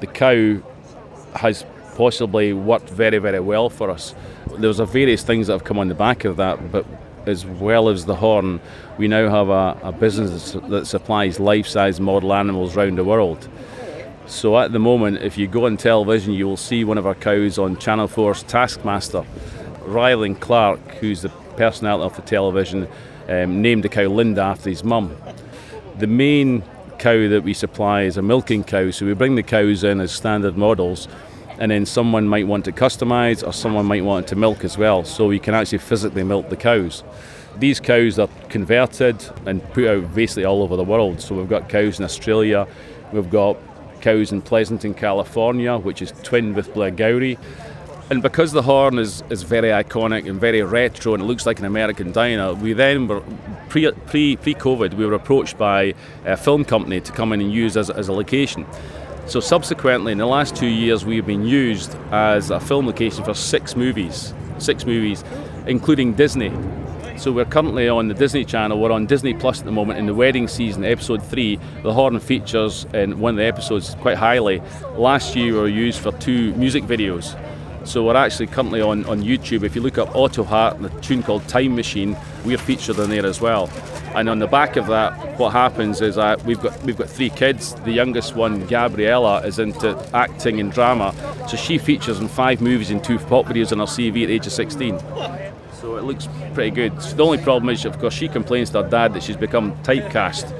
the 0.00 0.06
cow 0.06 0.60
has 1.34 1.64
possibly 2.00 2.54
worked 2.54 2.88
very, 2.88 3.18
very 3.18 3.40
well 3.40 3.68
for 3.68 3.90
us. 3.90 4.14
There's 4.58 4.80
a 4.80 4.86
various 4.86 5.22
things 5.22 5.46
that 5.46 5.52
have 5.52 5.64
come 5.64 5.78
on 5.78 5.88
the 5.88 5.94
back 5.94 6.24
of 6.24 6.38
that, 6.38 6.72
but 6.72 6.86
as 7.26 7.44
well 7.44 7.90
as 7.90 8.06
the 8.06 8.14
horn, 8.14 8.58
we 8.96 9.06
now 9.06 9.28
have 9.28 9.50
a, 9.50 9.78
a 9.82 9.92
business 9.92 10.52
that 10.68 10.86
supplies 10.86 11.38
life 11.38 11.66
size 11.66 12.00
model 12.00 12.32
animals 12.32 12.74
around 12.74 12.96
the 12.96 13.04
world. 13.04 13.48
So 14.26 14.58
at 14.58 14.72
the 14.72 14.78
moment, 14.78 15.18
if 15.18 15.36
you 15.36 15.46
go 15.46 15.66
on 15.66 15.76
television, 15.76 16.32
you 16.32 16.46
will 16.46 16.56
see 16.56 16.84
one 16.84 16.96
of 16.96 17.06
our 17.06 17.14
cows 17.14 17.58
on 17.58 17.76
Channel 17.76 18.08
4's 18.08 18.44
Taskmaster. 18.44 19.24
Rylan 19.84 20.40
Clark, 20.40 20.80
who's 21.00 21.20
the 21.20 21.28
personality 21.56 22.06
of 22.06 22.16
the 22.16 22.22
television, 22.22 22.88
um, 23.30 23.62
named 23.62 23.84
the 23.84 23.88
cow 23.88 24.06
Linda 24.06 24.42
after 24.42 24.68
his 24.68 24.84
mum. 24.84 25.16
The 25.98 26.06
main 26.06 26.62
cow 26.98 27.28
that 27.28 27.42
we 27.44 27.54
supply 27.54 28.02
is 28.02 28.16
a 28.16 28.22
milking 28.22 28.64
cow, 28.64 28.90
so 28.90 29.06
we 29.06 29.14
bring 29.14 29.36
the 29.36 29.42
cows 29.42 29.84
in 29.84 30.00
as 30.00 30.12
standard 30.12 30.56
models, 30.56 31.08
and 31.58 31.70
then 31.70 31.86
someone 31.86 32.26
might 32.26 32.46
want 32.46 32.64
to 32.66 32.72
customize 32.72 33.46
or 33.46 33.52
someone 33.52 33.86
might 33.86 34.04
want 34.04 34.26
to 34.28 34.36
milk 34.36 34.64
as 34.64 34.76
well, 34.76 35.04
so 35.04 35.26
we 35.26 35.38
can 35.38 35.54
actually 35.54 35.78
physically 35.78 36.24
milk 36.24 36.48
the 36.50 36.56
cows. 36.56 37.04
These 37.58 37.80
cows 37.80 38.18
are 38.18 38.28
converted 38.48 39.22
and 39.46 39.62
put 39.72 39.86
out 39.86 40.14
basically 40.14 40.44
all 40.44 40.62
over 40.62 40.76
the 40.76 40.84
world. 40.84 41.20
So 41.20 41.34
we've 41.34 41.48
got 41.48 41.68
cows 41.68 41.98
in 41.98 42.04
Australia, 42.04 42.66
we've 43.12 43.30
got 43.30 43.56
cows 44.00 44.32
in 44.32 44.40
Pleasanton, 44.40 44.94
California, 44.94 45.76
which 45.76 46.00
is 46.00 46.12
twinned 46.22 46.56
with 46.56 46.72
Blairgowrie. 46.72 47.38
And 48.10 48.22
because 48.22 48.50
the 48.50 48.62
horn 48.62 48.98
is, 48.98 49.22
is 49.30 49.44
very 49.44 49.68
iconic 49.68 50.28
and 50.28 50.40
very 50.40 50.62
retro 50.62 51.14
and 51.14 51.22
it 51.22 51.26
looks 51.26 51.46
like 51.46 51.60
an 51.60 51.64
American 51.64 52.10
diner, 52.10 52.54
we 52.54 52.72
then 52.72 53.06
were 53.06 53.22
pre 53.68 53.92
pre 53.92 54.34
pre 54.34 54.52
COVID 54.52 54.94
we 54.94 55.06
were 55.06 55.14
approached 55.14 55.56
by 55.56 55.94
a 56.24 56.36
film 56.36 56.64
company 56.64 57.00
to 57.00 57.12
come 57.12 57.32
in 57.32 57.40
and 57.40 57.52
use 57.52 57.76
as, 57.76 57.88
as 57.88 58.08
a 58.08 58.12
location. 58.12 58.66
So 59.26 59.38
subsequently, 59.38 60.10
in 60.10 60.18
the 60.18 60.26
last 60.26 60.56
two 60.56 60.66
years, 60.66 61.04
we've 61.04 61.24
been 61.24 61.44
used 61.44 61.94
as 62.10 62.50
a 62.50 62.58
film 62.58 62.84
location 62.88 63.22
for 63.22 63.32
six 63.32 63.76
movies, 63.76 64.34
six 64.58 64.84
movies, 64.84 65.22
including 65.68 66.14
Disney. 66.14 66.50
So 67.16 67.30
we're 67.30 67.44
currently 67.44 67.88
on 67.88 68.08
the 68.08 68.14
Disney 68.14 68.44
Channel. 68.44 68.80
We're 68.80 68.90
on 68.90 69.06
Disney 69.06 69.34
Plus 69.34 69.60
at 69.60 69.66
the 69.66 69.72
moment 69.72 70.00
in 70.00 70.06
the 70.06 70.14
wedding 70.14 70.48
season, 70.48 70.84
episode 70.84 71.22
three. 71.22 71.60
The 71.84 71.92
horn 71.92 72.18
features 72.18 72.86
in 72.92 73.20
one 73.20 73.34
of 73.34 73.36
the 73.36 73.44
episodes 73.44 73.94
quite 74.00 74.16
highly. 74.16 74.60
Last 74.96 75.36
year, 75.36 75.52
we 75.52 75.60
were 75.60 75.68
used 75.68 76.00
for 76.00 76.10
two 76.18 76.52
music 76.54 76.82
videos. 76.82 77.38
So 77.84 78.04
we're 78.04 78.14
actually 78.16 78.46
currently 78.48 78.80
on, 78.82 79.04
on 79.06 79.22
YouTube. 79.22 79.62
If 79.64 79.74
you 79.74 79.80
look 79.80 79.98
up 79.98 80.14
Otto 80.14 80.44
Hart 80.44 80.76
and 80.76 80.86
a 80.86 81.00
tune 81.00 81.22
called 81.22 81.46
Time 81.48 81.74
Machine, 81.74 82.16
we're 82.44 82.58
featured 82.58 82.98
in 82.98 83.10
there 83.10 83.24
as 83.26 83.40
well. 83.40 83.70
And 84.14 84.28
on 84.28 84.38
the 84.38 84.46
back 84.46 84.76
of 84.76 84.86
that, 84.88 85.38
what 85.38 85.50
happens 85.52 86.00
is 86.00 86.16
that 86.16 86.42
we've 86.44 86.60
got 86.60 86.80
we've 86.82 86.96
got 86.96 87.08
three 87.08 87.30
kids. 87.30 87.74
The 87.84 87.92
youngest 87.92 88.34
one, 88.36 88.66
Gabriella, 88.66 89.40
is 89.46 89.58
into 89.58 89.96
acting 90.14 90.60
and 90.60 90.70
drama, 90.72 91.14
so 91.48 91.56
she 91.56 91.78
features 91.78 92.18
in 92.20 92.28
five 92.28 92.60
movies 92.60 92.90
and 92.90 93.02
two 93.02 93.18
pop 93.18 93.46
videos 93.46 93.72
on 93.72 93.78
her 93.78 93.84
CV 93.84 94.22
at 94.22 94.26
the 94.26 94.34
age 94.34 94.46
of 94.46 94.52
16. 94.52 94.98
So 95.80 95.96
it 95.96 96.02
looks 96.04 96.28
pretty 96.54 96.70
good. 96.70 97.00
So 97.02 97.16
the 97.16 97.24
only 97.24 97.38
problem 97.38 97.70
is, 97.70 97.84
of 97.84 97.98
course, 97.98 98.12
she 98.14 98.28
complains 98.28 98.70
to 98.70 98.82
her 98.82 98.88
dad 98.90 99.14
that 99.14 99.22
she's 99.22 99.36
become 99.36 99.72
typecast 99.84 100.52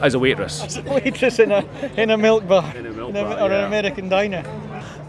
as 0.00 0.14
a 0.14 0.18
waitress. 0.18 0.62
As 0.62 0.76
a 0.76 0.82
waitress 0.82 1.38
in 1.38 1.50
a 1.50 1.64
in 1.96 2.10
a 2.10 2.16
milk 2.18 2.46
bar, 2.46 2.72
In 2.76 2.86
a 2.86 2.92
milk 2.92 3.10
in 3.10 3.16
a- 3.16 3.22
bar, 3.24 3.40
or 3.40 3.52
an. 3.52 3.64
American 3.64 4.08
diner. 4.08 4.44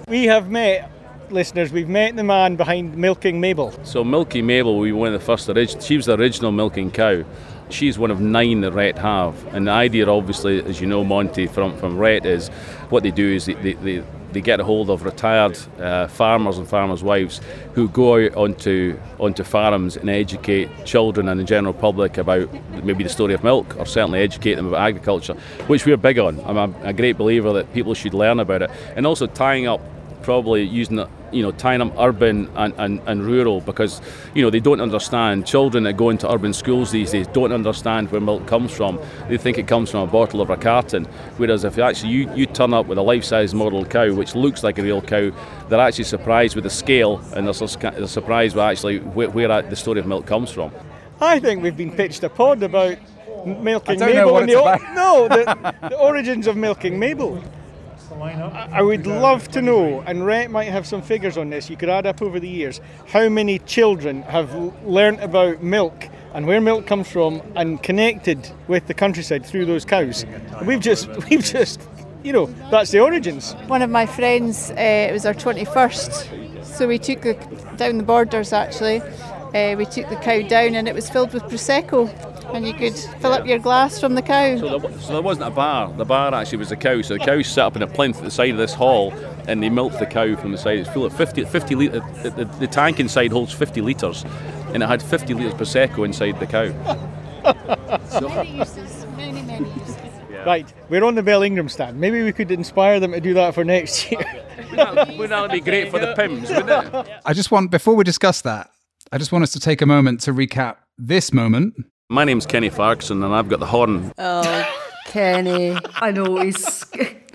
We 0.07 0.23
have 0.25 0.49
met, 0.49 0.89
listeners. 1.31 1.71
We've 1.71 1.89
met 1.89 2.15
the 2.15 2.23
man 2.23 2.55
behind 2.55 2.97
Milking 2.97 3.39
Mabel. 3.39 3.73
So 3.83 4.03
Milky 4.03 4.41
Mabel, 4.41 4.77
we 4.77 4.91
of 4.91 5.13
the 5.13 5.19
first. 5.19 5.49
She 5.83 5.97
was 5.97 6.05
the 6.05 6.17
original 6.17 6.51
milking 6.51 6.91
cow. 6.91 7.23
She's 7.69 7.97
one 7.97 8.11
of 8.11 8.19
nine 8.19 8.61
that 8.61 8.73
RHET 8.73 8.97
have, 8.99 9.53
and 9.53 9.67
the 9.67 9.71
idea, 9.71 10.07
obviously, 10.07 10.63
as 10.63 10.79
you 10.79 10.87
know, 10.87 11.03
Monty 11.03 11.47
from 11.47 11.75
from 11.77 11.97
RHET 11.97 12.25
is 12.25 12.49
what 12.89 13.03
they 13.03 13.11
do 13.11 13.33
is 13.33 13.45
they 13.45 13.53
they, 13.55 13.73
they, 13.73 14.03
they 14.31 14.41
get 14.41 14.59
a 14.59 14.63
hold 14.63 14.89
of 14.89 15.03
retired 15.03 15.57
uh, 15.79 16.07
farmers 16.07 16.57
and 16.57 16.67
farmers' 16.67 17.03
wives 17.03 17.39
who 17.73 17.87
go 17.87 18.25
out 18.25 18.35
onto 18.35 18.99
onto 19.19 19.43
farms 19.43 19.95
and 19.97 20.09
educate 20.09 20.69
children 20.85 21.29
and 21.29 21.39
the 21.39 21.43
general 21.43 21.73
public 21.73 22.17
about 22.17 22.49
maybe 22.83 23.03
the 23.03 23.09
story 23.09 23.33
of 23.33 23.43
milk, 23.43 23.75
or 23.79 23.85
certainly 23.85 24.19
educate 24.19 24.55
them 24.55 24.67
about 24.67 24.81
agriculture, 24.81 25.33
which 25.67 25.85
we're 25.85 25.97
big 25.97 26.19
on. 26.19 26.39
I'm 26.45 26.57
a, 26.57 26.89
a 26.89 26.93
great 26.93 27.17
believer 27.17 27.53
that 27.53 27.73
people 27.73 27.93
should 27.93 28.13
learn 28.13 28.39
about 28.39 28.61
it, 28.63 28.71
and 28.95 29.07
also 29.07 29.25
tying 29.25 29.67
up 29.67 29.81
probably 30.23 30.63
using 30.63 30.99
it, 30.99 31.07
you 31.31 31.41
know, 31.43 31.51
tying 31.51 31.79
them 31.79 31.91
urban 31.99 32.49
and, 32.55 32.73
and, 32.77 33.01
and 33.05 33.23
rural 33.23 33.61
because, 33.61 34.01
you 34.33 34.41
know, 34.41 34.49
they 34.49 34.59
don't 34.59 34.81
understand. 34.81 35.45
Children 35.45 35.83
that 35.83 35.93
go 35.97 36.09
into 36.09 36.31
urban 36.31 36.53
schools 36.53 36.91
these 36.91 37.11
days 37.11 37.27
don't 37.27 37.51
understand 37.51 38.11
where 38.11 38.21
milk 38.21 38.47
comes 38.47 38.71
from. 38.75 38.99
They 39.29 39.37
think 39.37 39.57
it 39.57 39.67
comes 39.67 39.91
from 39.91 40.01
a 40.01 40.07
bottle 40.07 40.41
or 40.41 40.51
a 40.51 40.57
carton. 40.57 41.05
Whereas 41.37 41.63
if 41.63 41.77
you 41.77 41.83
actually 41.83 42.11
you, 42.13 42.33
you 42.35 42.45
turn 42.45 42.73
up 42.73 42.87
with 42.87 42.97
a 42.97 43.01
life-size 43.01 43.53
model 43.53 43.85
cow, 43.85 44.13
which 44.13 44.33
looks 44.35 44.63
like 44.63 44.79
a 44.79 44.83
real 44.83 45.01
cow, 45.01 45.31
they're 45.69 45.79
actually 45.79 46.05
surprised 46.05 46.55
with 46.55 46.63
the 46.63 46.69
scale 46.69 47.19
and 47.35 47.45
they're, 47.45 47.53
sus- 47.53 47.75
they're 47.75 48.07
surprised 48.07 48.55
with 48.55 48.63
actually 48.63 48.99
where, 48.99 49.29
where 49.29 49.61
the 49.61 49.75
story 49.75 49.99
of 49.99 50.07
milk 50.07 50.25
comes 50.25 50.49
from. 50.51 50.71
I 51.21 51.39
think 51.39 51.61
we've 51.61 51.77
been 51.77 51.91
pitched 51.95 52.23
a 52.23 52.29
pod 52.29 52.63
about 52.63 52.97
milking 53.45 54.01
I 54.01 54.05
don't 54.05 54.15
know 54.15 54.21
Mabel 54.21 54.33
what 54.33 54.41
and 54.43 54.51
it's 54.51 54.61
the 54.61 54.63
o- 54.63 54.73
about. 54.73 54.95
no 54.95 55.27
the, 55.81 55.89
the 55.89 55.97
origins 55.97 56.47
of 56.47 56.55
milking 56.55 56.97
Mabel. 56.97 57.43
I 58.11 58.69
I 58.71 58.81
would 58.81 59.07
love 59.07 59.47
to 59.49 59.61
know, 59.61 60.01
and 60.05 60.19
RHET 60.19 60.49
might 60.49 60.69
have 60.69 60.85
some 60.85 61.01
figures 61.01 61.37
on 61.37 61.49
this. 61.49 61.69
You 61.69 61.77
could 61.77 61.89
add 61.89 62.05
up 62.05 62.21
over 62.21 62.39
the 62.39 62.49
years 62.49 62.81
how 63.07 63.29
many 63.29 63.59
children 63.59 64.21
have 64.23 64.53
l- 64.53 64.73
learnt 64.85 65.21
about 65.23 65.63
milk 65.63 66.09
and 66.33 66.47
where 66.47 66.59
milk 66.59 66.87
comes 66.87 67.07
from, 67.09 67.41
and 67.55 67.81
connected 67.83 68.49
with 68.67 68.87
the 68.87 68.93
countryside 68.93 69.45
through 69.45 69.65
those 69.65 69.85
cows. 69.85 70.25
We've 70.65 70.79
just, 70.79 71.07
we've 71.29 71.43
just, 71.43 71.79
you 72.23 72.33
know, 72.33 72.47
that's 72.71 72.89
the 72.91 72.99
origins. 72.99 73.53
One 73.67 73.83
of 73.83 73.89
my 73.89 74.05
friends, 74.07 74.71
uh, 74.71 74.75
it 74.77 75.13
was 75.13 75.25
our 75.25 75.35
21st, 75.35 76.65
so 76.65 76.87
we 76.87 76.97
took 76.97 77.21
the 77.21 77.33
down 77.77 77.97
the 77.97 78.03
borders 78.03 78.51
actually. 78.51 79.01
Uh, 79.53 79.75
we 79.77 79.85
took 79.85 80.09
the 80.09 80.15
cow 80.15 80.41
down 80.41 80.73
and 80.73 80.87
it 80.87 80.95
was 80.95 81.07
filled 81.09 81.31
with 81.31 81.43
prosecco, 81.43 82.09
and 82.53 82.67
you 82.67 82.73
could 82.73 82.95
fill 82.95 83.33
up 83.33 83.45
your 83.45 83.59
glass 83.59 83.99
from 83.99 84.15
the 84.15 84.21
cow. 84.21 84.57
So 84.57 84.79
there, 84.79 84.99
so 84.99 85.13
there 85.13 85.21
wasn't 85.21 85.47
a 85.47 85.51
bar. 85.51 85.91
The 85.93 86.05
bar 86.05 86.33
actually 86.33 86.59
was 86.59 86.71
a 86.71 86.75
cow. 86.75 87.01
So 87.01 87.15
the 87.15 87.19
cow 87.19 87.41
sat 87.41 87.65
up 87.65 87.75
in 87.75 87.81
a 87.81 87.87
plinth 87.87 88.17
at 88.17 88.23
the 88.23 88.31
side 88.31 88.51
of 88.51 88.57
this 88.57 88.73
hall, 88.73 89.11
and 89.47 89.61
they 89.61 89.69
milked 89.69 89.99
the 89.99 90.05
cow 90.05 90.35
from 90.35 90.51
the 90.51 90.57
side. 90.57 90.79
It's 90.79 90.89
full 90.89 91.05
of 91.05 91.15
50, 91.15 91.45
50 91.45 91.75
litre. 91.75 91.99
The, 92.21 92.29
the, 92.29 92.45
the 92.45 92.67
tank 92.67 92.99
inside 92.99 93.31
holds 93.31 93.53
50 93.53 93.81
litres, 93.81 94.23
and 94.73 94.83
it 94.83 94.87
had 94.87 95.01
50 95.01 95.33
litres 95.33 95.53
prosecco 95.53 96.05
inside 96.05 96.39
the 96.39 96.47
cow. 96.47 96.69
Many 98.21 98.57
uses, 98.57 99.05
many, 99.17 99.41
many 99.41 99.69
uses. 99.73 99.97
Right, 100.45 100.71
we're 100.89 101.03
on 101.03 101.15
the 101.15 101.23
Bell 101.23 101.41
Ingram 101.41 101.69
stand. 101.69 101.99
Maybe 101.99 102.21
we 102.21 102.33
could 102.33 102.51
inspire 102.51 102.99
them 102.99 103.11
to 103.11 103.21
do 103.21 103.33
that 103.33 103.53
for 103.53 103.63
next 103.63 104.11
year. 104.11 104.19
Wouldn't 104.71 105.29
that 105.29 105.51
be 105.51 105.59
great 105.61 105.89
for 105.89 105.99
the 105.99 106.13
Pimm's, 106.15 106.49
wouldn't 106.49 106.69
it? 106.69 107.09
I 107.25 107.33
just 107.33 107.51
want, 107.51 107.71
before 107.71 107.95
we 107.95 108.03
discuss 108.03 108.41
that, 108.41 108.69
I 109.11 109.17
just 109.17 109.31
want 109.31 109.43
us 109.43 109.51
to 109.53 109.59
take 109.59 109.81
a 109.81 109.85
moment 109.85 110.21
to 110.21 110.33
recap 110.33 110.77
this 110.97 111.31
moment. 111.31 111.75
My 112.13 112.25
name's 112.25 112.45
Kenny 112.45 112.69
Farquharson, 112.69 113.23
and 113.23 113.33
I've 113.33 113.49
got 113.49 113.59
the 113.59 113.65
horn. 113.65 114.13
Oh, 114.19 114.75
Kenny. 115.07 115.75
I 115.95 116.11
know 116.11 116.37
he's. 116.41 116.85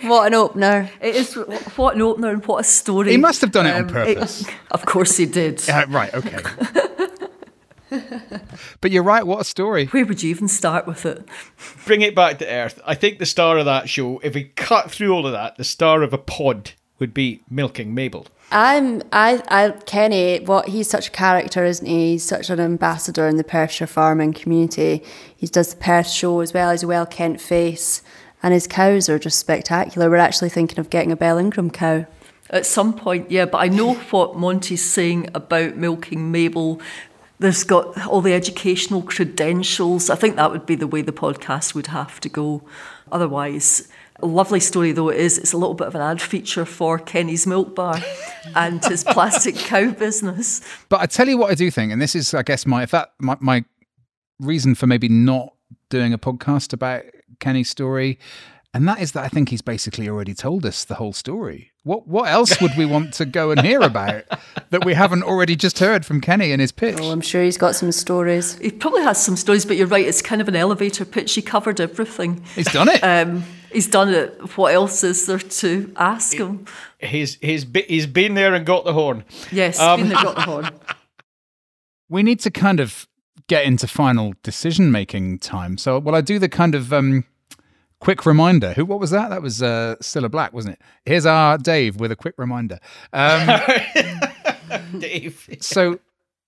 What 0.02 0.28
an 0.28 0.34
opener! 0.34 0.88
It 1.00 1.16
is 1.16 1.34
what 1.74 1.96
an 1.96 2.02
opener 2.02 2.28
and 2.30 2.46
what 2.46 2.60
a 2.60 2.62
story. 2.62 3.10
He 3.10 3.16
must 3.16 3.40
have 3.40 3.50
done 3.50 3.66
it 3.66 3.74
on 3.74 3.82
Um, 3.82 3.88
purpose. 3.88 4.46
of 4.70 4.86
course 4.86 5.16
he 5.16 5.26
did. 5.26 5.68
Uh, 5.68 5.84
right, 5.88 6.14
okay. 6.14 6.38
but 8.80 8.92
you're 8.92 9.02
right, 9.02 9.26
what 9.26 9.40
a 9.40 9.44
story. 9.44 9.86
Where 9.86 10.06
would 10.06 10.22
you 10.22 10.30
even 10.30 10.46
start 10.46 10.86
with 10.86 11.04
it? 11.04 11.28
Bring 11.84 12.02
it 12.02 12.14
back 12.14 12.38
to 12.38 12.48
earth. 12.48 12.80
I 12.86 12.94
think 12.94 13.18
the 13.18 13.26
star 13.26 13.58
of 13.58 13.64
that 13.64 13.88
show, 13.88 14.20
if 14.22 14.36
we 14.36 14.44
cut 14.44 14.92
through 14.92 15.12
all 15.12 15.26
of 15.26 15.32
that, 15.32 15.56
the 15.56 15.64
star 15.64 16.02
of 16.04 16.12
a 16.12 16.18
pod 16.18 16.74
would 17.00 17.12
be 17.12 17.42
Milking 17.50 17.92
Mabel. 17.92 18.28
I'm 18.50 19.02
I 19.12 19.42
I 19.48 19.70
Kenny. 19.84 20.40
What 20.40 20.68
he's 20.68 20.88
such 20.88 21.08
a 21.08 21.10
character, 21.10 21.64
isn't 21.64 21.86
he? 21.86 22.12
He's 22.12 22.24
such 22.24 22.48
an 22.50 22.60
ambassador 22.60 23.28
in 23.28 23.36
the 23.36 23.44
Perthshire 23.44 23.86
farming 23.86 24.32
community. 24.32 25.02
He 25.36 25.46
does 25.46 25.74
the 25.74 25.80
Perth 25.80 26.08
show 26.08 26.40
as 26.40 26.54
well. 26.54 26.70
He's 26.70 26.82
a 26.82 26.86
well 26.86 27.06
Kent 27.06 27.40
face, 27.40 28.02
and 28.42 28.54
his 28.54 28.66
cows 28.66 29.08
are 29.08 29.18
just 29.18 29.38
spectacular. 29.38 30.08
We're 30.08 30.16
actually 30.16 30.48
thinking 30.48 30.78
of 30.78 30.88
getting 30.88 31.12
a 31.12 31.16
Bell 31.16 31.38
Ingram 31.38 31.70
cow. 31.70 32.06
At 32.50 32.64
some 32.64 32.94
point, 32.94 33.30
yeah, 33.30 33.44
but 33.44 33.58
I 33.58 33.68
know 33.68 33.94
what 33.94 34.36
Monty's 34.36 34.84
saying 34.84 35.28
about 35.34 35.76
milking 35.76 36.32
Mabel. 36.32 36.80
There's 37.38 37.62
got 37.62 38.06
all 38.06 38.22
the 38.22 38.32
educational 38.32 39.02
credentials. 39.02 40.08
I 40.08 40.16
think 40.16 40.36
that 40.36 40.50
would 40.50 40.64
be 40.64 40.74
the 40.74 40.86
way 40.86 41.02
the 41.02 41.12
podcast 41.12 41.74
would 41.74 41.88
have 41.88 42.18
to 42.20 42.28
go. 42.30 42.62
Otherwise, 43.12 43.88
lovely 44.26 44.60
story 44.60 44.92
though 44.92 45.08
it 45.08 45.18
is, 45.18 45.38
it's 45.38 45.52
a 45.52 45.56
little 45.56 45.74
bit 45.74 45.86
of 45.86 45.94
an 45.94 46.00
ad 46.00 46.20
feature 46.20 46.64
for 46.64 46.98
Kenny's 46.98 47.46
Milk 47.46 47.74
Bar 47.74 48.00
and 48.56 48.84
his 48.84 49.04
plastic 49.04 49.54
cow 49.54 49.90
business. 49.90 50.60
But 50.88 51.00
I 51.00 51.06
tell 51.06 51.28
you 51.28 51.38
what 51.38 51.50
I 51.50 51.54
do 51.54 51.70
think, 51.70 51.92
and 51.92 52.00
this 52.00 52.14
is, 52.14 52.34
I 52.34 52.42
guess, 52.42 52.66
my 52.66 52.82
if 52.82 52.90
that 52.90 53.12
my, 53.18 53.36
my 53.40 53.64
reason 54.40 54.74
for 54.74 54.86
maybe 54.86 55.08
not 55.08 55.54
doing 55.90 56.12
a 56.12 56.18
podcast 56.18 56.72
about 56.72 57.02
Kenny's 57.40 57.70
story, 57.70 58.18
and 58.74 58.86
that 58.86 59.00
is 59.00 59.12
that 59.12 59.24
I 59.24 59.28
think 59.28 59.48
he's 59.48 59.62
basically 59.62 60.08
already 60.08 60.34
told 60.34 60.66
us 60.66 60.84
the 60.84 60.96
whole 60.96 61.12
story. 61.12 61.72
What 61.84 62.06
what 62.06 62.28
else 62.28 62.60
would 62.60 62.76
we 62.76 62.84
want 62.84 63.14
to 63.14 63.24
go 63.24 63.50
and 63.50 63.60
hear 63.60 63.80
about 63.80 64.24
that 64.70 64.84
we 64.84 64.94
haven't 64.94 65.22
already 65.22 65.56
just 65.56 65.78
heard 65.78 66.04
from 66.04 66.20
Kenny 66.20 66.52
in 66.52 66.60
his 66.60 66.72
pitch? 66.72 66.98
Oh, 67.00 67.10
I'm 67.10 67.20
sure 67.20 67.42
he's 67.42 67.56
got 67.56 67.74
some 67.74 67.92
stories. 67.92 68.58
He 68.58 68.70
probably 68.70 69.02
has 69.02 69.22
some 69.24 69.36
stories, 69.36 69.64
but 69.64 69.76
you're 69.76 69.86
right, 69.86 70.06
it's 70.06 70.20
kind 70.20 70.40
of 70.40 70.48
an 70.48 70.56
elevator 70.56 71.04
pitch. 71.04 71.34
He 71.34 71.42
covered 71.42 71.80
everything. 71.80 72.44
He's 72.54 72.70
done 72.70 72.88
it. 72.88 73.02
Um, 73.02 73.44
he's 73.72 73.86
done 73.88 74.08
it. 74.12 74.56
What 74.56 74.74
else 74.74 75.02
is 75.04 75.26
there 75.26 75.38
to 75.38 75.92
ask 75.96 76.36
him? 76.36 76.66
He's 76.98 77.36
he's 77.40 77.64
be- 77.64 77.82
he's 77.88 78.06
been 78.06 78.34
there 78.34 78.54
and 78.54 78.64
got 78.66 78.84
the 78.84 78.92
horn. 78.92 79.24
Yes, 79.52 79.78
Um, 79.80 80.00
been 80.00 80.08
there, 80.10 80.22
got 80.22 80.34
the 80.36 80.42
horn. 80.52 80.70
we 82.08 82.22
need 82.22 82.40
to 82.40 82.50
kind 82.50 82.80
of 82.80 83.06
get 83.48 83.64
into 83.64 83.86
final 83.86 84.34
decision 84.42 84.90
making 84.92 85.38
time. 85.38 85.78
So, 85.78 85.98
will 85.98 86.14
I 86.14 86.20
do 86.20 86.38
the 86.38 86.48
kind 86.48 86.74
of 86.74 86.92
um, 86.92 87.24
quick 88.00 88.26
reminder? 88.26 88.72
Who? 88.74 88.84
What 88.84 89.00
was 89.00 89.10
that? 89.10 89.30
That 89.30 89.42
was 89.42 89.62
uh, 89.62 89.96
Cilla 90.02 90.30
Black, 90.30 90.52
wasn't 90.52 90.74
it? 90.74 90.80
Here's 91.04 91.24
our 91.26 91.56
Dave 91.58 91.96
with 92.00 92.10
a 92.12 92.16
quick 92.16 92.34
reminder. 92.36 92.78
Um, 93.12 93.48
Dave. 94.98 95.48
so 95.60 95.98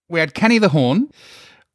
we 0.09 0.21
had 0.21 0.35
Kenny 0.35 0.59
the 0.59 0.69
Horn. 0.71 1.11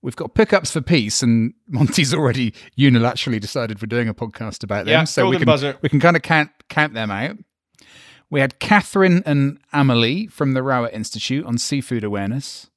We've 0.01 0.15
got 0.15 0.35
pickups 0.35 0.71
for 0.71 0.81
peace, 0.81 1.23
and 1.23 1.53
Monty's 1.67 2.13
already 2.13 2.53
unilaterally 2.77 3.39
decided 3.39 3.81
we're 3.81 3.87
doing 3.87 4.07
a 4.07 4.13
podcast 4.13 4.63
about 4.63 4.85
them. 4.85 4.91
Yeah, 4.91 5.03
so 5.03 5.27
we 5.29 5.37
can 5.37 5.45
buzzer. 5.45 5.77
we 5.81 5.89
can 5.89 5.99
kind 5.99 6.15
of 6.15 6.21
count 6.21 6.51
count 6.69 6.93
them 6.93 7.11
out. 7.11 7.37
We 8.29 8.39
had 8.39 8.59
Catherine 8.59 9.23
and 9.25 9.59
Amelie 9.71 10.27
from 10.27 10.53
the 10.53 10.63
Rowett 10.63 10.93
Institute 10.93 11.45
on 11.45 11.57
seafood 11.57 12.03
awareness. 12.03 12.69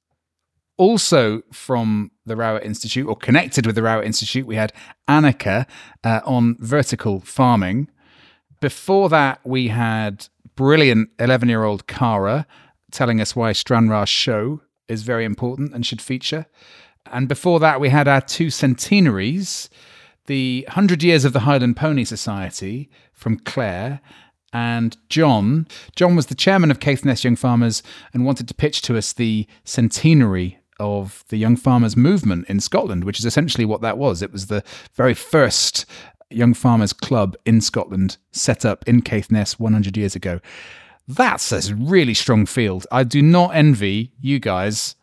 Also 0.77 1.41
from 1.51 2.11
the 2.25 2.37
Rowett 2.37 2.63
Institute, 2.63 3.05
or 3.07 3.15
connected 3.15 3.65
with 3.65 3.75
the 3.75 3.83
Rowett 3.83 4.05
Institute, 4.05 4.45
we 4.47 4.55
had 4.55 4.71
Annika 5.09 5.65
uh, 6.03 6.21
on 6.23 6.55
vertical 6.59 7.19
farming. 7.19 7.89
Before 8.61 9.09
that, 9.09 9.41
we 9.43 9.67
had 9.69 10.27
brilliant 10.55 11.09
11 11.19 11.49
year 11.49 11.63
old 11.63 11.87
Cara 11.87 12.45
telling 12.91 13.19
us 13.19 13.35
why 13.35 13.51
Stranraer's 13.51 14.09
show 14.09 14.61
is 14.87 15.03
very 15.03 15.25
important 15.25 15.73
and 15.73 15.85
should 15.85 16.01
feature. 16.01 16.45
And 17.11 17.27
before 17.27 17.59
that, 17.59 17.79
we 17.79 17.89
had 17.89 18.07
our 18.07 18.21
two 18.21 18.49
centenaries 18.49 19.69
the 20.29 20.63
100 20.67 21.01
Years 21.01 21.25
of 21.25 21.33
the 21.33 21.39
Highland 21.39 21.75
Pony 21.75 22.05
Society 22.05 22.87
from 23.13 23.39
Claire 23.39 23.99
and 24.53 24.95
John. 25.09 25.67
John 25.95 26.15
was 26.15 26.27
the 26.27 26.35
chairman 26.35 26.69
of 26.69 26.79
Caithness 26.79 27.23
Young 27.23 27.35
Farmers 27.35 27.81
and 28.13 28.25
wanted 28.25 28.47
to 28.47 28.53
pitch 28.53 28.83
to 28.83 28.95
us 28.95 29.11
the 29.11 29.47
centenary 29.63 30.59
of 30.79 31.23
the 31.29 31.37
Young 31.37 31.55
Farmers 31.55 31.97
movement 31.97 32.47
in 32.47 32.59
Scotland, 32.59 33.03
which 33.03 33.19
is 33.19 33.25
essentially 33.25 33.65
what 33.65 33.81
that 33.81 33.97
was. 33.97 34.21
It 34.21 34.31
was 34.31 34.47
the 34.47 34.63
very 34.93 35.15
first 35.15 35.85
Young 36.29 36.53
Farmers 36.53 36.93
Club 36.93 37.35
in 37.45 37.59
Scotland 37.59 38.17
set 38.31 38.63
up 38.63 38.87
in 38.87 39.01
Caithness 39.01 39.59
100 39.59 39.97
years 39.97 40.15
ago. 40.15 40.39
That's 41.07 41.51
a 41.51 41.73
really 41.73 42.13
strong 42.13 42.45
field. 42.45 42.85
I 42.91 43.03
do 43.03 43.23
not 43.23 43.55
envy 43.55 44.11
you 44.21 44.39
guys 44.39 44.95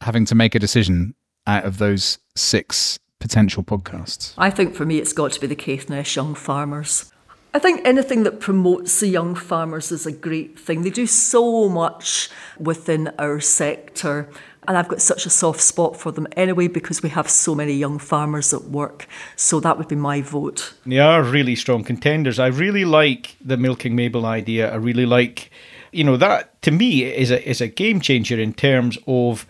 having 0.00 0.24
to 0.24 0.34
make 0.34 0.54
a 0.54 0.58
decision 0.58 1.14
out 1.50 1.64
of 1.64 1.78
those 1.78 2.18
six 2.36 2.98
potential 3.18 3.62
podcasts. 3.62 4.34
I 4.38 4.50
think 4.50 4.74
for 4.74 4.86
me, 4.86 4.98
it's 4.98 5.12
got 5.12 5.32
to 5.32 5.40
be 5.40 5.46
the 5.46 5.56
Caithness 5.56 6.16
Young 6.16 6.34
Farmers. 6.34 7.12
I 7.52 7.58
think 7.58 7.80
anything 7.84 8.22
that 8.22 8.38
promotes 8.38 9.00
the 9.00 9.08
young 9.08 9.34
farmers 9.34 9.90
is 9.90 10.06
a 10.06 10.12
great 10.12 10.56
thing. 10.56 10.82
They 10.82 10.90
do 10.90 11.06
so 11.06 11.68
much 11.68 12.30
within 12.60 13.10
our 13.18 13.40
sector, 13.40 14.30
and 14.68 14.78
I've 14.78 14.86
got 14.86 15.02
such 15.02 15.26
a 15.26 15.30
soft 15.30 15.60
spot 15.60 15.96
for 15.96 16.12
them 16.12 16.28
anyway 16.36 16.68
because 16.68 17.02
we 17.02 17.08
have 17.08 17.28
so 17.28 17.56
many 17.56 17.72
young 17.72 17.98
farmers 17.98 18.54
at 18.54 18.64
work. 18.64 19.08
So 19.34 19.58
that 19.60 19.78
would 19.78 19.88
be 19.88 19.96
my 19.96 20.22
vote. 20.22 20.74
They 20.86 21.00
are 21.00 21.24
really 21.24 21.56
strong 21.56 21.82
contenders. 21.82 22.38
I 22.38 22.46
really 22.46 22.84
like 22.84 23.34
the 23.44 23.56
Milking 23.56 23.96
Mabel 23.96 24.26
idea. 24.26 24.70
I 24.70 24.76
really 24.76 25.06
like, 25.06 25.50
you 25.90 26.04
know, 26.04 26.16
that 26.18 26.62
to 26.62 26.70
me 26.70 27.02
is 27.02 27.32
a 27.32 27.48
is 27.48 27.60
a 27.60 27.66
game 27.66 28.00
changer 28.00 28.38
in 28.38 28.52
terms 28.52 28.96
of 29.08 29.44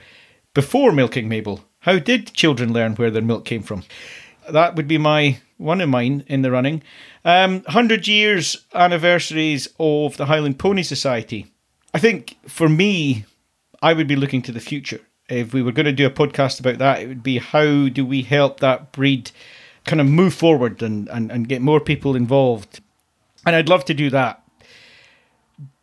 before 0.55 0.91
Milking 0.93 1.29
Mabel. 1.29 1.61
How 1.81 1.99
did 1.99 2.33
children 2.35 2.73
learn 2.73 2.95
where 2.95 3.11
their 3.11 3.23
milk 3.23 3.45
came 3.45 3.63
from? 3.63 3.85
That 4.51 4.77
would 4.77 4.89
be 4.89 4.99
my 4.99 5.39
one 5.57 5.81
of 5.81 5.89
mine 5.89 6.25
in 6.27 6.43
the 6.43 6.51
running. 6.51 6.83
Um, 7.25 7.63
Hundred 7.65 8.07
years 8.07 8.67
anniversaries 8.75 9.69
of 9.79 10.17
the 10.17 10.27
Highland 10.27 10.59
Pony 10.59 10.83
Society. 10.83 11.53
I 11.93 11.99
think 11.99 12.37
for 12.47 12.69
me, 12.69 13.25
I 13.83 13.93
would 13.95 14.07
be 14.07 14.17
looking 14.17 14.43
to 14.43 14.53
the 14.53 14.61
future. 14.61 15.01
If 15.29 15.55
we 15.55 15.63
were 15.63 15.73
going 15.73 15.87
to 15.87 15.93
do 15.93 16.07
a 16.07 16.11
podcast 16.11 16.61
about 16.61 16.79
that, 16.79 17.01
it 17.01 17.09
would 17.09 17.23
be 17.23 17.39
how 17.39 17.89
do 17.89 18.05
we 18.05 18.23
help 18.23 18.61
that 18.61 18.93
breed 18.93 19.31
kind 19.85 20.01
of 20.01 20.07
move 20.07 20.35
forward 20.35 20.83
and, 20.83 21.09
and, 21.09 21.31
and 21.31 21.49
get 21.49 21.63
more 21.63 21.81
people 21.81 22.17
involved. 22.17 22.81
And 23.47 23.57
I'd 23.57 23.69
love 23.69 23.85
to 23.87 23.95
do 23.95 24.11
that. 24.11 24.40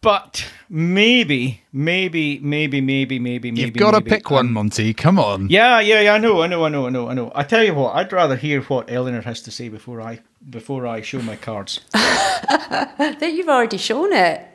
But 0.01 0.47
maybe, 0.69 1.63
maybe, 1.73 2.39
maybe, 2.39 2.81
maybe, 2.81 3.19
maybe, 3.19 3.51
maybe. 3.51 3.61
You've 3.61 3.73
got 3.73 3.91
to 3.91 4.01
pick 4.01 4.29
one, 4.29 4.53
Monty. 4.53 4.93
Come 4.93 5.17
on. 5.17 5.49
Yeah, 5.49 5.79
yeah, 5.79 6.01
yeah. 6.01 6.13
I 6.13 6.17
know, 6.19 6.41
I 6.41 6.47
know, 6.47 6.65
I 6.65 6.69
know, 6.69 6.85
I 6.85 6.89
know, 6.89 7.09
I 7.09 7.13
know. 7.13 7.31
I 7.33 7.43
tell 7.43 7.63
you 7.63 7.73
what, 7.73 7.95
I'd 7.95 8.13
rather 8.13 8.35
hear 8.35 8.61
what 8.61 8.91
Eleanor 8.91 9.21
has 9.21 9.41
to 9.43 9.51
say 9.51 9.69
before 9.69 9.99
I 10.01 10.19
before 10.49 10.85
I 10.85 11.01
show 11.01 11.19
my 11.21 11.35
cards. 11.35 11.81
I 11.95 13.15
think 13.19 13.37
you've 13.37 13.49
already 13.49 13.77
shown 13.77 14.13
it. 14.13 14.47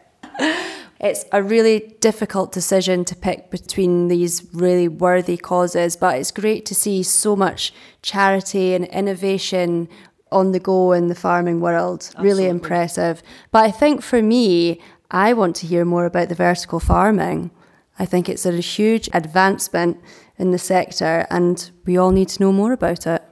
It's 1.00 1.24
a 1.32 1.42
really 1.42 1.96
difficult 2.00 2.52
decision 2.52 3.04
to 3.06 3.16
pick 3.16 3.50
between 3.50 4.06
these 4.06 4.46
really 4.52 4.86
worthy 4.86 5.36
causes, 5.36 5.96
but 5.96 6.16
it's 6.16 6.30
great 6.30 6.64
to 6.66 6.76
see 6.76 7.02
so 7.02 7.34
much 7.34 7.74
charity 8.02 8.74
and 8.74 8.84
innovation 8.84 9.88
on 10.30 10.52
the 10.52 10.60
go 10.60 10.92
in 10.92 11.08
the 11.08 11.14
farming 11.14 11.60
world. 11.60 12.10
Really 12.18 12.46
impressive. 12.46 13.22
But 13.50 13.64
I 13.64 13.70
think 13.70 14.02
for 14.02 14.22
me, 14.22 14.80
I 15.12 15.34
want 15.34 15.54
to 15.56 15.66
hear 15.66 15.84
more 15.84 16.06
about 16.06 16.30
the 16.30 16.34
vertical 16.34 16.80
farming. 16.80 17.50
I 17.98 18.06
think 18.06 18.28
it's 18.28 18.46
a 18.46 18.52
huge 18.60 19.08
advancement 19.12 19.98
in 20.38 20.50
the 20.50 20.58
sector, 20.58 21.26
and 21.30 21.70
we 21.84 21.98
all 21.98 22.10
need 22.10 22.30
to 22.30 22.42
know 22.42 22.52
more 22.52 22.72
about 22.72 23.06
it. 23.06 23.22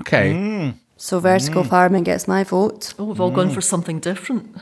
Okay. 0.00 0.34
Mm. 0.34 0.74
So, 0.96 1.20
vertical 1.20 1.62
farming 1.62 2.02
gets 2.02 2.26
my 2.26 2.42
vote. 2.42 2.92
Oh, 2.98 3.04
we've 3.04 3.20
all 3.20 3.30
gone 3.30 3.50
for 3.50 3.60
something 3.60 4.00
different. 4.00 4.56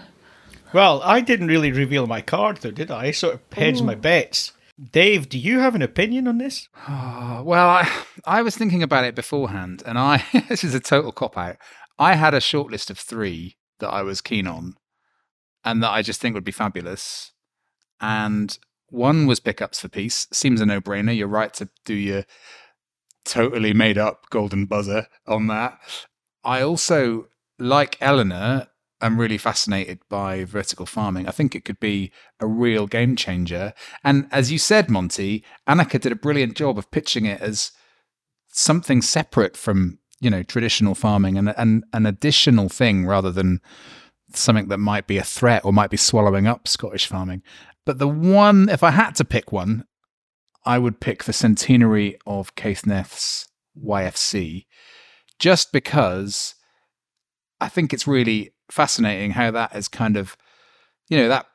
Well, 0.74 1.00
I 1.02 1.22
didn't 1.22 1.48
really 1.48 1.72
reveal 1.72 2.06
my 2.06 2.20
card 2.20 2.58
though, 2.58 2.70
did 2.70 2.90
I? 2.90 3.06
I 3.06 3.10
sort 3.12 3.34
of 3.34 3.40
hedged 3.52 3.82
my 3.82 3.94
bets. 3.94 4.52
Dave, 4.92 5.30
do 5.30 5.38
you 5.38 5.60
have 5.60 5.74
an 5.74 5.80
opinion 5.80 6.28
on 6.28 6.36
this? 6.36 6.68
Uh, 6.86 7.40
well, 7.44 7.66
I, 7.66 7.90
I 8.26 8.42
was 8.42 8.56
thinking 8.56 8.82
about 8.82 9.04
it 9.04 9.14
beforehand, 9.14 9.82
and 9.86 9.98
I 9.98 10.24
this 10.48 10.62
is 10.62 10.74
a 10.74 10.80
total 10.80 11.12
cop 11.12 11.38
out. 11.38 11.56
I 11.98 12.14
had 12.14 12.34
a 12.34 12.40
short 12.40 12.70
list 12.70 12.90
of 12.90 12.98
three 12.98 13.56
that 13.78 13.88
I 13.88 14.02
was 14.02 14.20
keen 14.20 14.46
on, 14.46 14.76
and 15.66 15.82
that 15.82 15.90
I 15.90 16.00
just 16.00 16.20
think 16.20 16.34
would 16.34 16.44
be 16.44 16.52
fabulous. 16.52 17.32
And 18.00 18.56
one 18.88 19.26
was 19.26 19.40
pickups 19.40 19.80
for 19.80 19.88
peace. 19.88 20.28
Seems 20.32 20.60
a 20.60 20.66
no 20.66 20.80
brainer. 20.80 21.14
You're 21.14 21.26
right 21.26 21.52
to 21.54 21.68
do 21.84 21.92
your 21.92 22.24
totally 23.24 23.74
made 23.74 23.98
up 23.98 24.30
golden 24.30 24.66
buzzer 24.66 25.08
on 25.26 25.48
that. 25.48 25.78
I 26.44 26.62
also, 26.62 27.26
like 27.58 27.98
Eleanor, 28.00 28.68
I'm 29.00 29.20
really 29.20 29.38
fascinated 29.38 29.98
by 30.08 30.44
vertical 30.44 30.86
farming. 30.86 31.26
I 31.26 31.32
think 31.32 31.56
it 31.56 31.64
could 31.64 31.80
be 31.80 32.12
a 32.38 32.46
real 32.46 32.86
game 32.86 33.16
changer. 33.16 33.74
And 34.04 34.28
as 34.30 34.52
you 34.52 34.58
said, 34.58 34.88
Monty, 34.88 35.44
Annika 35.68 36.00
did 36.00 36.12
a 36.12 36.16
brilliant 36.16 36.56
job 36.56 36.78
of 36.78 36.92
pitching 36.92 37.26
it 37.26 37.40
as 37.40 37.72
something 38.46 39.02
separate 39.02 39.56
from 39.56 39.98
you 40.20 40.30
know 40.30 40.42
traditional 40.42 40.94
farming 40.94 41.36
and, 41.36 41.52
and 41.58 41.84
an 41.92 42.06
additional 42.06 42.70
thing 42.70 43.04
rather 43.04 43.30
than 43.30 43.60
something 44.38 44.68
that 44.68 44.78
might 44.78 45.06
be 45.06 45.18
a 45.18 45.24
threat 45.24 45.64
or 45.64 45.72
might 45.72 45.90
be 45.90 45.96
swallowing 45.96 46.46
up 46.46 46.68
Scottish 46.68 47.06
farming. 47.06 47.42
But 47.84 47.98
the 47.98 48.08
one, 48.08 48.68
if 48.68 48.82
I 48.82 48.90
had 48.90 49.14
to 49.16 49.24
pick 49.24 49.52
one, 49.52 49.84
I 50.64 50.78
would 50.78 51.00
pick 51.00 51.24
the 51.24 51.32
centenary 51.32 52.18
of 52.26 52.54
Caithness 52.56 53.46
YFC, 53.80 54.66
just 55.38 55.70
because 55.72 56.54
I 57.60 57.68
think 57.68 57.92
it's 57.92 58.06
really 58.06 58.52
fascinating 58.70 59.32
how 59.32 59.50
that 59.52 59.74
is 59.76 59.86
kind 59.88 60.16
of, 60.16 60.36
you 61.08 61.16
know, 61.18 61.28
that 61.28 61.46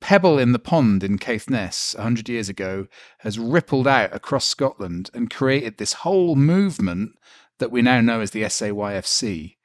pebble 0.00 0.38
in 0.38 0.52
the 0.52 0.58
pond 0.58 1.04
in 1.04 1.18
Caithness 1.18 1.94
100 1.94 2.28
years 2.28 2.48
ago 2.48 2.86
has 3.20 3.38
rippled 3.38 3.86
out 3.86 4.14
across 4.14 4.46
Scotland 4.46 5.10
and 5.14 5.30
created 5.30 5.78
this 5.78 5.92
whole 5.92 6.36
movement 6.36 7.12
that 7.58 7.70
we 7.70 7.82
now 7.82 8.00
know 8.00 8.20
as 8.20 8.30
the 8.32 8.42
SAYFC. 8.42 9.56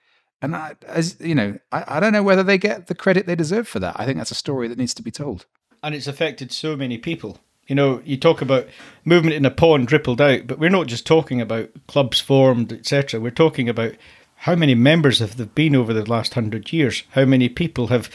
And 0.44 0.58
I, 0.58 0.76
as 0.86 1.16
you 1.22 1.34
know, 1.34 1.58
I, 1.72 1.86
I 1.88 2.00
don't 2.02 2.12
know 2.12 2.22
whether 2.22 2.44
they 2.44 2.58
get 2.58 2.88
the 2.88 2.96
credit 2.96 3.26
they 3.26 3.36
deserve 3.36 3.68
for 3.68 3.80
that. 3.80 3.96
I 3.98 4.06
think 4.06 4.18
that's 4.18 4.30
a 4.30 4.36
story 4.36 4.68
that 4.68 4.78
needs 4.78 4.94
to 4.96 5.02
be 5.02 5.10
told. 5.10 5.46
And 5.82 5.96
it's 5.96 6.06
affected 6.06 6.52
so 6.52 6.76
many 6.76 6.98
people. 6.98 7.40
You 7.68 7.76
know, 7.76 8.02
you 8.04 8.18
talk 8.18 8.42
about 8.42 8.68
movement 9.06 9.36
in 9.36 9.46
a 9.46 9.52
pond 9.52 9.90
rippled 9.90 10.20
out, 10.20 10.46
but 10.46 10.60
we're 10.60 10.70
not 10.70 10.88
just 10.88 11.08
talking 11.08 11.40
about 11.40 11.70
clubs 11.88 12.20
formed, 12.20 12.74
etc. 12.74 13.22
We're 13.22 13.32
talking 13.32 13.70
about 13.70 13.94
how 14.36 14.56
many 14.56 14.76
members 14.76 15.20
have 15.20 15.38
there 15.38 15.46
been 15.46 15.78
over 15.78 15.94
the 15.94 16.10
last 16.10 16.34
hundred 16.34 16.74
years? 16.74 17.04
How 17.12 17.24
many 17.24 17.48
people 17.48 17.88
have 17.88 18.10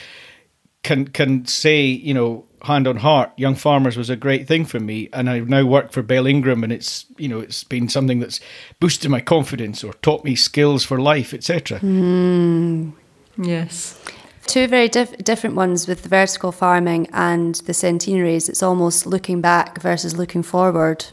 can 0.82 1.08
can 1.08 1.46
say, 1.46 1.82
you 1.84 2.14
know, 2.14 2.44
hand 2.62 2.86
on 2.86 2.96
heart, 2.96 3.30
young 3.36 3.54
farmers 3.54 3.96
was 3.96 4.10
a 4.10 4.16
great 4.16 4.46
thing 4.46 4.64
for 4.64 4.80
me, 4.80 5.08
and 5.12 5.28
I've 5.28 5.48
now 5.48 5.64
work 5.64 5.92
for 5.92 6.02
Bell 6.02 6.26
Ingram, 6.26 6.64
and 6.64 6.72
it's 6.72 7.06
you 7.16 7.28
know 7.28 7.40
it's 7.40 7.64
been 7.64 7.88
something 7.88 8.20
that's 8.20 8.40
boosted 8.80 9.10
my 9.10 9.20
confidence 9.20 9.84
or 9.84 9.92
taught 9.94 10.24
me 10.24 10.34
skills 10.34 10.84
for 10.84 11.00
life, 11.00 11.34
etc. 11.34 11.80
Mm. 11.80 12.92
Yes. 13.36 13.98
Two 14.46 14.66
very 14.66 14.88
diff- 14.88 15.16
different 15.18 15.56
ones 15.56 15.86
with 15.86 16.02
the 16.02 16.08
vertical 16.08 16.52
farming 16.52 17.08
and 17.12 17.56
the 17.66 17.74
centenaries. 17.74 18.48
It's 18.48 18.62
almost 18.62 19.06
looking 19.06 19.42
back 19.42 19.80
versus 19.80 20.16
looking 20.16 20.42
forward. 20.42 21.04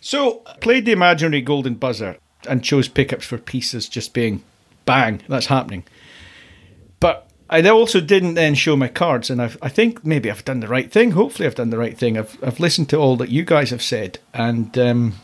So 0.00 0.42
played 0.60 0.86
the 0.86 0.92
imaginary 0.92 1.40
golden 1.40 1.74
buzzer 1.74 2.18
and 2.48 2.64
chose 2.64 2.88
pickups 2.88 3.26
for 3.26 3.38
pieces 3.38 3.88
just 3.88 4.12
being 4.12 4.42
bang, 4.86 5.22
that's 5.28 5.46
happening. 5.46 5.84
But 6.98 7.27
I 7.50 7.66
also 7.68 8.00
didn't 8.00 8.34
then 8.34 8.54
show 8.54 8.76
my 8.76 8.88
cards, 8.88 9.30
and 9.30 9.40
I've, 9.40 9.56
I 9.62 9.68
think 9.68 10.04
maybe 10.04 10.30
I've 10.30 10.44
done 10.44 10.60
the 10.60 10.68
right 10.68 10.90
thing. 10.90 11.12
Hopefully, 11.12 11.46
I've 11.46 11.54
done 11.54 11.70
the 11.70 11.78
right 11.78 11.96
thing. 11.96 12.18
I've, 12.18 12.36
I've 12.42 12.60
listened 12.60 12.90
to 12.90 12.98
all 12.98 13.16
that 13.16 13.30
you 13.30 13.44
guys 13.44 13.70
have 13.70 13.82
said, 13.82 14.18
and 14.34 14.76
um, 14.78 15.14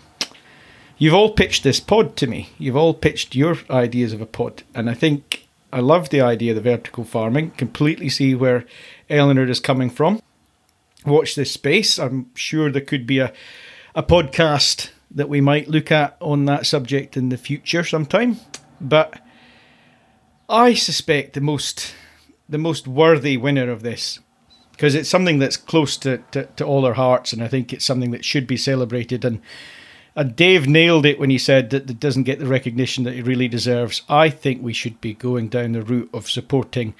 you've 0.97 1.15
all 1.15 1.33
pitched 1.33 1.65
this 1.65 1.81
pod 1.81 2.17
to 2.17 2.27
me. 2.27 2.51
You've 2.59 2.77
all 2.77 2.95
pitched 2.95 3.35
your 3.35 3.59
ideas 3.71 4.13
of 4.13 4.21
a 4.21 4.27
pod, 4.27 4.63
and 4.75 4.89
I 4.89 4.95
think 4.95 5.47
I 5.73 5.81
love 5.81 6.09
the 6.09 6.23
idea 6.23 6.53
of 6.53 6.57
the 6.57 6.71
vertical 6.71 7.05
farming. 7.05 7.51
Completely 7.53 8.09
see 8.09 8.35
where 8.35 8.65
Eleanor 9.11 9.45
is 9.49 9.61
coming 9.61 9.91
from. 9.91 10.23
Watch 11.05 11.35
this 11.35 11.53
space. 11.53 11.99
I'm 11.99 12.31
sure 12.35 12.71
there 12.71 12.81
could 12.81 13.07
be 13.07 13.19
a 13.19 13.33
a 13.95 14.03
podcast 14.03 14.91
that 15.11 15.29
we 15.29 15.41
might 15.41 15.69
look 15.69 15.93
at 15.93 16.17
on 16.21 16.47
that 16.47 16.67
subject 16.67 17.17
in 17.17 17.29
the 17.29 17.37
future 17.37 17.85
sometime. 17.85 18.39
But 18.81 19.21
I 20.49 20.75
suspect 20.75 21.35
the 21.35 21.41
most 21.41 21.95
the 22.49 22.59
most 22.59 22.87
worthy 22.87 23.37
winner 23.37 23.71
of 23.71 23.83
this 23.83 24.21
because 24.73 24.95
it's 24.97 25.09
something 25.09 25.39
that's 25.39 25.57
close 25.57 25.97
to, 25.97 26.19
to, 26.33 26.47
to 26.57 26.65
all 26.65 26.85
our 26.85 26.95
hearts, 26.95 27.33
and 27.33 27.43
I 27.43 27.49
think 27.49 27.73
it's 27.73 27.85
something 27.85 28.11
that 28.11 28.25
should 28.25 28.47
be 28.47 28.57
celebrated. 28.57 29.25
And 29.25 29.41
and 30.17 30.37
Dave 30.37 30.69
nailed 30.69 31.07
it 31.07 31.19
when 31.19 31.31
he 31.31 31.39
said 31.39 31.71
that 31.71 31.91
it 31.91 31.99
doesn't 31.99 32.23
get 32.23 32.39
the 32.39 32.47
recognition 32.47 33.05
that 33.05 33.15
it 33.15 33.27
really 33.27 33.49
deserves. 33.49 34.03
I 34.09 34.31
think 34.31 34.63
we 34.63 34.73
should 34.73 35.01
be 35.01 35.15
going 35.15 35.49
down 35.49 35.73
the 35.73 35.83
route 35.83 36.11
of 36.13 36.31
supporting 36.31 36.95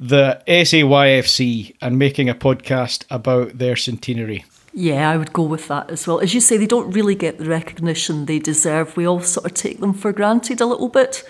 the 0.00 0.42
SAYFC 0.48 1.76
and 1.80 1.98
making 1.98 2.28
a 2.28 2.34
podcast 2.34 3.04
about 3.10 3.58
their 3.58 3.76
centenary. 3.76 4.44
Yeah, 4.74 5.10
I 5.10 5.18
would 5.18 5.32
go 5.32 5.44
with 5.44 5.68
that 5.68 5.90
as 5.90 6.06
well. 6.06 6.18
As 6.18 6.34
you 6.34 6.40
say, 6.40 6.56
they 6.56 6.66
don't 6.66 6.90
really 6.90 7.14
get 7.14 7.38
the 7.38 7.44
recognition 7.44 8.24
they 8.24 8.40
deserve. 8.40 8.96
We 8.96 9.06
all 9.06 9.20
sort 9.20 9.46
of 9.46 9.54
take 9.54 9.78
them 9.78 9.92
for 9.92 10.12
granted 10.12 10.60
a 10.60 10.66
little 10.66 10.88
bit. 10.88 11.22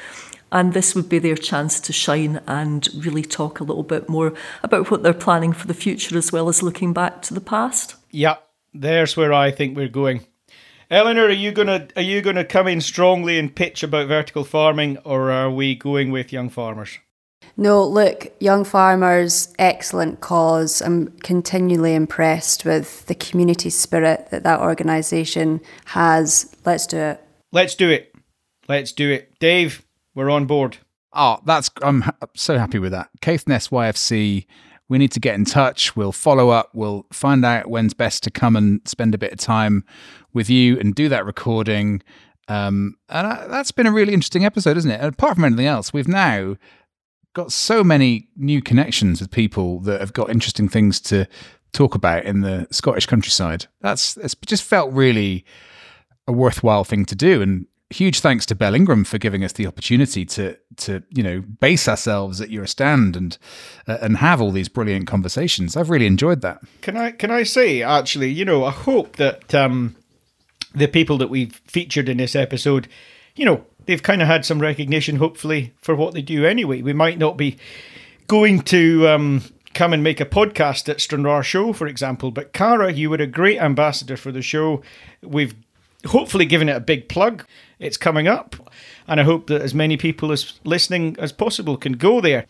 And 0.52 0.74
this 0.74 0.94
would 0.94 1.08
be 1.08 1.18
their 1.18 1.34
chance 1.34 1.80
to 1.80 1.92
shine 1.92 2.40
and 2.46 2.88
really 2.94 3.22
talk 3.22 3.58
a 3.58 3.64
little 3.64 3.82
bit 3.82 4.08
more 4.08 4.34
about 4.62 4.90
what 4.90 5.02
they're 5.02 5.14
planning 5.14 5.54
for 5.54 5.66
the 5.66 5.74
future 5.74 6.16
as 6.16 6.30
well 6.30 6.48
as 6.48 6.62
looking 6.62 6.92
back 6.92 7.22
to 7.22 7.34
the 7.34 7.40
past. 7.40 7.96
Yeah, 8.10 8.36
there's 8.74 9.16
where 9.16 9.32
I 9.32 9.50
think 9.50 9.76
we're 9.76 9.88
going. 9.88 10.26
Eleanor, 10.90 11.24
are 11.24 11.30
you 11.30 11.52
gonna 11.52 11.88
are 11.96 12.02
you 12.02 12.20
gonna 12.20 12.44
come 12.44 12.68
in 12.68 12.82
strongly 12.82 13.38
and 13.38 13.54
pitch 13.54 13.82
about 13.82 14.08
vertical 14.08 14.44
farming, 14.44 14.98
or 15.04 15.30
are 15.30 15.50
we 15.50 15.74
going 15.74 16.12
with 16.12 16.34
young 16.34 16.50
farmers? 16.50 16.98
No, 17.56 17.82
look, 17.82 18.32
young 18.40 18.64
farmers, 18.64 19.54
excellent 19.58 20.20
cause. 20.20 20.82
I'm 20.82 21.08
continually 21.20 21.94
impressed 21.94 22.66
with 22.66 23.06
the 23.06 23.14
community 23.14 23.70
spirit 23.70 24.28
that 24.30 24.42
that 24.42 24.60
organisation 24.60 25.62
has. 25.86 26.54
Let's 26.66 26.86
do 26.86 26.98
it. 26.98 27.26
Let's 27.52 27.74
do 27.74 27.88
it. 27.88 28.14
Let's 28.68 28.92
do 28.92 29.10
it. 29.10 29.32
Dave, 29.38 29.84
we're 30.14 30.30
on 30.30 30.46
board. 30.46 30.78
Oh, 31.12 31.38
that's 31.44 31.70
I'm 31.82 32.04
so 32.34 32.58
happy 32.58 32.78
with 32.78 32.92
that. 32.92 33.10
Caithness 33.20 33.68
YFC. 33.68 34.46
We 34.88 34.98
need 34.98 35.12
to 35.12 35.20
get 35.20 35.34
in 35.34 35.44
touch. 35.44 35.96
We'll 35.96 36.12
follow 36.12 36.50
up. 36.50 36.70
We'll 36.74 37.06
find 37.12 37.44
out 37.44 37.68
when's 37.68 37.94
best 37.94 38.22
to 38.24 38.30
come 38.30 38.56
and 38.56 38.86
spend 38.86 39.14
a 39.14 39.18
bit 39.18 39.32
of 39.32 39.38
time 39.38 39.84
with 40.32 40.50
you 40.50 40.78
and 40.78 40.94
do 40.94 41.08
that 41.08 41.24
recording. 41.24 42.02
Um, 42.48 42.96
and 43.08 43.26
uh, 43.26 43.46
that's 43.48 43.72
been 43.72 43.86
a 43.86 43.92
really 43.92 44.12
interesting 44.12 44.44
episode, 44.44 44.76
isn't 44.76 44.90
it? 44.90 45.00
And 45.00 45.12
apart 45.12 45.36
from 45.36 45.44
anything 45.44 45.66
else, 45.66 45.92
we've 45.92 46.08
now 46.08 46.56
got 47.34 47.52
so 47.52 47.82
many 47.82 48.28
new 48.36 48.60
connections 48.60 49.20
with 49.20 49.30
people 49.30 49.80
that 49.80 50.00
have 50.00 50.12
got 50.12 50.30
interesting 50.30 50.68
things 50.68 51.00
to 51.00 51.26
talk 51.72 51.94
about 51.94 52.24
in 52.24 52.40
the 52.40 52.66
Scottish 52.70 53.06
countryside. 53.06 53.66
That's 53.80 54.16
it's 54.18 54.34
just 54.46 54.62
felt 54.62 54.92
really 54.92 55.44
a 56.26 56.32
worthwhile 56.32 56.84
thing 56.84 57.04
to 57.06 57.14
do, 57.14 57.40
and 57.40 57.66
huge 57.92 58.20
thanks 58.20 58.46
to 58.46 58.54
Bell 58.54 58.74
Ingram 58.74 59.04
for 59.04 59.18
giving 59.18 59.44
us 59.44 59.52
the 59.52 59.66
opportunity 59.66 60.24
to 60.26 60.56
to 60.78 61.02
you 61.10 61.22
know 61.22 61.40
base 61.40 61.88
ourselves 61.88 62.40
at 62.40 62.50
your 62.50 62.66
stand 62.66 63.16
and 63.16 63.38
uh, 63.86 63.98
and 64.00 64.16
have 64.16 64.40
all 64.40 64.50
these 64.50 64.68
brilliant 64.68 65.06
conversations. 65.06 65.76
I've 65.76 65.90
really 65.90 66.06
enjoyed 66.06 66.40
that. 66.42 66.60
Can 66.80 66.96
I 66.96 67.12
can 67.12 67.30
I 67.30 67.42
say 67.42 67.82
actually, 67.82 68.30
you 68.30 68.44
know, 68.44 68.64
I 68.64 68.70
hope 68.70 69.16
that 69.16 69.54
um, 69.54 69.96
the 70.74 70.88
people 70.88 71.18
that 71.18 71.30
we've 71.30 71.60
featured 71.66 72.08
in 72.08 72.16
this 72.16 72.34
episode, 72.34 72.88
you 73.36 73.44
know, 73.44 73.64
they've 73.86 74.02
kind 74.02 74.22
of 74.22 74.28
had 74.28 74.44
some 74.44 74.60
recognition, 74.60 75.16
hopefully, 75.16 75.72
for 75.80 75.94
what 75.94 76.14
they 76.14 76.22
do 76.22 76.44
anyway. 76.44 76.82
We 76.82 76.92
might 76.92 77.18
not 77.18 77.36
be 77.36 77.58
going 78.26 78.62
to 78.62 79.08
um, 79.08 79.42
come 79.74 79.92
and 79.92 80.02
make 80.02 80.20
a 80.20 80.26
podcast 80.26 80.88
at 80.88 81.00
Stranraer 81.00 81.42
Show, 81.42 81.72
for 81.72 81.86
example, 81.86 82.30
but 82.30 82.52
Cara, 82.52 82.92
you 82.92 83.10
were 83.10 83.16
a 83.16 83.26
great 83.26 83.60
ambassador 83.60 84.16
for 84.16 84.32
the 84.32 84.42
show. 84.42 84.82
We've 85.22 85.54
hopefully 86.06 86.46
given 86.46 86.68
it 86.68 86.76
a 86.76 86.80
big 86.80 87.08
plug. 87.08 87.44
It's 87.82 87.96
coming 87.96 88.28
up, 88.28 88.56
and 89.06 89.20
I 89.20 89.24
hope 89.24 89.48
that 89.48 89.60
as 89.60 89.74
many 89.74 89.96
people 89.96 90.32
as 90.32 90.58
listening 90.64 91.16
as 91.18 91.32
possible 91.32 91.76
can 91.76 91.94
go 91.94 92.20
there. 92.20 92.46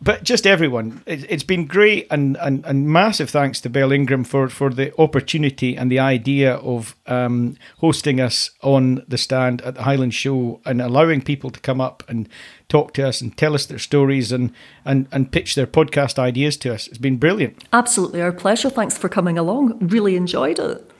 But 0.00 0.22
just 0.22 0.46
everyone, 0.46 1.02
it, 1.06 1.28
has 1.28 1.42
been 1.42 1.66
great, 1.66 2.06
and, 2.10 2.36
and, 2.36 2.64
and 2.64 2.88
massive 2.88 3.30
thanks 3.30 3.60
to 3.62 3.70
Bell 3.70 3.90
Ingram 3.90 4.22
for, 4.24 4.48
for 4.48 4.70
the 4.70 4.96
opportunity 5.00 5.76
and 5.76 5.90
the 5.90 5.98
idea 5.98 6.54
of 6.54 6.94
um, 7.06 7.56
hosting 7.78 8.20
us 8.20 8.50
on 8.62 9.04
the 9.08 9.18
stand 9.18 9.60
at 9.62 9.74
the 9.74 9.82
Highland 9.82 10.14
Show 10.14 10.60
and 10.64 10.80
allowing 10.80 11.20
people 11.20 11.50
to 11.50 11.58
come 11.58 11.80
up 11.80 12.04
and 12.08 12.28
talk 12.68 12.94
to 12.94 13.08
us 13.08 13.20
and 13.20 13.36
tell 13.36 13.54
us 13.54 13.66
their 13.66 13.78
stories 13.78 14.30
and, 14.30 14.52
and, 14.84 15.08
and 15.10 15.32
pitch 15.32 15.56
their 15.56 15.66
podcast 15.66 16.18
ideas 16.18 16.56
to 16.58 16.72
us. 16.72 16.86
It's 16.86 16.98
been 16.98 17.16
brilliant. 17.16 17.64
Absolutely, 17.72 18.22
our 18.22 18.32
pleasure. 18.32 18.70
Thanks 18.70 18.96
for 18.96 19.08
coming 19.08 19.36
along. 19.36 19.78
Really 19.80 20.14
enjoyed 20.14 20.60
it. 20.60 20.92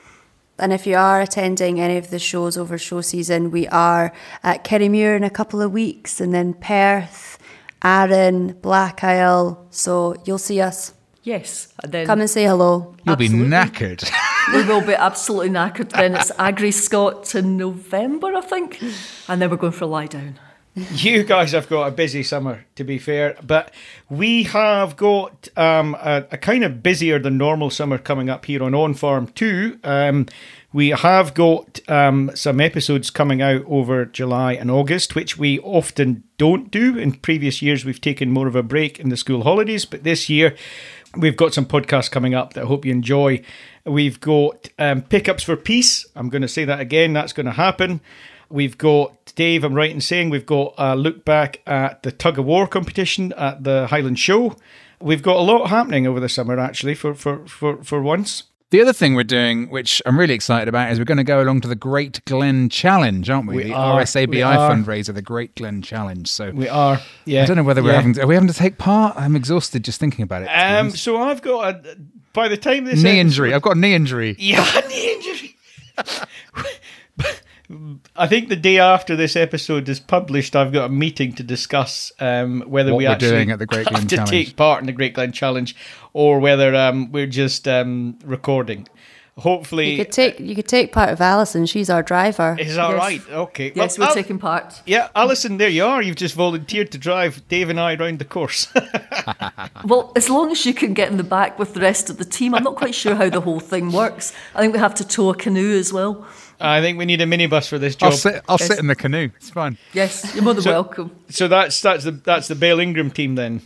And 0.59 0.73
if 0.73 0.85
you 0.85 0.95
are 0.95 1.21
attending 1.21 1.79
any 1.79 1.97
of 1.97 2.09
the 2.09 2.19
shows 2.19 2.57
over 2.57 2.77
show 2.77 3.01
season, 3.01 3.51
we 3.51 3.67
are 3.69 4.13
at 4.43 4.63
Kirriemuir 4.63 5.15
in 5.15 5.23
a 5.23 5.29
couple 5.29 5.61
of 5.61 5.71
weeks 5.71 6.21
and 6.21 6.33
then 6.33 6.53
Perth, 6.53 7.37
Arran, 7.83 8.53
Black 8.61 9.03
Isle. 9.03 9.65
So 9.69 10.15
you'll 10.25 10.37
see 10.37 10.61
us. 10.61 10.93
Yes. 11.23 11.73
And 11.83 11.91
then 11.91 12.05
Come 12.05 12.21
and 12.21 12.29
say 12.29 12.45
hello. 12.45 12.95
You'll 13.05 13.13
absolutely. 13.13 13.45
be 13.45 13.55
knackered. 13.55 14.11
we 14.53 14.63
will 14.63 14.85
be 14.85 14.93
absolutely 14.93 15.49
knackered. 15.49 15.89
Then 15.89 16.15
it's 16.15 16.31
AgriScot 16.31 17.35
in 17.35 17.57
November, 17.57 18.35
I 18.35 18.41
think. 18.41 18.81
And 19.27 19.41
then 19.41 19.49
we're 19.49 19.57
going 19.57 19.73
for 19.73 19.85
a 19.85 19.87
lie 19.87 20.07
down. 20.07 20.39
You 20.91 21.23
guys 21.23 21.51
have 21.51 21.67
got 21.67 21.87
a 21.87 21.91
busy 21.91 22.23
summer, 22.23 22.65
to 22.75 22.83
be 22.83 22.97
fair, 22.97 23.35
but 23.45 23.73
we 24.09 24.43
have 24.43 24.95
got 24.95 25.49
um, 25.57 25.95
a, 25.95 26.25
a, 26.31 26.37
kind 26.37 26.63
of 26.63 26.83
busier 26.83 27.19
than 27.19 27.37
normal 27.37 27.69
summer 27.69 27.97
coming 27.97 28.29
up 28.29 28.45
here 28.45 28.63
on 28.63 28.73
OnFARM 28.73 29.33
too. 29.33 29.79
Um, 29.83 30.27
we 30.71 30.89
have 30.89 31.33
got 31.33 31.79
um, 31.89 32.31
some 32.35 32.61
episodes 32.61 33.09
coming 33.09 33.41
out 33.41 33.63
over 33.65 34.05
July 34.05 34.53
and 34.53 34.69
August, 34.69 35.15
which 35.15 35.37
we 35.37 35.59
often 35.59 36.23
don't 36.37 36.69
do. 36.69 36.97
In 36.97 37.13
previous 37.13 37.61
years, 37.61 37.83
we've 37.83 38.01
taken 38.01 38.31
more 38.31 38.47
of 38.47 38.55
a 38.55 38.63
break 38.63 38.99
in 38.99 39.09
the 39.09 39.17
school 39.17 39.43
holidays, 39.43 39.85
but 39.85 40.03
this 40.03 40.29
year 40.29 40.55
we've 41.17 41.37
got 41.37 41.55
some 41.55 41.65
podcasts 41.65 42.11
coming 42.11 42.35
up 42.35 42.53
that 42.53 42.65
I 42.65 42.67
hope 42.67 42.85
you 42.85 42.91
enjoy. 42.91 43.41
We've 43.85 44.19
got 44.19 44.69
um, 44.77 45.01
Pickups 45.01 45.43
for 45.43 45.55
Peace. 45.55 46.05
I'm 46.15 46.29
going 46.29 46.43
to 46.43 46.47
say 46.47 46.65
that 46.65 46.79
again, 46.79 47.13
that's 47.13 47.33
going 47.33 47.47
to 47.47 47.53
happen. 47.53 48.01
We've 48.49 48.77
got 48.77 49.33
Dave, 49.35 49.63
I'm 49.63 49.73
right 49.73 49.91
in 49.91 50.01
saying 50.01 50.31
we've 50.31 50.45
got 50.45 50.73
a 50.77 50.95
look 50.95 51.23
back 51.23 51.61
at 51.65 52.03
the 52.03 52.11
tug 52.11 52.39
of 52.39 52.45
war 52.45 52.67
competition 52.67 53.31
at 53.33 53.63
the 53.63 53.87
Highland 53.87 54.19
Show. 54.19 54.55
We've 54.99 55.21
got 55.21 55.37
a 55.37 55.41
lot 55.41 55.67
happening 55.69 56.05
over 56.07 56.19
the 56.19 56.27
summer, 56.27 56.59
actually, 56.59 56.95
for, 56.95 57.13
for, 57.13 57.45
for, 57.47 57.83
for 57.83 58.01
once. 58.01 58.43
The 58.71 58.81
other 58.81 58.93
thing 58.93 59.15
we're 59.15 59.23
doing, 59.23 59.69
which 59.71 59.99
I'm 60.05 60.19
really 60.19 60.35
excited 60.35 60.67
about, 60.67 60.91
is 60.91 60.99
we're 60.99 61.05
going 61.05 61.17
to 61.17 61.23
go 61.23 61.41
along 61.41 61.61
to 61.61 61.67
the 61.67 61.75
Great 61.75 62.23
Glen 62.25 62.69
Challenge, 62.69 63.27
aren't 63.27 63.47
we? 63.47 63.55
we 63.55 63.63
the 63.63 63.73
are, 63.73 64.01
RSABI 64.01 64.45
are. 64.45 64.69
fundraiser, 64.69 65.13
the 65.13 65.23
Great 65.23 65.55
Glen 65.55 65.81
Challenge. 65.81 66.27
So 66.27 66.51
we 66.51 66.67
are. 66.67 66.99
Yeah. 67.25 67.43
I 67.43 67.45
don't 67.45 67.57
know 67.57 67.63
whether 67.63 67.81
we're 67.81 67.91
yeah. 67.91 67.95
having 67.95 68.13
to, 68.13 68.21
are 68.21 68.27
we 68.27 68.35
having 68.35 68.49
to 68.49 68.53
take 68.53 68.77
part. 68.77 69.15
I'm 69.17 69.35
exhausted 69.35 69.83
just 69.83 69.99
thinking 69.99 70.21
about 70.21 70.43
it. 70.43 70.47
Um. 70.47 70.91
So 70.91 71.19
I've 71.19 71.41
got 71.41 71.75
a. 71.75 71.97
By 72.31 72.47
the 72.47 72.57
time 72.57 72.85
this 72.85 73.01
knee 73.01 73.09
episode, 73.11 73.19
injury, 73.21 73.53
I've 73.55 73.63
got 73.63 73.75
a 73.75 73.79
knee 73.79 73.95
injury. 73.95 74.35
Yeah, 74.37 74.81
knee 74.87 75.13
injury. 75.13 75.55
I 78.15 78.27
think 78.27 78.49
the 78.49 78.55
day 78.55 78.79
after 78.79 79.15
this 79.15 79.35
episode 79.35 79.87
is 79.89 79.99
published, 79.99 80.55
I've 80.55 80.73
got 80.73 80.85
a 80.85 80.89
meeting 80.89 81.33
to 81.33 81.43
discuss 81.43 82.11
um, 82.19 82.61
whether 82.67 82.91
What 82.91 82.97
we 82.97 83.03
we're 83.05 83.11
actually 83.11 83.29
doing 83.29 83.51
at 83.51 83.59
the 83.59 83.67
Great 83.67 83.85
Glen 83.89 84.01
have 84.01 84.09
to 84.09 84.15
Challenge. 84.15 84.29
take 84.47 84.55
part 84.55 84.79
in 84.79 84.87
the 84.87 84.91
Great 84.91 85.13
Glen 85.13 85.31
Challenge, 85.31 85.75
or 86.13 86.39
whether 86.39 86.73
um, 86.75 87.11
we're 87.11 87.27
just 87.27 87.67
um, 87.67 88.17
recording. 88.25 88.87
Hopefully, 89.37 89.91
You 89.91 90.03
could 90.03 90.11
take 90.11 90.37
you 90.39 90.53
could 90.53 90.67
take 90.67 90.91
part 90.91 91.09
of 91.09 91.21
Alison. 91.21 91.65
She's 91.65 91.89
our 91.89 92.03
driver. 92.03 92.57
is 92.59 92.75
that 92.75 92.93
right? 92.93 93.21
Okay. 93.29 93.71
Yes, 93.73 93.97
Well, 93.97 94.07
we're 94.07 94.09
Al- 94.09 94.15
taking 94.15 94.37
part. 94.39 94.81
Yeah, 94.85 95.07
Alison, 95.15 95.57
there 95.57 95.69
you 95.69 95.85
are. 95.85 96.01
You've 96.01 96.17
just 96.17 96.35
volunteered 96.35 96.91
to 96.91 96.97
drive 96.97 97.47
Dave 97.47 97.69
and 97.69 97.79
I 97.79 97.93
around 97.95 98.19
the 98.19 98.25
course. 98.25 98.67
Well, 99.85 100.11
as 100.15 100.29
long 100.29 100.51
as 100.51 100.65
you 100.65 100.73
can 100.73 100.93
get 100.93 101.09
in 101.09 101.17
the 101.17 101.23
back 101.23 101.57
with 101.57 101.73
the 101.73 101.79
rest 101.79 102.09
of 102.09 102.17
the 102.17 102.25
team, 102.25 102.53
I'm 102.53 102.63
not 102.63 102.75
quite 102.75 102.93
sure 102.93 103.15
how 103.15 103.29
the 103.29 103.39
whole 103.41 103.59
thing 103.61 103.91
works. 103.91 104.33
I 104.53 104.59
think 104.59 104.73
we 104.73 104.79
have 104.79 104.93
to 104.95 105.07
tow 105.07 105.29
a 105.29 105.35
canoe 105.35 105.77
as 105.77 105.93
well. 105.93 106.27
I 106.59 106.81
think 106.81 106.97
we 106.97 107.05
need 107.05 107.21
a 107.21 107.25
minibus 107.25 107.67
for 107.69 107.77
this 107.79 107.95
job. 107.95 108.11
I'll 108.11 108.17
sit. 108.17 108.43
I'll 108.49 108.57
Yes. 108.59 108.67
sit 108.67 108.79
in 108.79 108.87
the 108.87 108.95
canoe. 108.95 109.29
It's 109.37 109.49
fine. 109.49 109.77
Yes, 109.93 110.33
you're 110.35 110.43
more 110.43 110.53
than 110.53 110.63
So- 110.63 110.71
welcome. 110.71 111.15
So 111.29 111.47
that's 111.47 111.79
that's 111.81 112.03
the 112.03 112.11
that's 112.11 112.47
the 112.47 112.55
Bell 112.55 112.79
Ingram 112.79 113.11
team 113.11 113.35
then. 113.35 113.61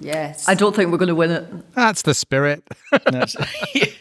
Yes. 0.00 0.48
I 0.48 0.54
don't 0.54 0.76
think 0.76 0.92
we're 0.92 0.98
going 0.98 1.08
to 1.08 1.14
win 1.16 1.32
it. 1.32 1.74
That's 1.74 2.02
the 2.02 2.14
spirit. 2.14 2.62
That's, 3.06 3.34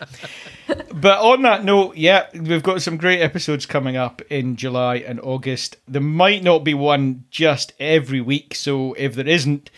but 0.93 1.19
on 1.19 1.41
that 1.41 1.63
note, 1.63 1.97
yeah, 1.97 2.27
we've 2.33 2.61
got 2.63 2.81
some 2.81 2.97
great 2.97 3.19
episodes 3.21 3.65
coming 3.65 3.95
up 3.97 4.21
in 4.29 4.55
July 4.57 4.97
and 4.97 5.19
August. 5.21 5.77
There 5.87 6.01
might 6.01 6.43
not 6.43 6.63
be 6.63 6.73
one 6.75 7.23
just 7.31 7.73
every 7.79 8.21
week, 8.21 8.53
so 8.53 8.93
if 8.93 9.15
there 9.15 9.27
isn't, 9.27 9.71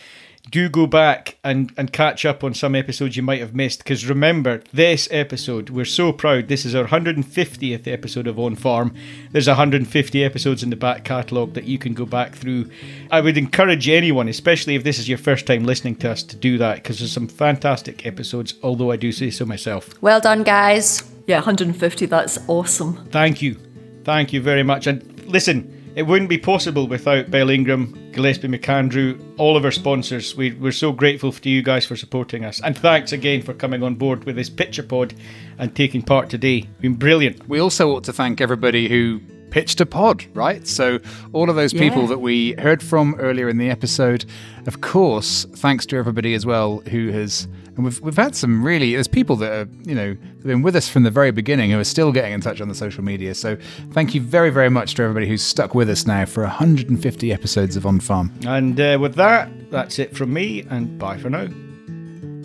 do 0.50 0.68
go 0.68 0.86
back 0.86 1.38
and, 1.44 1.72
and 1.76 1.92
catch 1.92 2.24
up 2.24 2.42
on 2.42 2.54
some 2.54 2.74
episodes 2.74 3.16
you 3.16 3.22
might 3.22 3.40
have 3.40 3.54
missed. 3.54 3.78
Because 3.78 4.06
remember, 4.06 4.62
this 4.72 5.08
episode, 5.10 5.70
we're 5.70 5.84
so 5.84 6.12
proud. 6.12 6.48
This 6.48 6.64
is 6.64 6.74
our 6.74 6.86
150th 6.86 7.86
episode 7.86 8.26
of 8.26 8.36
OnFARM. 8.36 8.94
There's 9.30 9.46
150 9.46 10.24
episodes 10.24 10.62
in 10.62 10.70
the 10.70 10.76
back 10.76 11.04
catalogue 11.04 11.54
that 11.54 11.64
you 11.64 11.78
can 11.78 11.94
go 11.94 12.04
back 12.04 12.34
through. 12.34 12.68
I 13.10 13.20
would 13.20 13.38
encourage 13.38 13.88
anyone, 13.88 14.28
especially 14.28 14.74
if 14.74 14.82
this 14.82 14.98
is 14.98 15.08
your 15.08 15.18
first 15.18 15.46
time 15.46 15.64
listening 15.64 15.96
to 15.96 16.10
us, 16.10 16.22
to 16.24 16.36
do 16.36 16.58
that 16.58 16.76
because 16.76 16.98
there's 16.98 17.12
some 17.12 17.28
fantastic 17.28 18.04
episodes, 18.04 18.54
although 18.62 18.90
I 18.90 18.96
do 18.96 19.12
say 19.12 19.30
so 19.30 19.46
myself. 19.46 19.90
Well 20.02 20.20
done, 20.20 20.42
guys. 20.42 21.08
Yeah, 21.26 21.36
150, 21.36 22.06
that's 22.06 22.38
awesome. 22.48 22.96
Thank 23.10 23.40
you. 23.40 23.56
Thank 24.02 24.32
you 24.32 24.40
very 24.40 24.64
much. 24.64 24.88
And 24.88 25.24
listen, 25.26 25.79
it 25.96 26.02
wouldn't 26.04 26.30
be 26.30 26.38
possible 26.38 26.86
without 26.86 27.30
Bell 27.30 27.50
Ingram, 27.50 28.10
Gillespie 28.12 28.48
McAndrew, 28.48 29.20
all 29.38 29.56
of 29.56 29.64
our 29.64 29.70
sponsors. 29.70 30.36
We, 30.36 30.52
we're 30.52 30.72
so 30.72 30.92
grateful 30.92 31.32
to 31.32 31.48
you 31.50 31.62
guys 31.62 31.84
for 31.86 31.96
supporting 31.96 32.44
us. 32.44 32.60
And 32.62 32.76
thanks 32.78 33.12
again 33.12 33.42
for 33.42 33.54
coming 33.54 33.82
on 33.82 33.96
board 33.96 34.24
with 34.24 34.36
this 34.36 34.48
pitch 34.50 34.78
a 34.78 34.82
pod 34.82 35.14
and 35.58 35.74
taking 35.74 36.02
part 36.02 36.30
today. 36.30 36.58
It's 36.58 36.80
been 36.80 36.94
brilliant. 36.94 37.48
We 37.48 37.58
also 37.58 37.90
ought 37.90 38.04
to 38.04 38.12
thank 38.12 38.40
everybody 38.40 38.88
who 38.88 39.20
pitched 39.50 39.80
a 39.80 39.86
pod, 39.86 40.24
right? 40.32 40.64
So, 40.66 41.00
all 41.32 41.50
of 41.50 41.56
those 41.56 41.72
people 41.72 42.02
Yeah. 42.02 42.08
that 42.10 42.18
we 42.20 42.52
heard 42.52 42.82
from 42.82 43.16
earlier 43.18 43.48
in 43.48 43.58
the 43.58 43.68
episode, 43.68 44.24
of 44.68 44.80
course, 44.80 45.44
thanks 45.56 45.86
to 45.86 45.96
everybody 45.96 46.34
as 46.34 46.46
well 46.46 46.78
who 46.90 47.10
has. 47.10 47.48
And 47.80 47.86
we've, 47.86 48.00
we've 48.02 48.16
had 48.16 48.36
some 48.36 48.62
really, 48.62 48.92
there's 48.92 49.08
people 49.08 49.36
that 49.36 49.52
are, 49.52 49.68
you 49.84 49.94
know, 49.94 50.08
have 50.08 50.42
been 50.42 50.60
with 50.60 50.76
us 50.76 50.86
from 50.86 51.02
the 51.02 51.10
very 51.10 51.30
beginning 51.30 51.70
who 51.70 51.80
are 51.80 51.84
still 51.84 52.12
getting 52.12 52.34
in 52.34 52.42
touch 52.42 52.60
on 52.60 52.68
the 52.68 52.74
social 52.74 53.02
media. 53.02 53.34
So, 53.34 53.56
thank 53.92 54.14
you 54.14 54.20
very, 54.20 54.50
very 54.50 54.68
much 54.68 54.96
to 54.96 55.02
everybody 55.02 55.26
who's 55.26 55.42
stuck 55.42 55.74
with 55.74 55.88
us 55.88 56.06
now 56.06 56.26
for 56.26 56.42
150 56.42 57.32
episodes 57.32 57.76
of 57.76 57.84
OnFARM. 57.84 58.44
And 58.46 58.78
uh, 58.78 58.98
with 59.00 59.14
that, 59.14 59.48
that's 59.70 59.98
it 59.98 60.14
from 60.14 60.34
me, 60.34 60.60
and 60.68 60.98
bye 60.98 61.16
for 61.16 61.30
now. 61.30 61.46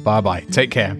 Bye 0.03 0.21
bye. 0.21 0.39
Take 0.51 0.71
care. 0.71 0.95